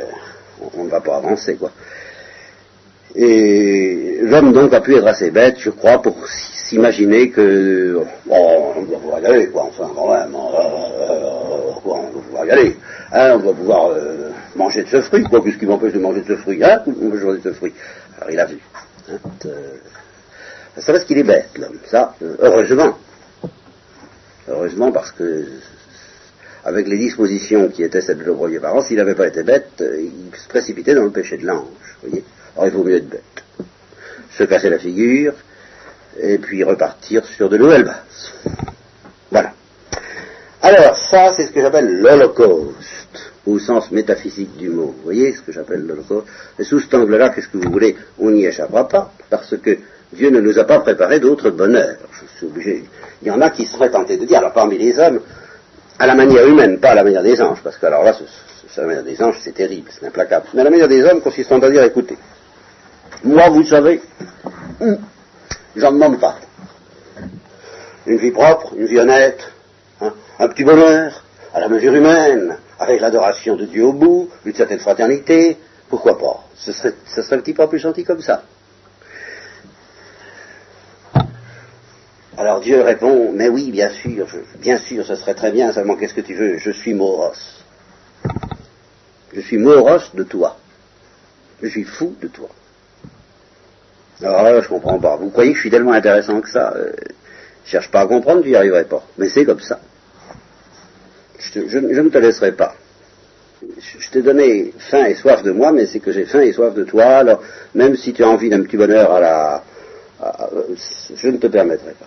on 0.74 0.84
ne 0.84 0.90
va 0.90 1.00
pas 1.00 1.16
avancer, 1.16 1.56
quoi. 1.56 1.70
Et 3.14 4.18
l'homme 4.22 4.52
donc 4.52 4.72
a 4.74 4.80
pu 4.80 4.96
être 4.96 5.06
assez 5.06 5.30
bête, 5.30 5.56
je 5.58 5.70
crois, 5.70 6.00
pour 6.02 6.16
s'imaginer 6.28 7.30
que 7.30 8.02
oh, 8.28 8.72
on 8.76 8.82
doit 8.82 8.98
pouvoir 8.98 9.20
y 9.20 9.26
aller, 9.26 9.48
quoi, 9.48 9.64
enfin 9.64 9.90
quand 9.94 10.12
même, 10.12 10.34
hein, 10.34 10.48
euh, 11.00 11.18
on 11.84 12.10
doit 12.10 12.22
pouvoir 12.22 12.44
y 12.44 12.50
aller, 12.50 12.76
hein, 13.12 13.32
on 13.36 13.38
doit 13.38 13.54
pouvoir 13.54 13.90
euh, 13.90 14.30
manger 14.56 14.82
de 14.82 14.88
ce 14.88 15.00
fruit, 15.00 15.24
quoi, 15.24 15.42
qu'est-ce 15.42 15.56
qui 15.56 15.66
m'empêche 15.66 15.94
de 15.94 15.98
manger 15.98 16.20
de 16.20 16.26
ce 16.26 16.36
fruit 16.36 16.62
Hein 16.62 16.82
de 16.86 17.04
manger 17.04 17.40
de 17.40 17.50
ce 17.50 17.54
fruit 17.54 17.72
Alors 18.18 18.30
il 18.30 18.38
a 18.38 18.44
vu. 18.44 18.58
Hein, 19.10 19.18
c'est 20.76 20.92
parce 20.92 21.04
qu'il 21.04 21.18
est 21.18 21.24
bête, 21.24 21.50
l'homme. 21.58 21.78
Ça, 21.86 22.14
euh, 22.22 22.36
heureusement. 22.40 22.96
Heureusement 24.48 24.92
parce 24.92 25.12
que, 25.12 25.46
avec 26.68 26.86
les 26.86 26.98
dispositions 26.98 27.68
qui 27.68 27.82
étaient 27.82 28.02
celles 28.02 28.18
de 28.18 28.24
nos 28.24 28.34
premiers 28.34 28.60
parents, 28.60 28.82
s'il 28.82 28.98
n'avait 28.98 29.14
pas 29.14 29.26
été 29.26 29.42
bête, 29.42 29.70
euh, 29.80 30.00
il 30.00 30.38
se 30.38 30.48
précipitait 30.48 30.94
dans 30.94 31.04
le 31.04 31.10
péché 31.10 31.38
de 31.38 31.46
l'ange. 31.46 31.96
voyez 32.02 32.22
Alors 32.54 32.68
il 32.68 32.72
vaut 32.74 32.84
mieux 32.84 32.96
être 32.96 33.08
bête. 33.08 33.44
Se 34.30 34.44
casser 34.44 34.68
la 34.68 34.78
figure, 34.78 35.32
et 36.20 36.38
puis 36.38 36.62
repartir 36.64 37.24
sur 37.24 37.48
de 37.48 37.56
nouvelles 37.56 37.84
bases. 37.84 38.32
Voilà. 39.30 39.52
Alors, 40.62 40.96
ça, 40.96 41.32
c'est 41.34 41.46
ce 41.46 41.52
que 41.52 41.60
j'appelle 41.60 42.00
l'Holocauste, 42.00 43.32
au 43.46 43.58
sens 43.58 43.90
métaphysique 43.90 44.56
du 44.56 44.68
mot. 44.68 44.94
Vous 44.98 45.04
voyez 45.04 45.32
ce 45.32 45.40
que 45.40 45.52
j'appelle 45.52 45.86
l'Holocauste? 45.86 46.26
Et 46.58 46.64
sous 46.64 46.80
cet 46.80 46.92
angle-là, 46.94 47.30
qu'est-ce 47.30 47.48
que 47.48 47.58
vous 47.58 47.70
voulez? 47.70 47.96
On 48.18 48.30
n'y 48.30 48.44
échappera 48.44 48.88
pas, 48.88 49.12
parce 49.30 49.56
que 49.56 49.78
Dieu 50.12 50.30
ne 50.30 50.40
nous 50.40 50.58
a 50.58 50.64
pas 50.64 50.80
préparé 50.80 51.20
d'autres 51.20 51.50
bonheurs. 51.50 51.96
Je 52.12 52.38
suis 52.38 52.46
obligé. 52.46 52.84
Il 53.22 53.28
y 53.28 53.30
en 53.30 53.40
a 53.40 53.50
qui 53.50 53.64
seraient 53.64 53.90
tentés 53.90 54.16
de 54.16 54.24
dire, 54.24 54.38
alors 54.38 54.52
parmi 54.52 54.76
les 54.76 54.98
hommes, 54.98 55.20
à 55.98 56.06
la 56.06 56.14
manière 56.14 56.46
humaine, 56.46 56.78
pas 56.78 56.90
à 56.90 56.94
la 56.94 57.04
manière 57.04 57.22
des 57.22 57.40
anges, 57.42 57.60
parce 57.62 57.76
que 57.76 57.86
alors 57.86 58.04
là, 58.04 58.12
à 58.12 58.80
la 58.80 58.86
manière 58.86 59.02
des 59.02 59.20
anges, 59.22 59.38
c'est 59.42 59.52
terrible, 59.52 59.90
c'est 59.90 60.06
implacable. 60.06 60.46
Mais 60.54 60.60
à 60.60 60.64
la 60.64 60.70
manière 60.70 60.88
des 60.88 61.02
hommes 61.02 61.20
consistant 61.20 61.58
à 61.58 61.70
dire, 61.70 61.82
écoutez, 61.82 62.16
moi, 63.24 63.48
vous 63.48 63.64
savez, 63.64 64.00
j'en 65.76 65.92
demande 65.92 66.20
pas. 66.20 66.36
Une 68.06 68.18
vie 68.18 68.30
propre, 68.30 68.74
une 68.76 68.86
vie 68.86 68.98
honnête, 68.98 69.40
hein, 70.00 70.12
un 70.38 70.48
petit 70.48 70.64
bonheur, 70.64 71.24
à 71.52 71.60
la 71.60 71.68
mesure 71.68 71.92
humaine, 71.92 72.56
avec 72.78 73.00
l'adoration 73.00 73.56
de 73.56 73.64
Dieu 73.64 73.84
au 73.84 73.92
bout, 73.92 74.30
une 74.44 74.54
certaine 74.54 74.78
fraternité, 74.78 75.56
pourquoi 75.88 76.16
pas? 76.16 76.44
Ce 76.54 76.72
serait, 76.72 76.94
ce 77.06 77.22
serait 77.22 77.36
un 77.36 77.40
petit 77.40 77.54
peu 77.54 77.66
plus 77.66 77.78
gentil 77.78 78.04
comme 78.04 78.20
ça. 78.20 78.42
Alors 82.38 82.60
Dieu 82.60 82.80
répond, 82.82 83.32
mais 83.34 83.48
oui, 83.48 83.72
bien 83.72 83.90
sûr, 83.90 84.24
bien 84.60 84.78
sûr, 84.78 85.04
ce 85.04 85.16
serait 85.16 85.34
très 85.34 85.50
bien, 85.50 85.72
seulement 85.72 85.96
qu'est-ce 85.96 86.14
que 86.14 86.20
tu 86.20 86.34
veux? 86.34 86.58
Je 86.58 86.70
suis 86.70 86.94
moros. 86.94 87.32
Je 89.32 89.40
suis 89.40 89.58
moros 89.58 90.14
de 90.14 90.22
toi. 90.22 90.56
Je 91.60 91.66
suis 91.66 91.82
fou 91.82 92.14
de 92.22 92.28
toi. 92.28 92.48
Alors 94.22 94.44
là, 94.44 94.60
je 94.60 94.68
comprends 94.68 95.00
pas. 95.00 95.16
Vous 95.16 95.30
croyez 95.30 95.50
que 95.50 95.56
je 95.56 95.62
suis 95.62 95.70
tellement 95.70 95.92
intéressant 95.92 96.40
que 96.40 96.48
ça? 96.48 96.74
Euh, 96.76 96.92
cherche 97.64 97.90
pas 97.90 98.02
à 98.02 98.06
comprendre, 98.06 98.42
tu 98.42 98.50
n'y 98.50 98.54
arriverais 98.54 98.84
pas. 98.84 99.02
Mais 99.18 99.28
c'est 99.28 99.44
comme 99.44 99.60
ça. 99.60 99.80
Je, 101.40 101.78
ne 101.78 102.08
te 102.08 102.18
laisserai 102.18 102.52
pas. 102.52 102.76
Je, 103.62 104.10
t'ai 104.10 104.22
donné 104.22 104.72
faim 104.78 105.06
et 105.06 105.16
soif 105.16 105.42
de 105.42 105.50
moi, 105.50 105.72
mais 105.72 105.86
c'est 105.86 105.98
que 105.98 106.12
j'ai 106.12 106.24
faim 106.24 106.42
et 106.42 106.52
soif 106.52 106.72
de 106.74 106.84
toi. 106.84 107.04
Alors, 107.04 107.42
même 107.74 107.96
si 107.96 108.12
tu 108.12 108.22
as 108.22 108.28
envie 108.28 108.48
d'un 108.48 108.62
petit 108.62 108.76
bonheur 108.76 109.10
à 109.10 109.20
la... 109.20 109.64
je 111.16 111.28
ne 111.28 111.36
te 111.38 111.48
permettrai 111.48 111.94
pas. 111.98 112.06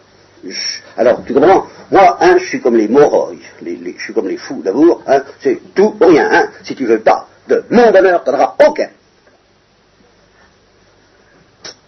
Alors, 0.98 1.24
tu 1.26 1.34
comprends? 1.34 1.68
Moi, 1.92 2.18
hein, 2.20 2.38
je 2.40 2.46
suis 2.46 2.62
comme 2.62 2.76
les 2.76 2.88
moreuils, 2.88 3.40
je 3.62 4.04
suis 4.04 4.14
comme 4.14 4.28
les 4.28 4.38
fous 4.38 4.62
d'amour, 4.64 5.04
hein, 5.06 5.22
c'est 5.40 5.60
tout 5.76 5.96
ou 6.00 6.06
rien. 6.06 6.30
Hein. 6.32 6.50
Si 6.64 6.76
tu 6.76 6.86
veux 6.86 7.00
pas 7.02 7.28
de 7.48 7.64
mon 7.70 7.92
bonheur, 7.92 8.24
tu 8.24 8.32
n'auras 8.32 8.56
aucun. 8.66 8.90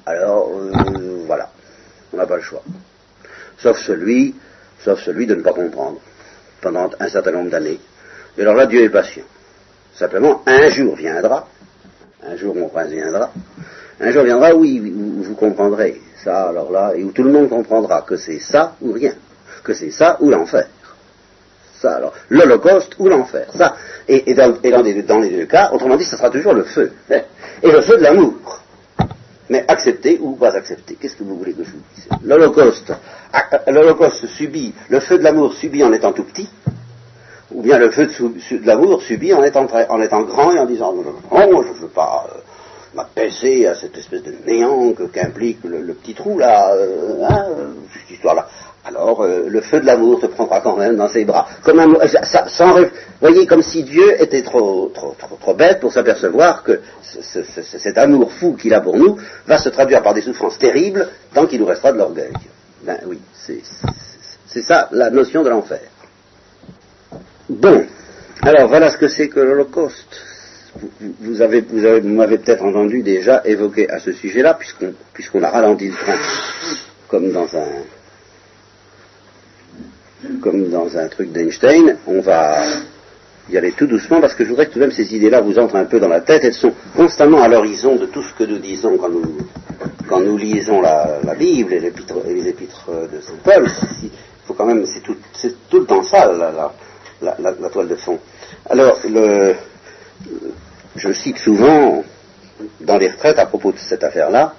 alors 0.06 0.50
euh, 0.50 1.24
voilà, 1.26 1.50
on 2.14 2.18
n'a 2.18 2.26
pas 2.26 2.36
le 2.36 2.42
choix. 2.42 2.62
Sauf 3.58 3.80
celui, 3.80 4.36
sauf 4.84 5.02
celui 5.02 5.26
de 5.26 5.36
ne 5.36 5.42
pas 5.42 5.54
comprendre 5.54 6.00
pendant 6.62 6.90
un 7.00 7.08
certain 7.08 7.32
nombre 7.32 7.50
d'années. 7.50 7.80
Et 8.38 8.42
alors 8.42 8.56
là, 8.56 8.66
Dieu 8.66 8.84
est 8.84 8.90
patient. 8.90 9.24
Simplement, 9.96 10.42
un 10.46 10.70
jour 10.70 10.96
viendra, 10.96 11.48
un 12.26 12.36
jour 12.36 12.56
mon 12.56 12.68
prince 12.68 12.90
viendra, 12.90 13.32
un 14.04 14.12
jour 14.12 14.24
viendra 14.24 14.54
où, 14.54 14.64
vous 14.64 15.36
comprendrez 15.36 16.02
ça, 16.24 16.50
alors 16.50 16.72
là, 16.72 16.94
et 16.96 17.04
où 17.04 17.12
tout 17.12 17.24
le 17.24 17.32
monde 17.32 17.50
comprendra 17.50 18.02
que 18.02 18.18
c'est 18.18 18.40
ça 18.40 18.76
ou 18.82 18.92
rien, 18.92 19.14
que 19.64 19.74
c'est 19.74 19.92
ça 19.92 20.18
ou 20.20 20.30
l'enfer. 20.30 20.68
Ça, 21.82 21.96
alors, 21.96 22.14
l'Holocauste 22.30 22.96
ou 23.00 23.10
l'enfer. 23.10 23.48
Ça, 23.56 23.76
et, 24.08 24.34
dans, 24.34 24.54
dans 24.62 24.82
les 24.82 25.30
deux 25.30 25.46
cas, 25.46 25.72
autrement 25.74 25.98
dit, 25.98 26.06
ce 26.06 26.16
sera 26.16 26.30
toujours 26.30 26.54
le 26.54 26.64
feu. 26.64 26.94
Et 27.62 27.72
le 27.72 27.82
feu 27.82 27.98
de 27.98 28.04
l'amour 28.04 28.64
mais 29.50 29.66
accepter 29.68 30.20
ou 30.22 30.36
pas 30.36 30.56
accepter. 30.56 30.96
Qu'est-ce 31.00 31.16
que 31.16 31.24
vous 31.24 31.38
voulez 31.38 31.54
que 31.54 31.64
je 31.64 31.72
vous 31.72 31.82
dise? 31.96 32.08
L'Holocauste, 32.24 32.94
l'Holocauste 33.68 34.26
subit, 34.28 34.74
le 34.90 35.00
feu 35.00 35.18
de 35.18 35.24
l'amour 35.24 35.54
subit 35.54 35.84
en 35.84 35.94
étant 35.94 36.14
tout 36.14 36.24
petit, 36.24 36.50
ou 37.52 37.62
bien 37.62 37.78
le 37.78 37.92
feu 37.92 38.08
de, 38.08 38.66
l'amour 38.66 39.02
subit 39.02 39.34
en 39.34 39.44
étant, 39.44 39.68
en 39.90 40.02
étant 40.02 40.24
grand 40.24 40.54
et 40.54 40.60
en 40.60 40.66
disant 40.66 40.94
non, 40.94 41.62
je 41.62 41.70
ne 41.70 41.74
veux 41.74 41.88
pas 41.88 42.26
euh, 42.30 42.40
m'apaiser 42.94 43.68
à 43.68 43.76
cette 43.76 43.98
espèce 43.98 44.24
de 44.24 44.34
néant 44.46 44.94
qu'implique 45.12 45.60
le, 45.64 45.94
petit 45.94 46.14
trou 46.14 46.38
là, 46.38 46.74
euh, 46.74 47.24
hein, 47.28 47.46
cette 47.94 48.12
histoire-là 48.12 48.48
alors 48.86 49.24
euh, 49.24 49.46
le 49.48 49.62
feu 49.62 49.80
de 49.80 49.86
l'amour 49.86 50.20
te 50.20 50.26
prendra 50.26 50.62
quand 50.62 50.76
même 50.76 50.98
dans 50.98 51.08
ses 51.08 51.24
bras. 51.24 51.48
Comme 51.64 51.80
un, 51.80 51.94
sans, 52.48 52.76
voyez, 53.22 53.46
comme 53.46 53.62
si 53.62 53.84
Dieu 53.84 54.22
était 54.22 54.42
trop, 54.42 54.92
trop, 54.94 55.16
trop, 55.40 55.54
bête 55.54 55.80
pour 55.80 55.92
s'apercevoir 55.92 56.64
que 56.64 56.82
cet 57.02 57.98
amour 57.98 58.32
fou 58.34 58.54
qu'il 58.54 58.74
a 58.74 58.82
pour 58.82 58.98
nous 58.98 59.18
va 59.48 59.58
se 59.58 59.70
traduire 59.70 60.02
par 60.04 60.14
des 60.14 60.22
souffrances 60.22 60.58
terribles 60.58 61.08
tant 61.34 61.48
qu'il 61.48 61.62
nous 61.62 61.66
restera 61.66 61.94
de 61.94 61.98
l'orgueil. 61.98 62.34
Ben 62.84 62.98
oui, 63.06 63.20
c'est 63.34 64.62
ça 64.62 64.90
la 64.92 65.10
notion 65.10 65.44
de 65.44 65.50
l'enfer. 65.50 65.82
Bon, 67.50 67.86
alors 68.42 68.68
voilà 68.68 68.92
ce 68.92 68.98
que 68.98 69.08
c'est 69.08 69.30
que 69.30 69.40
l'Holocauste. 69.40 70.33
Vous, 71.22 71.42
avez, 71.42 71.62
vous 71.62 71.86
avez, 71.86 72.02
m'avez 72.02 72.40
peut-être 72.40 72.64
entendu 72.64 73.04
déjà 73.04 73.42
évoquer 73.46 73.90
à 73.90 74.00
ce 74.00 74.12
sujet-là, 74.12 74.56
puisqu'on 74.56 74.94
puisqu'on 75.14 75.44
a 75.44 75.50
ralenti 75.50 75.88
le 75.88 75.94
train, 75.94 76.18
comme 77.08 77.32
dans 77.32 77.56
un 77.56 77.68
comme 80.42 80.70
dans 80.70 80.98
un 80.98 81.08
truc 81.10 81.32
d'Einstein, 81.32 81.98
on 82.08 82.22
va 82.22 82.64
y 83.50 83.58
aller 83.58 83.74
tout 83.74 83.88
doucement 83.88 84.22
parce 84.22 84.34
que 84.34 84.44
je 84.46 84.50
voudrais 84.50 84.68
que 84.68 84.72
tout 84.72 84.80
de 84.80 84.86
même 84.86 84.92
ces 84.92 85.14
idées-là 85.16 85.42
vous 85.42 85.60
entrent 85.60 85.76
un 85.76 85.86
peu 85.86 86.00
dans 86.00 86.08
la 86.08 86.22
tête. 86.22 86.44
Elles 86.44 86.54
sont 86.54 86.74
constamment 86.96 87.42
à 87.42 87.48
l'horizon 87.48 87.96
de 87.98 88.06
tout 88.06 88.24
ce 88.24 88.34
que 88.34 88.44
nous 88.44 88.60
disons 88.60 88.98
quand 88.98 89.10
nous, 89.10 89.38
quand 90.08 90.22
nous 90.22 90.38
lisons 90.38 90.82
la, 90.82 91.36
Bible 91.38 91.74
et, 91.74 91.80
les 91.80 92.48
épîtres 92.48 92.90
de 93.12 93.22
Saint 93.22 93.34
Paul. 93.44 93.68
Il 94.02 94.10
faut 94.46 94.54
quand 94.54 94.66
même, 94.66 94.86
c'est 94.86 95.02
tout, 95.02 95.18
tout, 95.70 95.80
le 95.80 95.86
temps 95.86 96.04
ça, 96.04 96.32
la, 96.32 96.72
la, 97.40 97.70
toile 97.70 97.88
de 97.88 97.96
fond. 97.96 98.20
Alors, 98.70 98.98
le, 99.10 99.56
je 100.96 101.12
cite 101.12 101.38
souvent 101.38 102.04
dans 102.82 102.98
les 102.98 103.10
retraites 103.10 103.40
à 103.40 103.46
propos 103.46 103.72
de 103.72 103.78
cette 103.78 104.04
affaire-là 104.04 104.54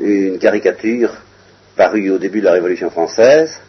une 0.00 0.38
caricature 0.38 1.12
parue 1.76 2.10
au 2.10 2.18
début 2.18 2.40
de 2.40 2.46
la 2.46 2.52
Révolution 2.52 2.90
française 2.90 3.60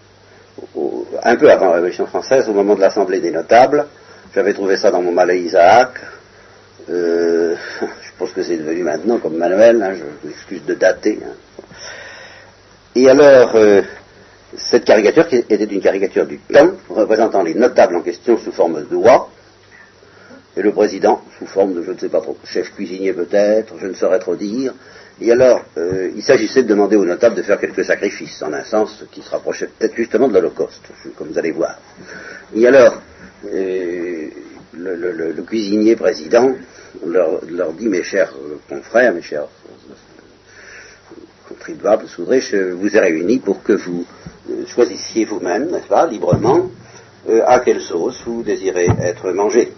un 1.24 1.36
peu 1.36 1.50
avant 1.50 1.68
la 1.68 1.74
Révolution 1.74 2.06
française, 2.06 2.50
au 2.50 2.54
moment 2.54 2.76
de 2.76 2.82
l'Assemblée 2.82 3.20
des 3.20 3.32
notables. 3.32 3.86
J'avais 4.34 4.54
trouvé 4.54 4.78
ça 4.78 4.92
dans 4.92 5.02
mon 5.02 5.12
Malais 5.12 5.42
Isaac. 5.42 6.00
Euh, 6.90 7.56
je 7.82 8.10
pense 8.18 8.32
que 8.32 8.44
c'est 8.44 8.58
devenu 8.58 8.84
maintenant 8.84 9.18
comme 9.18 9.38
Manuel, 9.38 9.82
hein, 9.82 9.94
je 9.96 10.28
m'excuse 10.28 10.66
de 10.66 10.74
dater. 10.74 11.20
Hein. 11.24 11.34
Et 12.96 13.10
alors, 13.10 13.56
euh, 13.56 13.82
cette 14.56 14.86
caricature 14.86 15.28
qui 15.28 15.38
était 15.38 15.64
une 15.64 15.82
caricature 15.82 16.26
du 16.26 16.40
temps, 16.40 16.72
représentant 16.90 17.44
les 17.44 17.54
notables 17.54 17.96
en 17.96 18.02
question 18.02 18.38
sous 18.38 18.52
forme 18.52 18.80
de 18.82 18.86
doigt, 18.86 19.30
et 20.58 20.62
le 20.62 20.72
président 20.72 21.22
sous 21.38 21.46
forme 21.46 21.74
de 21.74 21.84
je 21.84 21.92
ne 21.92 21.98
sais 21.98 22.10
pas 22.10 22.22
trop, 22.22 22.38
chef 22.44 22.74
cuisinier 22.74 23.14
peut-être, 23.14 23.76
je 23.80 23.88
ne 23.88 23.94
saurais 23.94 24.20
trop 24.20 24.36
dire, 24.36 24.74
et 25.22 25.32
alors, 25.32 25.66
euh, 25.78 26.12
il 26.16 26.24
s'agissait 26.24 26.64
de 26.64 26.68
demander 26.70 26.96
aux 26.96 27.04
notables 27.04 27.36
de 27.36 27.42
faire 27.42 27.60
quelques 27.60 27.84
sacrifices, 27.84 28.42
en 28.42 28.54
un 28.54 28.64
sens 28.64 29.04
qui 29.12 29.22
se 29.22 29.30
rapprochait 29.30 29.70
peut-être 29.78 29.96
justement 29.96 30.30
de 30.30 30.34
l'Holocauste, 30.34 30.88
comme 31.18 31.30
vous 31.30 31.38
allez 31.38 31.52
voir. 31.52 31.78
Et 32.56 32.66
alors, 32.66 33.02
euh, 33.46 34.28
le, 34.74 35.42
cuisinier 35.44 35.98
président 35.98 36.54
leur, 37.06 37.42
dit, 37.74 37.90
mes 37.90 38.04
chers 38.04 38.34
confrères, 38.70 39.14
mes 39.14 39.22
chers 39.22 39.48
contribuables, 41.50 42.06
je 42.08 42.72
vous 42.72 42.96
ai 42.96 43.00
réunis 43.00 43.40
pour 43.40 43.62
que 43.62 43.74
vous 43.74 44.06
euh, 44.50 44.66
choisissiez 44.68 45.26
vous-même, 45.26 45.70
n'est-ce 45.70 45.88
pas, 45.88 46.08
librement, 46.08 46.72
à 47.46 47.60
quelle 47.60 47.82
sauce 47.82 48.24
vous 48.26 48.42
désirez 48.42 48.88
être 49.04 49.32
mangé. 49.34 49.74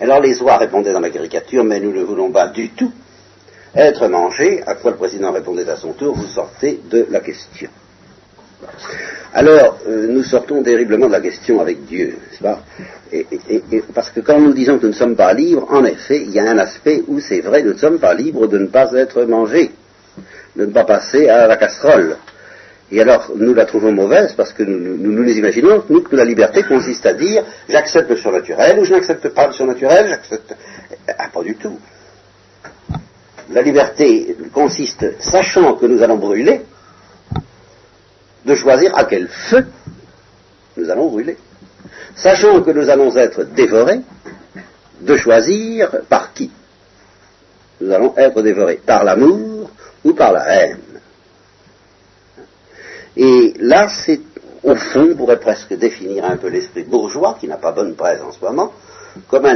Alors 0.00 0.20
les 0.20 0.40
oies 0.42 0.56
répondaient 0.56 0.92
dans 0.92 1.00
la 1.00 1.10
caricature, 1.10 1.64
mais 1.64 1.80
nous 1.80 1.92
ne 1.92 2.02
voulons 2.02 2.30
pas 2.30 2.48
du 2.48 2.70
tout 2.70 2.92
être 3.74 4.08
mangé, 4.08 4.62
à 4.66 4.74
quoi 4.74 4.90
le 4.92 4.96
président 4.96 5.32
répondait 5.32 5.68
à 5.68 5.76
son 5.76 5.92
tour, 5.92 6.14
vous 6.16 6.26
sortez 6.26 6.80
de 6.90 7.06
la 7.10 7.20
question. 7.20 7.70
Alors, 9.32 9.78
euh, 9.86 10.08
nous 10.08 10.24
sortons 10.24 10.62
terriblement 10.62 11.06
de 11.06 11.12
la 11.12 11.20
question 11.20 11.60
avec 11.60 11.84
Dieu, 11.86 12.16
n'est-ce 12.30 12.42
pas? 12.42 12.60
Parce 13.94 14.10
que 14.10 14.20
quand 14.20 14.40
nous 14.40 14.52
disons 14.52 14.78
que 14.78 14.82
nous 14.82 14.92
ne 14.92 14.96
sommes 14.96 15.16
pas 15.16 15.32
libres, 15.32 15.66
en 15.70 15.84
effet, 15.84 16.22
il 16.22 16.30
y 16.30 16.40
a 16.40 16.50
un 16.50 16.58
aspect 16.58 17.02
où 17.06 17.20
c'est 17.20 17.40
vrai, 17.40 17.62
nous 17.62 17.74
ne 17.74 17.78
sommes 17.78 17.98
pas 17.98 18.12
libres 18.12 18.48
de 18.48 18.58
ne 18.58 18.66
pas 18.66 18.92
être 18.92 19.22
mangés, 19.22 19.70
de 20.56 20.66
ne 20.66 20.72
pas 20.72 20.84
passer 20.84 21.28
à 21.28 21.46
la 21.46 21.56
casserole. 21.56 22.16
Et 22.92 23.00
alors, 23.00 23.30
nous 23.36 23.54
la 23.54 23.66
trouvons 23.66 23.92
mauvaise 23.92 24.34
parce 24.36 24.52
que 24.52 24.62
nous 24.62 24.96
nous, 24.96 25.12
nous 25.12 25.30
imaginons, 25.30 25.84
nous, 25.88 26.02
que 26.02 26.16
la 26.16 26.24
liberté 26.24 26.62
consiste 26.64 27.06
à 27.06 27.14
dire 27.14 27.44
j'accepte 27.68 28.10
le 28.10 28.16
surnaturel 28.16 28.80
ou 28.80 28.84
je 28.84 28.92
n'accepte 28.92 29.28
pas 29.28 29.46
le 29.46 29.52
surnaturel, 29.52 30.08
j'accepte. 30.08 30.54
Ah, 31.18 31.28
pas 31.32 31.42
du 31.42 31.54
tout. 31.54 31.78
La 33.52 33.62
liberté 33.62 34.36
consiste, 34.52 35.20
sachant 35.20 35.74
que 35.74 35.86
nous 35.86 36.02
allons 36.02 36.16
brûler, 36.16 36.62
de 38.44 38.54
choisir 38.54 38.96
à 38.96 39.04
quel 39.04 39.28
feu 39.28 39.66
nous 40.76 40.90
allons 40.90 41.08
brûler. 41.08 41.36
Sachant 42.14 42.62
que 42.62 42.70
nous 42.70 42.88
allons 42.90 43.14
être 43.16 43.44
dévorés, 43.44 44.00
de 45.00 45.16
choisir 45.16 45.90
par 46.08 46.32
qui 46.32 46.50
nous 47.80 47.92
allons 47.92 48.14
être 48.16 48.42
dévorés, 48.42 48.80
par 48.84 49.04
l'amour 49.04 49.70
ou 50.04 50.12
par 50.12 50.32
la 50.32 50.46
haine. 50.54 50.78
Et 53.16 53.54
là, 53.58 53.88
c'est, 53.88 54.20
au 54.62 54.74
fond, 54.74 55.08
on 55.12 55.16
pourrait 55.16 55.40
presque 55.40 55.74
définir 55.74 56.24
un 56.24 56.36
peu 56.36 56.48
l'esprit 56.48 56.84
bourgeois, 56.84 57.36
qui 57.38 57.48
n'a 57.48 57.56
pas 57.56 57.72
bonne 57.72 57.94
presse 57.94 58.20
en 58.22 58.32
ce 58.32 58.44
moment, 58.44 58.72
comme, 59.28 59.46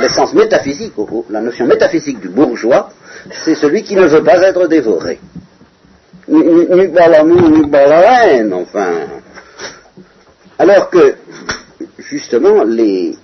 l'essence 0.00 0.32
métaphysique, 0.34 0.94
la 1.30 1.40
notion 1.40 1.66
métaphysique 1.66 2.20
du 2.20 2.28
bourgeois, 2.28 2.90
c'est 3.44 3.54
celui 3.54 3.82
qui 3.82 3.94
ne 3.94 4.06
veut 4.06 4.22
pas 4.22 4.40
être 4.42 4.66
dévoré. 4.66 5.20
Ni, 6.28 6.88
par 6.88 7.08
l'amour, 7.08 7.50
ni 7.50 7.68
par 7.68 7.86
la 7.86 8.26
haine, 8.28 8.54
enfin. 8.54 8.92
Alors 10.58 10.88
que, 10.88 11.16
justement, 11.98 12.64
les, 12.64 13.14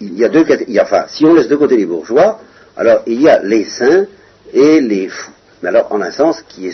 il 0.00 0.18
y 0.18 0.24
a 0.24 0.28
deux 0.28 0.44
catégories. 0.44 0.80
Enfin, 0.80 1.04
si 1.08 1.24
on 1.24 1.34
laisse 1.34 1.48
de 1.48 1.56
côté 1.56 1.76
les 1.76 1.86
bourgeois, 1.86 2.40
alors 2.76 3.02
il 3.06 3.20
y 3.20 3.28
a 3.28 3.42
les 3.42 3.64
saints 3.64 4.06
et 4.52 4.80
les 4.80 5.08
fous. 5.08 5.32
Mais 5.62 5.70
alors, 5.70 5.92
en 5.92 6.00
un 6.00 6.10
sens, 6.10 6.42
qui 6.48 6.70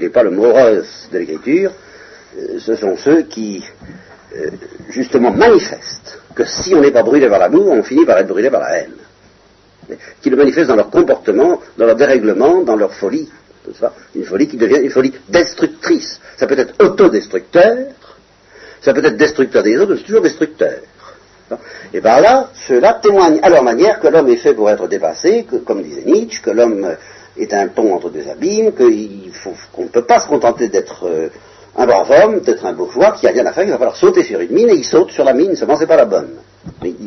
n'est 0.00 0.08
pas 0.08 0.22
le 0.22 0.30
morose 0.30 1.08
de 1.12 1.18
l'écriture, 1.18 1.72
euh, 2.38 2.58
ce 2.58 2.76
sont 2.76 2.96
ceux 2.96 3.22
qui, 3.22 3.64
euh, 4.36 4.50
justement, 4.90 5.30
manifestent 5.30 6.20
que 6.34 6.44
si 6.44 6.74
on 6.74 6.80
n'est 6.80 6.90
pas 6.90 7.02
brûlé 7.02 7.28
par 7.28 7.38
l'amour, 7.38 7.68
on 7.68 7.82
finit 7.82 8.04
par 8.04 8.18
être 8.18 8.28
brûlé 8.28 8.50
par 8.50 8.60
la 8.60 8.78
haine. 8.78 8.92
Qui 10.20 10.30
le 10.30 10.36
manifestent 10.36 10.68
dans 10.68 10.76
leur 10.76 10.90
comportement, 10.90 11.60
dans 11.78 11.86
leur 11.86 11.96
dérèglement, 11.96 12.62
dans 12.62 12.76
leur 12.76 12.92
folie. 12.92 13.30
Une 14.14 14.24
folie 14.24 14.48
qui 14.48 14.56
devient 14.56 14.80
une 14.82 14.90
folie 14.90 15.14
destructrice. 15.28 16.20
Ça 16.36 16.46
peut 16.46 16.58
être 16.58 16.74
autodestructeur, 16.84 17.76
ça 18.80 18.92
peut 18.92 19.04
être 19.04 19.16
destructeur 19.16 19.62
des 19.62 19.76
autres, 19.78 19.92
mais 19.92 19.98
c'est 19.98 20.04
toujours 20.04 20.22
destructeur. 20.22 20.74
Et 21.94 22.00
par 22.00 22.20
là, 22.20 22.50
ceux-là 22.66 22.98
témoignent 23.02 23.40
à 23.42 23.48
leur 23.48 23.62
manière 23.62 24.00
que 24.00 24.08
l'homme 24.08 24.28
est 24.28 24.36
fait 24.36 24.54
pour 24.54 24.68
être 24.70 24.88
dépassé, 24.88 25.46
comme 25.64 25.82
disait 25.82 26.02
Nietzsche, 26.04 26.42
que 26.42 26.50
l'homme 26.50 26.96
est 27.38 27.52
un 27.52 27.68
pont 27.68 27.94
entre 27.94 28.10
deux 28.10 28.28
abîmes, 28.28 28.72
qu'on 28.72 29.82
ne 29.82 29.88
peut 29.88 30.04
pas 30.04 30.20
se 30.20 30.28
contenter 30.28 30.68
d'être 30.68 31.06
euh, 31.06 31.28
un 31.76 31.86
brave 31.86 32.10
homme, 32.10 32.40
d'être 32.40 32.64
un 32.64 32.72
bourgeois 32.72 33.12
qui 33.12 33.26
a 33.26 33.30
rien 33.30 33.44
à 33.46 33.52
faire, 33.52 33.64
il 33.64 33.70
va 33.70 33.78
falloir 33.78 33.96
sauter 33.96 34.22
sur 34.22 34.40
une 34.40 34.52
mine, 34.52 34.70
et 34.70 34.74
il 34.74 34.84
saute 34.84 35.10
sur 35.10 35.24
la 35.24 35.34
mine, 35.34 35.54
seulement 35.54 35.76
c'est 35.76 35.86
pas 35.86 35.96
la 35.96 36.06
bonne. 36.06 36.30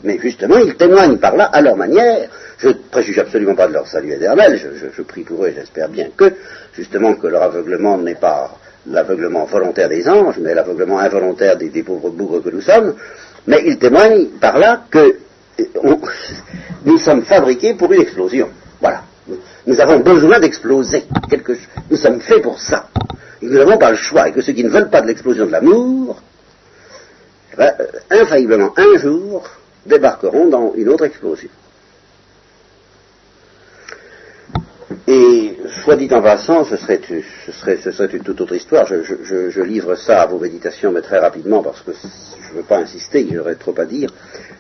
Mais, 0.04 0.20
justement, 0.20 0.58
ils 0.58 0.76
témoignent 0.76 1.18
par 1.18 1.36
là, 1.36 1.46
à 1.46 1.62
leur 1.62 1.76
manière, 1.76 2.30
je 2.58 2.70
ne 2.70 2.74
préjuge 2.74 3.20
absolument 3.20 3.56
pas 3.56 3.68
de 3.68 3.74
leur 3.74 3.88
salut 3.88 4.14
éternel, 4.14 4.60
je, 4.96 5.02
prie 5.02 5.24
pour 5.24 5.44
eux 5.44 5.52
j'espère 5.56 5.90
bien 5.90 6.10
que, 6.16 6.34
justement, 6.74 7.16
que 7.16 7.28
leur 7.28 7.44
aveuglement 7.44 7.98
n'est 7.98 8.16
pas 8.16 8.58
l'aveuglement 8.88 9.46
volontaire 9.46 9.90
des 9.90 10.08
anges, 10.08 10.38
mais 10.40 10.54
l'aveuglement 10.54 11.00
involontaire 11.00 11.58
des, 11.58 11.84
pauvres 11.84 12.10
bourgs 12.10 12.42
que 12.44 12.50
nous 12.50 12.62
sommes, 12.62 12.96
mais 13.48 13.64
ils 13.66 13.78
témoignent 13.78 14.28
par 14.40 14.58
là 14.58 14.84
que 14.90 15.00
euh, 15.60 15.64
nous 16.86 16.98
sommes 16.98 17.24
fabriqués 17.24 17.74
pour 17.74 17.92
une 17.92 18.02
explosion. 18.02 18.50
Voilà. 18.80 19.04
Nous 19.68 19.80
avons 19.80 20.00
besoin 20.00 20.40
d'exploser. 20.40 21.06
Nous 21.90 21.98
sommes 21.98 22.22
faits 22.22 22.42
pour 22.42 22.60
ça. 22.60 22.90
Et 23.42 23.46
nous 23.46 23.58
n'avons 23.58 23.78
pas 23.78 23.92
le 23.92 23.98
choix. 23.98 24.30
Et 24.30 24.32
que 24.32 24.42
ceux 24.42 24.54
qui 24.54 24.64
ne 24.64 24.70
veulent 24.70 24.90
pas 24.90 25.02
de 25.02 25.08
l'explosion 25.08 25.46
de 25.46 25.52
l'amour, 25.52 26.22
eh 27.54 27.56
ben, 27.58 27.74
euh, 27.80 28.22
infailliblement, 28.22 28.74
un 28.78 28.98
jour, 28.98 29.50
débarqueront 29.86 30.48
dans 30.48 30.74
une 30.76 30.90
autre 30.90 31.06
explosion. 31.06 31.50
Et 35.08 35.58
soit 35.84 35.96
dit 35.96 36.08
en 36.12 36.22
passant, 36.22 36.66
ce 36.66 36.78
serait, 36.78 37.00
une 38.14 38.24
toute 38.24 38.42
autre 38.42 38.56
histoire. 38.56 38.86
Je, 38.86 39.62
livre 39.62 39.96
ça 39.96 40.22
à 40.22 40.26
vos 40.28 40.38
méditations, 40.38 40.92
mais 40.92 41.02
très 41.02 41.20
rapidement, 41.20 41.64
parce 41.64 41.82
que 41.82 41.92
je 41.94 42.54
ne 42.54 42.58
veux 42.58 42.64
pas 42.64 42.78
insister, 42.78 43.28
j'aurais 43.32 43.56
trop 43.56 43.74
à 43.80 43.86
dire. 43.86 44.10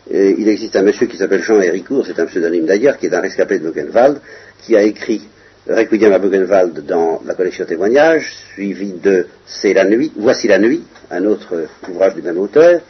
il 0.09 0.47
existe 0.47 0.75
un 0.75 0.81
monsieur 0.81 1.07
qui 1.07 1.17
s'appelle 1.17 1.43
Jean 1.43 1.61
Héricourt, 1.61 2.05
c'est 2.07 2.19
un 2.19 2.25
pseudonyme 2.25 2.65
d'ailleurs, 2.65 2.97
qui 2.97 3.07
est 3.07 3.13
un 3.13 3.21
rescapé 3.21 3.59
de 3.59 3.69
Buchenwald, 3.69 4.19
qui 4.61 4.75
a 4.75 4.83
écrit 4.83 5.21
Requiem 5.67 6.13
à 6.13 6.19
Buchenwald 6.19 6.85
dans 6.85 7.21
la 7.25 7.35
collection 7.35 7.65
témoignages, 7.65 8.33
suivi 8.53 8.93
de 8.93 9.27
C'est 9.45 9.73
la 9.73 9.85
nuit, 9.85 10.11
Voici 10.15 10.47
la 10.47 10.57
nuit, 10.57 10.83
un 11.11 11.25
autre 11.25 11.67
ouvrage 11.89 12.15
du 12.15 12.21
même 12.23 12.39
auteur. 12.39 12.81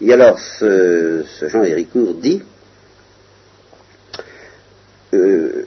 Et 0.00 0.12
alors, 0.12 0.38
ce, 0.38 1.24
Jean 1.42 1.62
Héricourt 1.62 2.14
dit, 2.14 2.42
euh, 5.12 5.66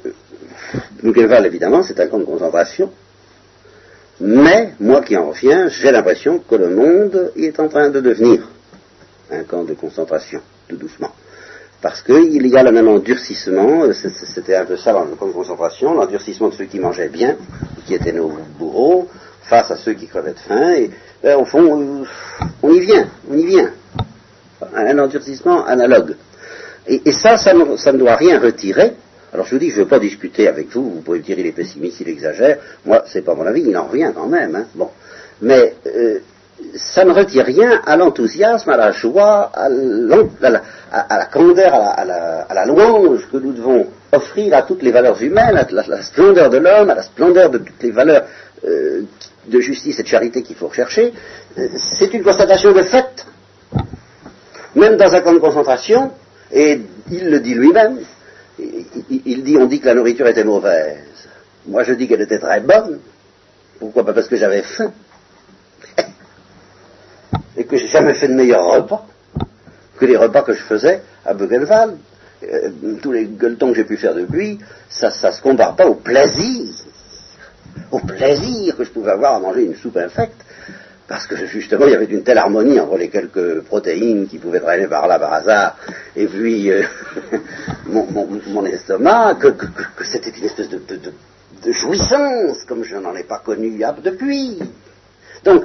Buchenwald, 1.04 1.46
évidemment, 1.46 1.84
c'est 1.84 2.00
un 2.00 2.08
camp 2.08 2.18
de 2.20 2.26
concentration, 2.26 2.92
mais 4.20 4.74
moi 4.80 5.02
qui 5.02 5.16
en 5.18 5.30
reviens, 5.30 5.68
j'ai 5.68 5.92
l'impression 5.92 6.40
que 6.40 6.56
le 6.56 6.70
monde 6.70 7.32
est 7.36 7.60
en 7.60 7.68
train 7.68 7.90
de 7.90 8.00
devenir 8.00 8.50
un 9.30 9.44
camp 9.44 9.64
de 9.64 9.74
concentration, 9.74 10.42
tout 10.68 10.78
doucement. 10.78 11.12
Parce 11.82 12.02
qu'il 12.02 12.48
y 12.48 12.58
a 12.58 12.64
le 12.64 12.72
même 12.72 12.88
endurcissement, 12.88 13.84
c'était 13.94 14.56
un 14.56 14.66
peu 14.66 14.78
ça 14.78 14.94
dans 14.94 15.06
de 15.06 15.16
concentration, 15.16 15.94
l'endurcissement 15.94 16.50
de 16.50 16.56
ceux 16.56 16.66
qui 16.66 16.80
mangeaient 16.80 17.10
bien, 17.10 17.36
qui 17.86 17.94
étaient 17.94 18.14
nos 18.14 18.32
bourreaux, 18.58 19.08
face 19.44 19.70
à 19.70 19.78
ceux 19.78 19.94
qui 19.94 20.08
crevaient 20.08 20.34
de 20.34 20.40
faim, 20.40 20.74
et 20.74 20.90
ben, 21.22 21.38
au 21.38 21.46
fond, 21.46 22.06
on 22.64 22.74
y 22.74 22.80
vient, 22.80 23.08
on 23.30 23.38
y 23.38 23.46
vient. 23.46 23.72
Un 24.74 24.98
endurcissement 24.98 25.66
analogue. 25.66 26.16
Et, 26.88 27.12
ça, 27.12 27.38
ça 27.38 27.54
ne 27.54 27.98
doit 27.98 28.16
rien 28.16 28.40
retirer 28.40 28.94
alors 29.36 29.48
je 29.48 29.52
vous 29.52 29.60
dis, 29.60 29.70
je 29.70 29.80
ne 29.80 29.84
veux 29.84 29.90
pas 29.90 30.00
discuter 30.00 30.48
avec 30.48 30.70
vous, 30.70 30.90
vous 30.90 31.02
pouvez 31.02 31.20
me 31.20 31.24
dire 31.26 31.38
il 31.38 31.46
est 31.46 31.52
pessimiste, 31.52 32.00
il 32.00 32.08
exagère, 32.08 32.58
moi 32.86 33.04
c'est 33.06 33.22
pas 33.22 33.36
mon 33.36 33.46
avis, 33.46 33.64
il 33.68 33.76
en 33.76 33.88
revient 33.88 34.14
quand 34.16 34.28
même, 34.28 34.56
hein. 34.56 34.66
bon. 34.76 34.90
Mais 35.42 35.76
euh, 35.88 36.20
ça 36.76 37.06
ne 37.06 37.12
retire 37.12 37.46
rien 37.46 37.82
à 37.86 37.98
l'enthousiasme, 37.98 38.70
à 38.70 38.78
la 38.78 38.92
joie, 38.92 39.52
à, 39.54 39.70
la, 39.70 41.26
candeur, 41.26 41.74
à 41.74 42.06
la, 42.54 42.66
louange 42.66 43.28
que 43.32 43.38
nous 43.38 43.54
devons 43.54 43.88
offrir 44.12 44.56
à 44.56 44.62
toutes 44.64 44.82
les 44.82 44.92
valeurs 44.92 45.22
humaines, 45.22 45.58
à 45.58 45.68
la, 45.72 46.02
splendeur 46.02 46.50
de 46.50 46.58
l'homme, 46.58 46.90
à 46.90 46.96
la 46.96 47.04
splendeur 47.04 47.50
de 47.50 47.60
toutes 47.60 47.84
les 47.84 47.92
valeurs 47.92 48.26
euh, 48.66 49.02
de 49.48 49.60
justice 49.60 50.00
et 50.00 50.04
de 50.04 50.08
charité 50.08 50.44
qu'il 50.44 50.56
faut 50.56 50.68
rechercher. 50.68 51.14
C'est 51.56 52.14
une 52.14 52.24
constatation 52.24 52.72
de 52.74 52.84
fait. 52.84 53.26
Même 54.76 54.98
dans 54.98 55.14
un 55.14 55.22
camp 55.22 55.34
de 55.34 55.40
concentration, 55.40 56.12
et 56.52 56.82
il 57.12 57.30
le 57.30 57.40
dit 57.40 57.54
lui-même, 57.54 58.00
il 58.58 59.44
dit, 59.44 59.58
on 59.58 59.66
dit 59.66 59.80
que 59.80 59.86
la 59.88 59.94
nourriture 59.94 60.28
était 60.28 60.44
mauvaise. 60.44 61.00
Moi, 61.68 61.84
je 61.84 61.94
dis 61.94 62.08
qu'elle 62.08 62.22
était 62.22 62.40
très 62.40 62.62
bonne. 62.62 63.00
Pourquoi 63.80 64.06
Pas 64.06 64.14
parce 64.14 64.28
que 64.28 64.38
j'avais 64.38 64.62
faim. 64.62 64.92
Et 67.58 67.64
que 67.66 67.78
j'ai 67.78 67.88
jamais 67.88 68.14
fait 68.14 68.28
de 68.28 68.34
meilleur 68.34 68.66
repas 68.66 69.06
que 69.98 70.06
les 70.06 70.18
repas 70.18 70.42
que 70.42 70.54
je 70.54 70.62
faisais 70.62 71.02
à. 71.26 71.34
Euh, 72.44 72.70
tous 73.02 73.12
les 73.12 73.26
gueuletons 73.26 73.70
que 73.70 73.76
j'ai 73.76 73.86
pu 73.86 73.98
faire 73.98 74.14
depuis, 74.14 74.60
ça 74.90 75.08
ne 75.08 75.32
se 75.32 75.42
compare 75.42 75.76
pas 75.76 75.88
au 75.88 75.96
plaisir, 75.96 76.66
au 77.92 78.00
plaisir 78.00 78.76
que 78.76 78.84
je 78.84 78.90
pouvais 78.90 79.12
avoir 79.12 79.36
à 79.36 79.40
manger 79.40 79.64
une 79.64 79.76
soupe 79.76 79.98
infecte 79.98 80.46
parce 81.08 81.28
que 81.28 81.36
justement 81.46 81.86
il 81.86 81.92
y 81.92 81.96
avait 81.96 82.06
une 82.06 82.24
telle 82.24 82.38
harmonie 82.38 82.80
entre 82.80 82.98
les 82.98 83.10
quelques 83.10 83.62
protéines 83.62 84.28
qui 84.28 84.40
pouvaient 84.40 84.60
traîner 84.60 84.88
par 84.88 85.08
là 85.08 85.20
par 85.20 85.34
hasard, 85.34 85.78
et 86.16 86.26
puis 86.26 86.72
euh, 86.72 86.84
mon, 87.88 88.66
estomac, 88.66 89.36
que, 89.36 89.54
c'était 90.04 90.32
une 90.32 90.46
espèce 90.46 90.70
de, 90.70 90.80
jouissance, 91.72 92.64
comme 92.68 92.84
je 92.84 92.96
n'en 92.96 93.16
ai 93.16 93.24
pas 93.24 93.40
connu 93.40 93.80
depuis. 94.04 94.60
Donc, 95.46 95.64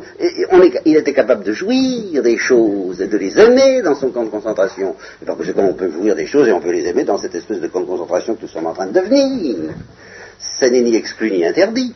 il 0.85 0.97
était 0.97 1.15
capable 1.15 1.43
de 1.43 1.55
jouir 1.55 2.23
des 2.23 2.37
choses 2.37 3.01
et 3.01 3.07
de 3.07 3.17
les 3.17 3.39
aimer 3.41 3.81
dans 3.81 3.95
son 3.95 4.11
camp 4.11 4.25
de 4.25 4.29
concentration. 4.29 4.95
Et 5.23 5.25
par 5.25 5.39
conséquent, 5.39 5.65
on 5.65 5.73
peut 5.73 5.91
jouir 5.91 6.15
des 6.15 6.27
choses 6.27 6.49
et 6.49 6.53
on 6.53 6.61
peut 6.61 6.71
les 6.71 6.87
aimer 6.87 7.05
dans 7.05 7.17
cette 7.17 7.35
espèce 7.35 7.61
de 7.61 7.67
camp 7.67 7.81
de 7.81 7.87
concentration 7.87 8.35
que 8.35 8.43
nous 8.43 8.49
sommes 8.49 8.67
en 8.67 8.75
train 8.75 8.87
de 8.87 8.93
devenir. 8.93 9.57
Ce 10.39 10.67
n'est 10.67 10.83
ni 10.83 10.95
exclu 10.95 11.31
ni 11.31 11.47
interdit. 11.47 11.95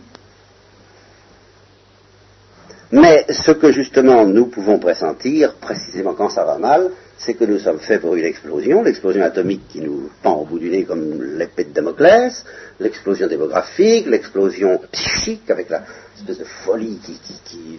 Mais 2.91 3.26
ce 3.28 3.51
que 3.51 3.70
justement 3.72 4.24
nous 4.24 4.47
pouvons 4.47 4.78
pressentir, 4.78 5.55
précisément 5.57 6.14
quand 6.14 6.30
ça 6.30 6.45
va 6.45 6.59
mal, 6.59 6.91
c'est 7.18 7.35
que 7.35 7.45
nous 7.45 7.59
sommes 7.59 7.80
faits 7.80 8.01
pour 8.01 8.14
une 8.14 8.24
explosion, 8.24 8.82
l'explosion 8.82 9.22
atomique 9.22 9.66
qui 9.68 9.80
nous 9.80 10.11
pend 10.22 10.35
au 10.35 10.45
bout 10.45 10.59
du 10.59 10.70
nez 10.70 10.85
comme 10.85 11.22
l'épée 11.37 11.64
de 11.64 11.70
Damoclès, 11.70 12.45
l'explosion 12.80 13.26
démographique, 13.26 14.07
l'explosion 14.07 14.80
psychique 14.93 15.51
avec 15.51 15.70
la 15.70 15.82
espèce 16.17 16.39
de 16.39 16.45
folie 16.45 16.99
qui, 17.05 17.19
qui, 17.45 17.79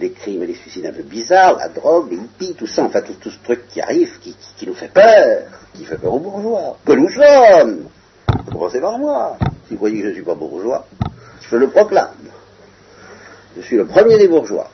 les 0.00 0.10
crimes 0.12 0.42
et 0.42 0.46
les 0.46 0.54
suicides 0.54 0.86
un 0.86 0.92
peu 0.92 1.02
bizarres, 1.02 1.56
la 1.56 1.68
drogue, 1.68 2.10
les 2.10 2.16
hippies, 2.16 2.54
tout 2.54 2.66
ça, 2.66 2.84
enfin 2.84 3.00
tout, 3.00 3.30
ce 3.30 3.38
truc 3.44 3.66
qui 3.68 3.80
arrive, 3.80 4.18
qui, 4.20 4.36
qui, 4.56 4.66
nous 4.66 4.74
fait 4.74 4.92
peur, 4.92 5.44
qui 5.74 5.84
fait 5.84 5.98
peur 5.98 6.14
aux 6.14 6.18
bourgeois, 6.18 6.78
que 6.84 6.92
nous 6.92 7.08
sommes. 7.08 7.88
Commencez 8.50 8.80
par 8.80 8.98
moi. 8.98 9.36
Si 9.66 9.74
vous 9.74 9.80
voyez 9.80 9.98
que 9.98 10.04
je 10.04 10.08
ne 10.08 10.14
suis 10.14 10.24
pas 10.24 10.34
bourgeois, 10.34 10.86
je 11.50 11.56
le 11.56 11.68
proclame. 11.68 12.10
Je 13.56 13.62
suis 13.62 13.76
le 13.76 13.86
premier 13.86 14.18
des 14.18 14.28
bourgeois. 14.28 14.70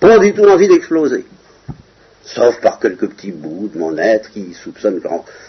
Pas 0.00 0.18
du 0.18 0.32
tout 0.34 0.44
envie 0.44 0.68
d'exploser. 0.68 1.24
Sauf 2.24 2.60
par 2.60 2.78
quelques 2.78 3.08
petits 3.08 3.32
bouts 3.32 3.70
de 3.72 3.78
mon 3.78 3.96
être 3.98 4.30
qui 4.30 4.54
soupçonnent 4.54 5.00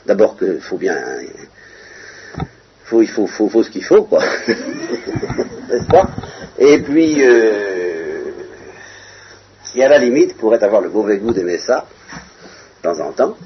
d'abord 0.06 0.38
qu'il 0.38 0.60
faut 0.62 0.78
bien. 0.78 0.98
Faut, 2.86 3.02
il 3.02 3.10
faut, 3.10 3.28
faut, 3.28 3.64
ce 3.64 3.70
qu'il 3.70 3.84
faut, 3.84 4.04
quoi. 4.04 4.22
N'est-ce 4.48 5.88
pas? 5.88 6.10
Et 6.58 6.80
puis, 6.80 7.26
euh, 7.26 8.32
si 9.64 9.82
à 9.82 9.90
la 9.90 9.98
limite 9.98 10.38
pourrait 10.38 10.64
avoir 10.64 10.82
le 10.82 10.90
mauvais 10.90 11.18
goût 11.18 11.32
d'aimer 11.32 11.58
ça, 11.58 11.86
de 12.78 12.90
temps 12.90 13.00
en 13.00 13.12
temps, 13.12 13.38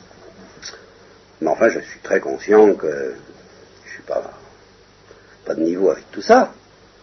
mais 1.41 1.49
enfin, 1.49 1.69
je 1.69 1.79
suis 1.79 1.99
très 1.99 2.19
conscient 2.19 2.73
que 2.73 3.15
je 3.85 3.91
suis 3.91 4.03
pas, 4.03 4.33
pas 5.45 5.53
de 5.53 5.61
niveau 5.61 5.91
avec 5.91 6.09
tout 6.11 6.21
ça. 6.21 6.51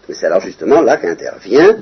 Mais 0.08 0.14
c'est 0.14 0.26
alors 0.26 0.40
justement 0.40 0.82
là 0.82 0.96
qu'intervient 0.96 1.76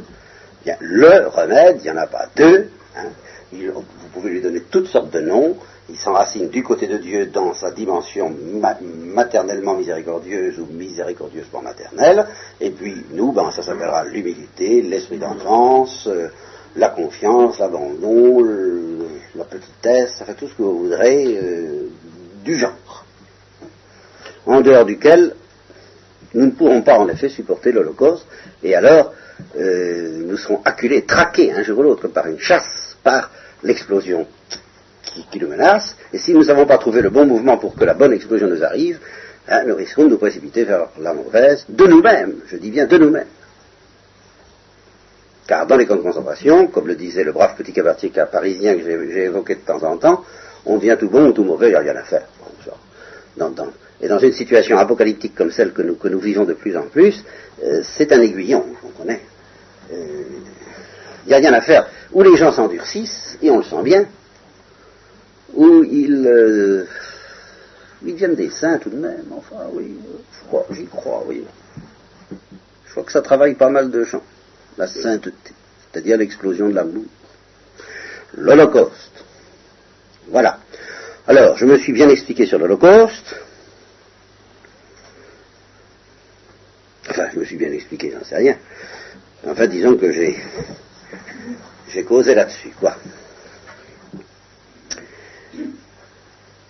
le 0.81 1.29
remède, 1.29 1.79
il 1.81 1.85
n'y 1.85 1.91
en 1.91 1.97
a 1.97 2.07
pas 2.07 2.27
deux. 2.37 2.71
Hein. 2.97 3.09
Vous 3.53 4.09
pouvez 4.13 4.31
lui 4.31 4.41
donner 4.41 4.63
toutes 4.71 4.87
sortes 4.87 5.13
de 5.13 5.21
noms. 5.21 5.57
Il 5.89 5.97
s'enracine 5.97 6.49
du 6.49 6.63
côté 6.63 6.87
de 6.87 6.97
Dieu 6.97 7.27
dans 7.27 7.53
sa 7.53 7.71
dimension 7.71 8.35
maternellement 9.15 9.77
miséricordieuse 9.77 10.59
ou 10.59 10.67
miséricordieusement 10.73 11.61
maternelle. 11.61 12.27
Et 12.61 12.71
puis 12.71 12.95
nous, 13.11 13.33
ben, 13.33 13.51
ça 13.51 13.63
s'appellera 13.63 14.05
l'humilité, 14.05 14.81
l'esprit 14.83 15.19
d'enfance, 15.19 16.07
euh, 16.07 16.29
la 16.77 16.89
confiance, 16.89 17.59
l'abandon, 17.59 18.43
la 19.35 19.45
petitesse, 19.45 20.19
enfin 20.23 20.33
tout 20.35 20.49
ce 20.49 20.55
que 20.55 20.63
vous 20.63 20.85
voudrez 20.85 21.37
euh, 21.37 21.89
du 22.45 22.57
genre. 22.57 23.05
En 24.47 24.61
dehors 24.61 24.87
duquel 24.87 25.35
nous 26.35 26.47
ne 26.47 26.51
pourrons 26.53 26.83
pas 26.83 26.99
en 26.99 27.09
effet 27.09 27.29
supporter 27.29 27.73
l'Holocauste. 27.73 28.27
Et 28.63 28.75
alors, 28.75 29.13
euh, 29.59 30.23
nous 30.27 30.37
serons 30.37 30.61
acculés, 30.65 31.05
traqués 31.05 31.53
un 31.53 31.63
jour 31.63 31.81
ou 31.81 31.83
l'autre 31.83 32.09
par 32.09 32.27
une 32.27 32.39
chasse, 32.39 32.97
par 33.03 33.31
l'explosion 33.63 34.27
qui, 35.31 35.39
nous 35.39 35.49
menace, 35.49 35.97
et 36.13 36.19
si 36.19 36.33
nous 36.33 36.45
n'avons 36.45 36.67
pas 36.67 36.79
trouvé 36.79 37.03
le 37.03 37.11
bon 37.11 37.27
mouvement 37.27 37.59
pour 37.59 37.75
que 37.75 37.85
la 37.85 37.95
bonne 37.95 38.13
explosion 38.13 38.47
nous 38.47 38.65
arrive, 38.65 38.99
hein, 39.49 39.65
nous 39.67 39.75
risquons 39.75 40.05
de 40.05 40.11
nous 40.11 40.19
précipiter 40.19 40.65
vers 40.65 40.89
la 40.99 41.13
mauvaise, 41.13 41.67
de 41.69 41.87
nous-mêmes, 41.87 42.37
je 42.47 42.57
dis 42.57 42.71
bien 42.71 42.87
de 42.87 42.97
nous-mêmes. 42.97 43.27
Car 45.47 45.67
dans 45.67 45.77
les 45.77 45.87
camps 45.87 45.97
de 45.97 46.03
concentration, 46.03 46.69
comme 46.69 46.87
le 46.87 46.95
disait 46.95 47.25
le 47.25 47.33
brave 47.33 47.57
petit 47.57 47.73
cabaretier 47.73 48.11
parisien 48.31 48.75
que 48.75 48.83
j'ai 48.83 49.25
évoqué 49.25 49.57
de 49.57 49.61
temps 49.61 49.83
en 49.83 49.99
temps, 49.99 50.25
on 50.65 50.79
vient 50.79 50.97
tout 50.97 51.11
bon 51.11 51.27
ou 51.27 51.33
tout 51.33 51.45
mauvais, 51.45 51.67
il 51.67 51.71
n'y 51.71 51.77
a 51.77 51.81
rien 51.81 51.97
à 51.97 52.05
faire. 52.05 52.27
et 54.01 54.09
dans 54.09 54.19
une 54.19 54.33
situation 54.33 54.79
apocalyptique 54.79 55.35
comme 55.35 55.51
celle 55.51 55.73
que 55.73 55.83
nous, 55.83 55.97
que 55.97 56.09
nous 56.09 56.21
vivons 56.21 56.45
de 56.45 56.55
plus 56.55 56.77
en 56.77 56.85
plus, 56.85 57.23
euh, 57.63 57.83
c'est 57.83 58.13
un 58.13 58.21
aiguillon, 58.21 58.65
comprenez 58.81 59.21
il 59.93 59.97
euh, 59.97 60.23
n'y 61.27 61.35
a 61.35 61.37
rien 61.39 61.53
à 61.53 61.61
faire. 61.61 61.87
Où 62.13 62.23
les 62.23 62.37
gens 62.37 62.53
s'endurcissent, 62.53 63.39
et 63.41 63.51
on 63.51 63.59
le 63.59 63.65
sent 63.65 63.83
bien, 63.83 64.07
où 65.55 65.85
ils, 65.85 66.27
euh, 66.27 66.87
ils 68.05 68.13
deviennent 68.13 68.35
des 68.35 68.51
saints 68.51 68.79
tout 68.79 68.91
de 68.91 68.97
même. 68.97 69.25
Enfin, 69.33 69.65
oui, 69.73 69.97
j'y 70.71 70.87
crois, 70.87 71.25
oui. 71.27 71.45
Je 72.87 72.91
crois 72.91 73.05
que 73.05 73.13
ça 73.13 73.23
travaille 73.23 73.55
pas 73.55 73.71
mal 73.71 73.91
de 73.91 74.05
gens. 74.05 74.23
La 74.77 74.87
sainteté, 74.87 75.53
c'est-à-dire 75.81 76.17
l'explosion 76.17 76.69
de 76.69 76.75
l'amour. 76.75 77.05
L'Holocauste. 78.35 79.25
Voilà. 80.29 80.59
Alors, 81.27 81.57
je 81.57 81.67
me 81.67 81.77
suis 81.79 81.93
bien 81.93 82.09
expliqué 82.09 82.47
sur 82.47 82.59
l'Holocauste. 82.59 83.37
Enfin, 87.11 87.29
je 87.33 87.39
me 87.39 87.45
suis 87.45 87.57
bien 87.57 87.71
expliqué, 87.73 88.13
j'en 88.13 88.25
sais 88.25 88.37
rien. 88.37 88.57
Enfin, 89.47 89.67
disons 89.67 89.97
que 89.97 90.11
j'ai, 90.13 90.39
j'ai 91.93 92.05
causé 92.05 92.35
là-dessus, 92.35 92.73
quoi. 92.79 92.97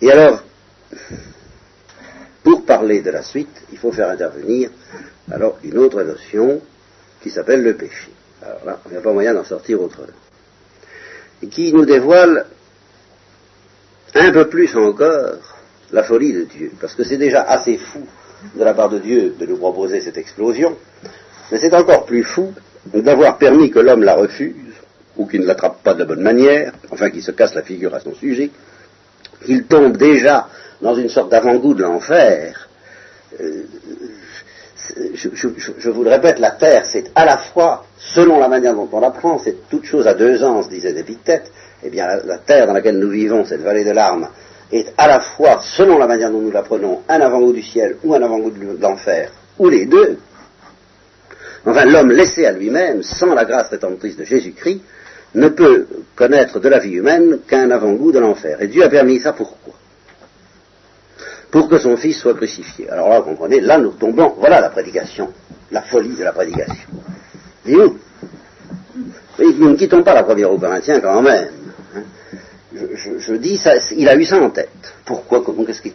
Et 0.01 0.11
alors, 0.11 0.43
pour 2.43 2.65
parler 2.65 3.01
de 3.01 3.09
la 3.09 3.21
suite, 3.21 3.63
il 3.71 3.77
faut 3.77 3.91
faire 3.91 4.09
intervenir 4.09 4.69
alors 5.31 5.57
une 5.63 5.77
autre 5.77 6.03
notion 6.03 6.61
qui 7.21 7.29
s'appelle 7.29 7.63
le 7.63 7.75
péché. 7.75 8.11
Alors 8.41 8.65
là, 8.65 8.79
il 8.85 8.91
n'y 8.91 8.97
a 8.97 9.01
pas 9.01 9.13
moyen 9.13 9.33
d'en 9.33 9.45
sortir 9.45 9.81
autrement. 9.81 10.07
Et 11.41 11.47
qui 11.47 11.71
nous 11.71 11.85
dévoile 11.85 12.45
un 14.15 14.31
peu 14.31 14.49
plus 14.49 14.75
encore 14.75 15.37
la 15.91 16.03
folie 16.03 16.33
de 16.33 16.43
Dieu. 16.43 16.71
Parce 16.81 16.95
que 16.95 17.03
c'est 17.03 17.17
déjà 17.17 17.43
assez 17.43 17.77
fou 17.77 18.05
de 18.55 18.63
la 18.63 18.73
part 18.73 18.89
de 18.89 18.99
Dieu 18.99 19.35
de 19.39 19.45
nous 19.45 19.57
proposer 19.57 20.01
cette 20.01 20.17
explosion, 20.17 20.77
mais 21.51 21.59
c'est 21.59 21.73
encore 21.73 22.05
plus 22.05 22.23
fou 22.23 22.53
d'avoir 22.85 23.37
permis 23.37 23.71
que 23.71 23.79
l'homme 23.79 24.03
la 24.03 24.15
refuse, 24.15 24.72
ou 25.17 25.25
qu'il 25.25 25.41
ne 25.41 25.45
l'attrape 25.45 25.83
pas 25.83 25.93
de 25.93 25.99
la 25.99 26.05
bonne 26.05 26.21
manière, 26.21 26.73
enfin 26.91 27.09
qu'il 27.09 27.23
se 27.23 27.31
casse 27.31 27.53
la 27.55 27.61
figure 27.61 27.93
à 27.93 27.99
son 27.99 28.13
sujet, 28.15 28.49
qu'il 29.45 29.65
tombe 29.65 29.97
déjà 29.97 30.47
dans 30.81 30.95
une 30.95 31.09
sorte 31.09 31.29
d'avant-goût 31.29 31.73
de 31.73 31.83
l'enfer. 31.83 32.69
Euh, 33.39 33.63
je, 35.15 35.89
vous 35.89 36.03
le 36.03 36.09
répète, 36.09 36.39
la 36.39 36.51
terre, 36.51 36.85
c'est 36.85 37.11
à 37.15 37.25
la 37.25 37.37
fois, 37.37 37.85
selon 37.97 38.39
la 38.39 38.47
manière 38.47 38.73
dont 38.73 38.89
on 38.91 38.99
l'apprend, 38.99 39.39
c'est 39.39 39.69
toute 39.69 39.85
chose 39.85 40.07
à 40.07 40.13
deux 40.13 40.43
ans, 40.43 40.63
se 40.63 40.69
disait 40.69 40.97
Épictète, 40.97 41.51
eh 41.83 41.89
bien 41.89 42.07
la, 42.25 42.37
terre 42.39 42.67
dans 42.67 42.73
laquelle 42.73 42.97
nous 42.97 43.09
vivons, 43.09 43.45
cette 43.45 43.61
vallée 43.61 43.85
de 43.85 43.91
larmes, 43.91 44.27
est 44.71 44.93
à 44.97 45.07
la 45.07 45.19
fois, 45.19 45.61
selon 45.61 45.97
la 45.99 46.07
manière 46.07 46.31
dont 46.31 46.41
nous 46.41 46.51
l'apprenons, 46.51 47.03
un 47.07 47.21
avant-goût 47.21 47.53
du 47.53 47.61
ciel 47.61 47.97
ou 48.03 48.13
un 48.13 48.21
avant-goût 48.21 48.51
de 48.51 48.81
l'enfer, 48.81 49.31
ou 49.59 49.69
les 49.69 49.85
deux, 49.85 50.17
Enfin, 51.65 51.85
l'homme 51.85 52.11
laissé 52.11 52.45
à 52.45 52.51
lui-même, 52.51 53.03
sans 53.03 53.33
la 53.33 53.45
grâce 53.45 53.69
rédemptrice 53.69 54.17
de 54.17 54.25
Jésus-Christ, 54.25 54.81
ne 55.35 55.49
peut 55.49 55.87
connaître 56.15 56.59
de 56.59 56.69
la 56.69 56.79
vie 56.79 56.93
humaine 56.93 57.39
qu'un 57.47 57.71
avant-goût 57.71 58.11
de 58.11 58.19
l'enfer. 58.19 58.61
Et 58.61 58.67
Dieu 58.67 58.83
a 58.83 58.89
permis 58.89 59.19
ça 59.19 59.33
pourquoi 59.33 59.73
Pour 61.51 61.69
que 61.69 61.79
son 61.79 61.97
Fils 61.97 62.19
soit 62.19 62.35
crucifié. 62.35 62.89
Alors 62.89 63.09
là, 63.09 63.19
vous 63.19 63.31
comprenez, 63.31 63.61
là 63.61 63.77
nous 63.77 63.91
tombons, 63.91 64.35
voilà 64.37 64.61
la 64.61 64.69
prédication, 64.69 65.33
la 65.71 65.81
folie 65.81 66.15
de 66.15 66.23
la 66.23 66.33
prédication. 66.33 66.89
Dis-nous 67.65 67.97
Nous 69.39 69.69
ne 69.69 69.75
quittons 69.75 70.03
pas 70.03 70.13
la 70.13 70.23
première 70.23 70.51
au 70.51 70.57
Corinthiens 70.57 70.99
quand 70.99 71.21
même 71.21 71.49
je, 72.75 73.33
dis, 73.35 73.57
ça, 73.57 73.73
il 73.95 74.07
a 74.09 74.15
eu 74.15 74.25
ça 74.25 74.41
en 74.41 74.49
tête. 74.49 74.93
Pourquoi 75.05 75.43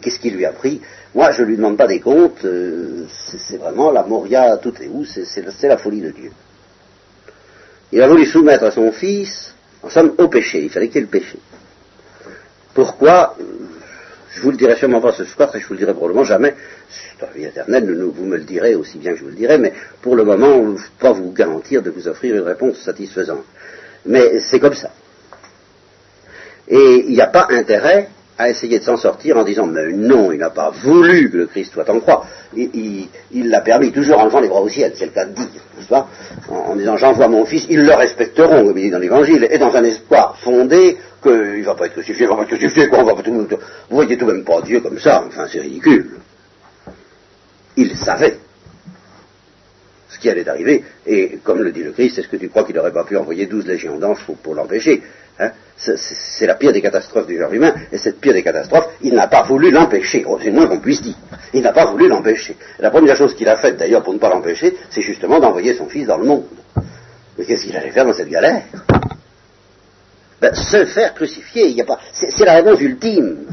Qu'est-ce 0.01 0.19
qui 0.19 0.29
lui 0.29 0.45
a 0.45 0.51
pris? 0.51 0.81
Moi, 1.15 1.31
je 1.31 1.41
ne 1.41 1.47
lui 1.47 1.57
demande 1.57 1.77
pas 1.77 1.87
des 1.87 1.99
comptes. 1.99 2.45
Euh, 2.45 3.05
c'est 3.09 3.57
vraiment 3.57 3.91
la 3.91 4.03
moria 4.03 4.57
toutes 4.57 4.79
les 4.79 4.87
où, 4.87 5.05
c'est 5.05 5.67
la 5.67 5.77
folie 5.77 6.01
de 6.01 6.11
Dieu. 6.11 6.31
Il 7.91 8.01
a 8.01 8.07
voulu 8.07 8.25
soumettre 8.25 8.63
à 8.63 8.71
son 8.71 8.91
fils, 8.91 9.53
en 9.81 9.89
somme, 9.89 10.13
au 10.17 10.27
péché. 10.27 10.61
Il 10.61 10.69
fallait 10.69 10.87
qu'il 10.87 10.97
y 10.97 10.99
ait 10.99 11.01
le 11.01 11.07
péché. 11.07 11.39
Pourquoi? 12.73 13.35
Je 14.31 14.41
vous 14.41 14.51
le 14.51 14.57
dirai 14.57 14.75
sûrement 14.75 15.01
pas 15.01 15.11
ce 15.11 15.25
soir, 15.25 15.53
et 15.55 15.59
je 15.59 15.65
vous 15.65 15.73
le 15.73 15.79
dirai 15.79 15.93
probablement 15.93 16.23
jamais. 16.23 16.55
C'est 16.87 17.25
la 17.25 17.33
vie 17.33 17.45
éternelle, 17.45 17.91
vous 17.91 18.25
me 18.25 18.37
le 18.37 18.43
direz 18.43 18.75
aussi 18.75 18.99
bien 18.99 19.11
que 19.11 19.17
je 19.17 19.23
vous 19.23 19.29
le 19.29 19.35
dirai, 19.35 19.57
mais 19.57 19.73
pour 20.01 20.15
le 20.15 20.23
moment, 20.23 20.55
je 20.55 20.69
ne 20.69 20.75
peux 20.75 20.81
pas 20.99 21.11
vous 21.13 21.31
garantir 21.31 21.81
de 21.81 21.89
vous 21.89 22.07
offrir 22.07 22.35
une 22.35 22.43
réponse 22.43 22.79
satisfaisante. 22.79 23.43
Mais 24.05 24.39
c'est 24.39 24.59
comme 24.59 24.75
ça. 24.75 24.91
Et 26.67 27.05
il 27.07 27.13
n'y 27.13 27.21
a 27.21 27.27
pas 27.27 27.47
intérêt 27.49 28.09
à 28.39 28.49
essayer 28.49 28.79
de 28.79 28.83
s'en 28.85 28.95
sortir 28.95 29.37
en 29.37 29.43
disant 29.43 29.67
mais 29.67 29.91
non, 29.91 30.31
il 30.31 30.39
n'a 30.39 30.49
pas 30.49 30.71
voulu 30.71 31.29
que 31.29 31.37
le 31.37 31.45
Christ 31.45 31.73
soit 31.73 31.87
en 31.89 31.99
croix. 31.99 32.25
Il 32.55 33.09
l'a 33.49 33.59
permis, 33.59 33.91
toujours 33.91 34.17
en 34.17 34.25
levant 34.25 34.39
les 34.39 34.47
bras 34.47 34.61
au 34.61 34.69
ciel, 34.69 34.93
c'est 34.95 35.07
le 35.07 35.11
cas 35.11 35.25
de 35.25 35.33
dire, 35.33 35.45
n'est-ce 35.77 35.89
pas 35.89 36.07
en, 36.47 36.75
disant 36.77 36.95
j'envoie 36.95 37.27
mon 37.27 37.45
fils, 37.45 37.67
ils 37.69 37.81
le 37.81 37.93
respecteront, 37.93 38.65
comme 38.65 38.77
il 38.77 38.85
dit 38.85 38.91
dans 38.91 38.99
l'Évangile, 38.99 39.45
et 39.51 39.57
dans 39.57 39.75
un 39.75 39.83
espoir 39.83 40.37
fondé 40.39 40.97
qu'il 41.21 41.31
ne 41.33 41.65
va 41.65 41.75
pas 41.75 41.87
être 41.87 41.93
crucifié, 41.93 42.25
il 42.25 42.29
va 42.29 42.37
pas 42.37 42.43
être 42.43 42.47
crucifié, 42.47 42.87
quoi, 42.87 42.99
on 42.99 43.03
va 43.03 43.13
pas 43.13 43.23
tout, 43.23 43.33
vous 43.33 43.57
voyez 43.89 44.17
tout 44.17 44.25
de 44.25 44.31
même 44.31 44.45
pas 44.45 44.61
Dieu 44.61 44.79
comme 44.79 44.99
ça, 44.99 45.25
enfin 45.27 45.45
c'est 45.51 45.59
ridicule. 45.59 46.11
Il 47.75 47.93
savait 47.97 48.37
ce 50.07 50.17
qui 50.17 50.29
allait 50.29 50.47
arriver, 50.47 50.85
et 51.05 51.39
comme 51.43 51.61
le 51.61 51.73
dit 51.73 51.83
le 51.83 51.91
Christ, 51.91 52.17
est-ce 52.19 52.29
que 52.29 52.37
tu 52.37 52.47
crois 52.47 52.63
qu'il 52.63 52.75
n'aurait 52.75 52.93
pas 52.93 53.03
pu 53.03 53.17
envoyer 53.17 53.47
douze 53.47 53.67
légions 53.67 53.99
d'anges 53.99 54.25
pour 54.41 54.55
l'empêcher? 54.55 55.03
Hein, 55.39 55.51
c'est 55.77 56.45
la 56.45 56.55
pire 56.55 56.73
des 56.73 56.81
catastrophes 56.81 57.25
du 57.25 57.37
genre 57.37 57.53
humain, 57.53 57.73
et 57.91 57.97
cette 57.97 58.19
pire 58.19 58.33
des 58.33 58.43
catastrophes, 58.43 58.89
il 59.01 59.13
n'a 59.13 59.27
pas 59.27 59.43
voulu 59.43 59.71
l'empêcher, 59.71 60.25
c'est 60.43 60.51
moins 60.51 60.67
qu'on 60.67 60.81
puisse 60.81 61.01
dire. 61.01 61.15
Il 61.53 61.61
n'a 61.61 61.71
pas 61.71 61.85
voulu 61.85 62.09
l'empêcher. 62.09 62.57
La 62.79 62.91
première 62.91 63.15
chose 63.15 63.33
qu'il 63.35 63.47
a 63.47 63.55
faite 63.55 63.77
d'ailleurs 63.77 64.03
pour 64.03 64.13
ne 64.13 64.19
pas 64.19 64.29
l'empêcher, 64.29 64.75
c'est 64.89 65.01
justement 65.01 65.39
d'envoyer 65.39 65.75
son 65.75 65.87
fils 65.87 66.07
dans 66.07 66.17
le 66.17 66.25
monde. 66.25 66.43
Mais 67.37 67.45
qu'est-ce 67.45 67.65
qu'il 67.65 67.77
allait 67.77 67.91
faire 67.91 68.05
dans 68.05 68.13
cette 68.13 68.29
galère? 68.29 68.63
Ben, 70.41 70.53
Se 70.53 70.85
faire 70.85 71.13
crucifier, 71.13 71.69
il 71.69 71.81
a 71.81 71.85
pas. 71.85 71.99
C'est 72.11 72.45
la 72.45 72.55
réponse 72.55 72.81
ultime. 72.81 73.45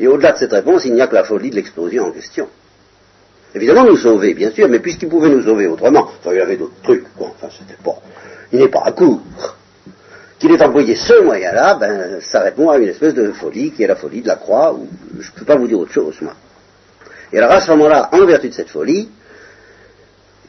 Et 0.00 0.08
au-delà 0.08 0.32
de 0.32 0.38
cette 0.38 0.52
réponse, 0.52 0.84
il 0.84 0.94
n'y 0.94 1.00
a 1.00 1.06
que 1.06 1.14
la 1.14 1.24
folie 1.24 1.50
de 1.50 1.56
l'explosion 1.56 2.06
en 2.06 2.10
question. 2.10 2.48
Évidemment, 3.54 3.84
nous 3.84 3.96
sauver, 3.96 4.34
bien 4.34 4.50
sûr, 4.50 4.68
mais 4.68 4.80
puisqu'il 4.80 5.08
pouvait 5.08 5.28
nous 5.30 5.42
sauver 5.42 5.68
autrement, 5.68 6.08
il 6.26 6.34
y 6.34 6.40
avait 6.40 6.56
d'autres 6.56 6.82
trucs, 6.82 7.04
enfin, 7.18 7.48
c'était 7.56 7.80
pas. 7.82 7.98
Il 8.52 8.58
n'est 8.58 8.68
pas 8.68 8.82
à 8.84 8.92
court 8.92 9.22
qu'il 10.38 10.50
ait 10.52 10.62
employé 10.62 10.94
ce 10.94 11.22
moyen-là, 11.22 11.74
ben, 11.74 12.20
ça 12.20 12.40
répond 12.40 12.70
à 12.70 12.78
une 12.78 12.88
espèce 12.88 13.14
de 13.14 13.32
folie 13.32 13.72
qui 13.72 13.82
est 13.82 13.86
la 13.86 13.96
folie 13.96 14.22
de 14.22 14.28
la 14.28 14.36
croix, 14.36 14.74
ou 14.74 14.86
je 15.18 15.30
ne 15.30 15.38
peux 15.38 15.44
pas 15.44 15.56
vous 15.56 15.66
dire 15.66 15.78
autre 15.78 15.92
chose, 15.92 16.16
moi. 16.20 16.34
Et 17.32 17.38
alors 17.38 17.52
à 17.52 17.60
ce 17.60 17.70
moment-là, 17.72 18.10
en 18.12 18.24
vertu 18.26 18.48
de 18.48 18.54
cette 18.54 18.68
folie, 18.68 19.08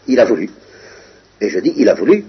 il 0.08 0.20
a 0.20 0.26
voulu. 0.26 0.50
Et 1.40 1.50
je 1.50 1.60
dis, 1.60 1.74
il 1.78 1.88
a 1.90 1.94
voulu, 1.94 2.26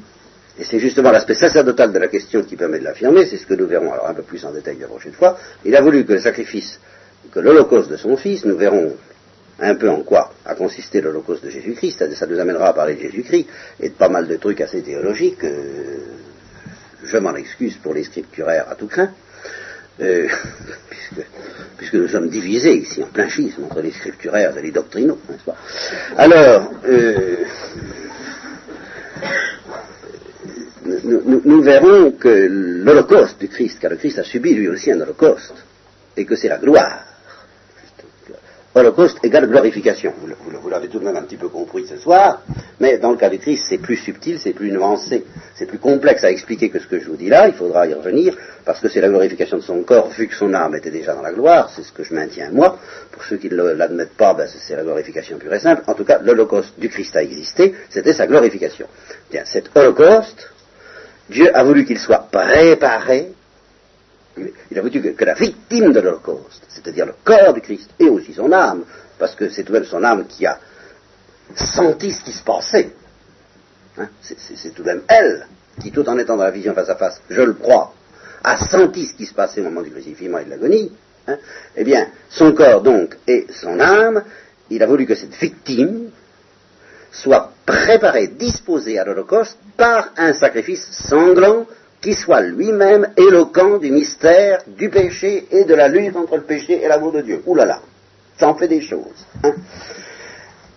et 0.58 0.64
c'est 0.64 0.78
justement 0.78 1.10
l'aspect 1.10 1.34
sacerdotal 1.34 1.92
de 1.92 1.98
la 1.98 2.08
question 2.08 2.42
qui 2.42 2.56
permet 2.56 2.78
de 2.78 2.84
l'affirmer, 2.84 3.26
c'est 3.26 3.36
ce 3.36 3.46
que 3.46 3.54
nous 3.54 3.66
verrons 3.66 3.92
alors 3.92 4.08
un 4.08 4.14
peu 4.14 4.22
plus 4.22 4.44
en 4.44 4.52
détail 4.52 4.76
la 4.80 4.86
prochaine 4.86 5.12
fois, 5.12 5.38
il 5.64 5.74
a 5.74 5.80
voulu 5.80 6.04
que 6.04 6.12
le 6.12 6.20
sacrifice, 6.20 6.80
que 7.32 7.40
l'holocauste 7.40 7.90
de 7.90 7.96
son 7.96 8.16
fils, 8.16 8.44
nous 8.44 8.56
verrons 8.56 8.94
un 9.60 9.74
peu 9.74 9.88
en 9.88 10.02
quoi 10.02 10.32
a 10.44 10.54
consisté 10.54 11.00
l'holocauste 11.00 11.44
de 11.44 11.50
Jésus-Christ, 11.50 12.14
ça 12.14 12.26
nous 12.26 12.38
amènera 12.38 12.68
à 12.68 12.72
parler 12.72 12.94
de 12.94 13.00
Jésus-Christ 13.00 13.46
et 13.80 13.88
de 13.88 13.94
pas 13.94 14.08
mal 14.08 14.26
de 14.28 14.36
trucs 14.36 14.60
assez 14.60 14.82
théologiques, 14.82 15.44
euh, 15.44 15.96
je 17.02 17.16
m'en 17.18 17.34
excuse 17.36 17.76
pour 17.76 17.94
les 17.94 18.04
scripturaires 18.04 18.68
à 18.68 18.74
tout 18.74 18.86
craint, 18.86 19.10
euh, 20.00 20.28
puisque, 21.76 21.94
nous 21.94 22.08
sommes 22.08 22.28
divisés 22.28 22.76
ici 22.76 23.02
en 23.02 23.06
plein 23.06 23.28
schisme 23.28 23.64
entre 23.64 23.80
les 23.80 23.92
scripturaires 23.92 24.56
et 24.56 24.62
les 24.62 24.70
doctrinaux, 24.70 25.18
n'est-ce 25.28 25.44
pas? 25.44 25.56
Alors, 26.16 26.72
euh, 26.86 27.36
nous, 31.04 31.62
verrons 31.62 32.12
que 32.12 32.28
l'holocauste 32.28 33.40
du 33.40 33.48
Christ, 33.48 33.78
car 33.80 33.90
le 33.90 33.96
Christ 33.96 34.18
a 34.18 34.24
subi 34.24 34.54
lui 34.54 34.68
aussi 34.68 34.90
un 34.90 35.00
holocauste, 35.00 35.54
et 36.16 36.24
que 36.24 36.36
c'est 36.36 36.48
la 36.48 36.58
gloire. 36.58 37.07
Holocauste 38.78 39.18
égale 39.24 39.48
glorification. 39.48 40.12
Vous, 40.20 40.70
l'avez 40.70 40.86
tout 40.88 41.00
de 41.00 41.04
même 41.04 41.16
un 41.16 41.22
petit 41.22 41.36
peu 41.36 41.48
compris 41.48 41.84
ce 41.88 41.96
soir, 41.96 42.42
mais 42.78 42.98
dans 42.98 43.10
le 43.10 43.16
cas 43.16 43.28
du 43.28 43.38
Christ, 43.38 43.64
c'est 43.68 43.78
plus 43.78 43.96
subtil, 43.96 44.38
c'est 44.38 44.52
plus 44.52 44.70
nuancé, 44.70 45.24
c'est 45.56 45.66
plus 45.66 45.78
complexe 45.78 46.22
à 46.22 46.30
expliquer 46.30 46.68
que 46.68 46.78
ce 46.78 46.86
que 46.86 47.00
je 47.00 47.06
vous 47.08 47.16
dis 47.16 47.28
là, 47.28 47.48
il 47.48 47.54
faudra 47.54 47.88
y 47.88 47.94
revenir, 47.94 48.36
parce 48.64 48.78
que 48.78 48.88
c'est 48.88 49.00
la 49.00 49.08
glorification 49.08 49.56
de 49.56 49.62
son 49.62 49.82
corps, 49.82 50.10
vu 50.10 50.28
que 50.28 50.34
son 50.34 50.54
âme 50.54 50.76
était 50.76 50.92
déjà 50.92 51.14
dans 51.14 51.22
la 51.22 51.32
gloire, 51.32 51.72
c'est 51.74 51.82
ce 51.82 51.90
que 51.90 52.04
je 52.04 52.14
maintiens 52.14 52.50
moi. 52.52 52.78
Pour 53.10 53.24
ceux 53.24 53.38
qui 53.38 53.48
ne 53.48 53.56
l'admettent 53.56 54.16
pas, 54.16 54.34
ben, 54.34 54.46
c'est 54.46 54.76
la 54.76 54.84
glorification 54.84 55.38
pure 55.38 55.54
et 55.54 55.58
simple. 55.58 55.82
En 55.88 55.94
tout 55.94 56.04
cas, 56.04 56.20
l'holocauste 56.22 56.78
du 56.78 56.88
Christ 56.88 57.16
a 57.16 57.22
existé, 57.22 57.74
c'était 57.88 58.12
sa 58.12 58.28
glorification. 58.28 58.86
Bien, 59.30 59.42
cet 59.44 59.76
holocauste, 59.76 60.50
Dieu 61.30 61.50
a 61.52 61.64
voulu 61.64 61.84
qu'il 61.84 61.98
soit 61.98 62.28
préparé, 62.30 63.32
il 64.70 64.78
a 64.78 64.82
voulu 64.82 65.14
que, 65.14 65.24
la 65.24 65.34
victime 65.34 65.92
de 65.92 66.00
l'Holocauste, 66.00 66.64
c'est-à-dire 66.68 67.06
le 67.06 67.14
corps 67.24 67.54
du 67.54 67.60
Christ, 67.60 67.90
et 67.98 68.08
aussi 68.08 68.32
son 68.32 68.52
âme, 68.52 68.84
parce 69.18 69.34
que 69.34 69.48
c'est 69.48 69.64
tout 69.64 69.72
de 69.72 69.78
même 69.78 69.88
son 69.88 70.02
âme 70.04 70.26
qui 70.26 70.46
a 70.46 70.58
senti 71.54 72.10
ce 72.12 72.22
qui 72.22 72.32
se 72.32 72.42
passait. 72.42 72.92
Hein, 73.98 74.08
c'est 74.20 74.74
tout 74.74 74.82
de 74.82 74.88
même 74.88 75.02
elle 75.08 75.46
qui, 75.80 75.90
tout 75.90 76.08
en 76.08 76.18
étant 76.18 76.36
dans 76.36 76.44
la 76.44 76.50
vision 76.50 76.74
face 76.74 76.88
à 76.88 76.96
face, 76.96 77.20
je 77.28 77.42
le 77.42 77.54
crois, 77.54 77.94
a 78.44 78.56
senti 78.58 79.06
ce 79.06 79.14
qui 79.14 79.26
se 79.26 79.34
passait 79.34 79.60
au 79.60 79.64
moment 79.64 79.82
du 79.82 79.90
crucifixion 79.90 80.38
et 80.38 80.44
de 80.44 80.50
l'agonie. 80.50 80.92
Hein, 81.26 81.38
eh 81.76 81.84
bien, 81.84 82.08
son 82.30 82.52
corps 82.52 82.82
donc 82.82 83.16
et 83.26 83.46
son 83.50 83.78
âme, 83.80 84.24
il 84.70 84.82
a 84.82 84.86
voulu 84.86 85.06
que 85.06 85.14
cette 85.14 85.34
victime, 85.34 86.10
soit 87.10 87.52
préparé, 87.66 88.28
disposé 88.28 88.98
à 88.98 89.04
l'Holocauste 89.04 89.58
par 89.76 90.10
un 90.16 90.32
sacrifice 90.32 90.86
sanglant 91.08 91.66
qui 92.00 92.14
soit 92.14 92.40
lui-même 92.40 93.08
éloquent 93.16 93.78
du 93.78 93.90
mystère 93.90 94.62
du 94.66 94.88
péché 94.88 95.46
et 95.50 95.64
de 95.64 95.74
la 95.74 95.88
lutte 95.88 96.16
entre 96.16 96.36
le 96.36 96.42
péché 96.42 96.82
et 96.82 96.88
l'amour 96.88 97.12
de 97.12 97.22
Dieu. 97.22 97.42
Ouh 97.46 97.54
là 97.54 97.64
là, 97.64 97.80
ça 98.36 98.48
en 98.48 98.54
fait 98.54 98.68
des 98.68 98.80
choses. 98.80 99.26
Hein. 99.42 99.54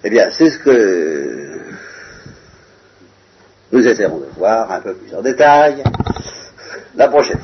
eh 0.04 0.10
bien, 0.10 0.30
c'est 0.32 0.50
ce 0.50 0.60
que 0.60 1.60
nous 3.72 3.88
essaierons 3.88 4.20
de 4.20 4.28
voir 4.38 4.72
un 4.72 4.82
peu 4.82 4.94
plus 4.96 5.16
en 5.16 5.22
détail 5.22 5.84
la 6.96 7.08
prochaine. 7.08 7.40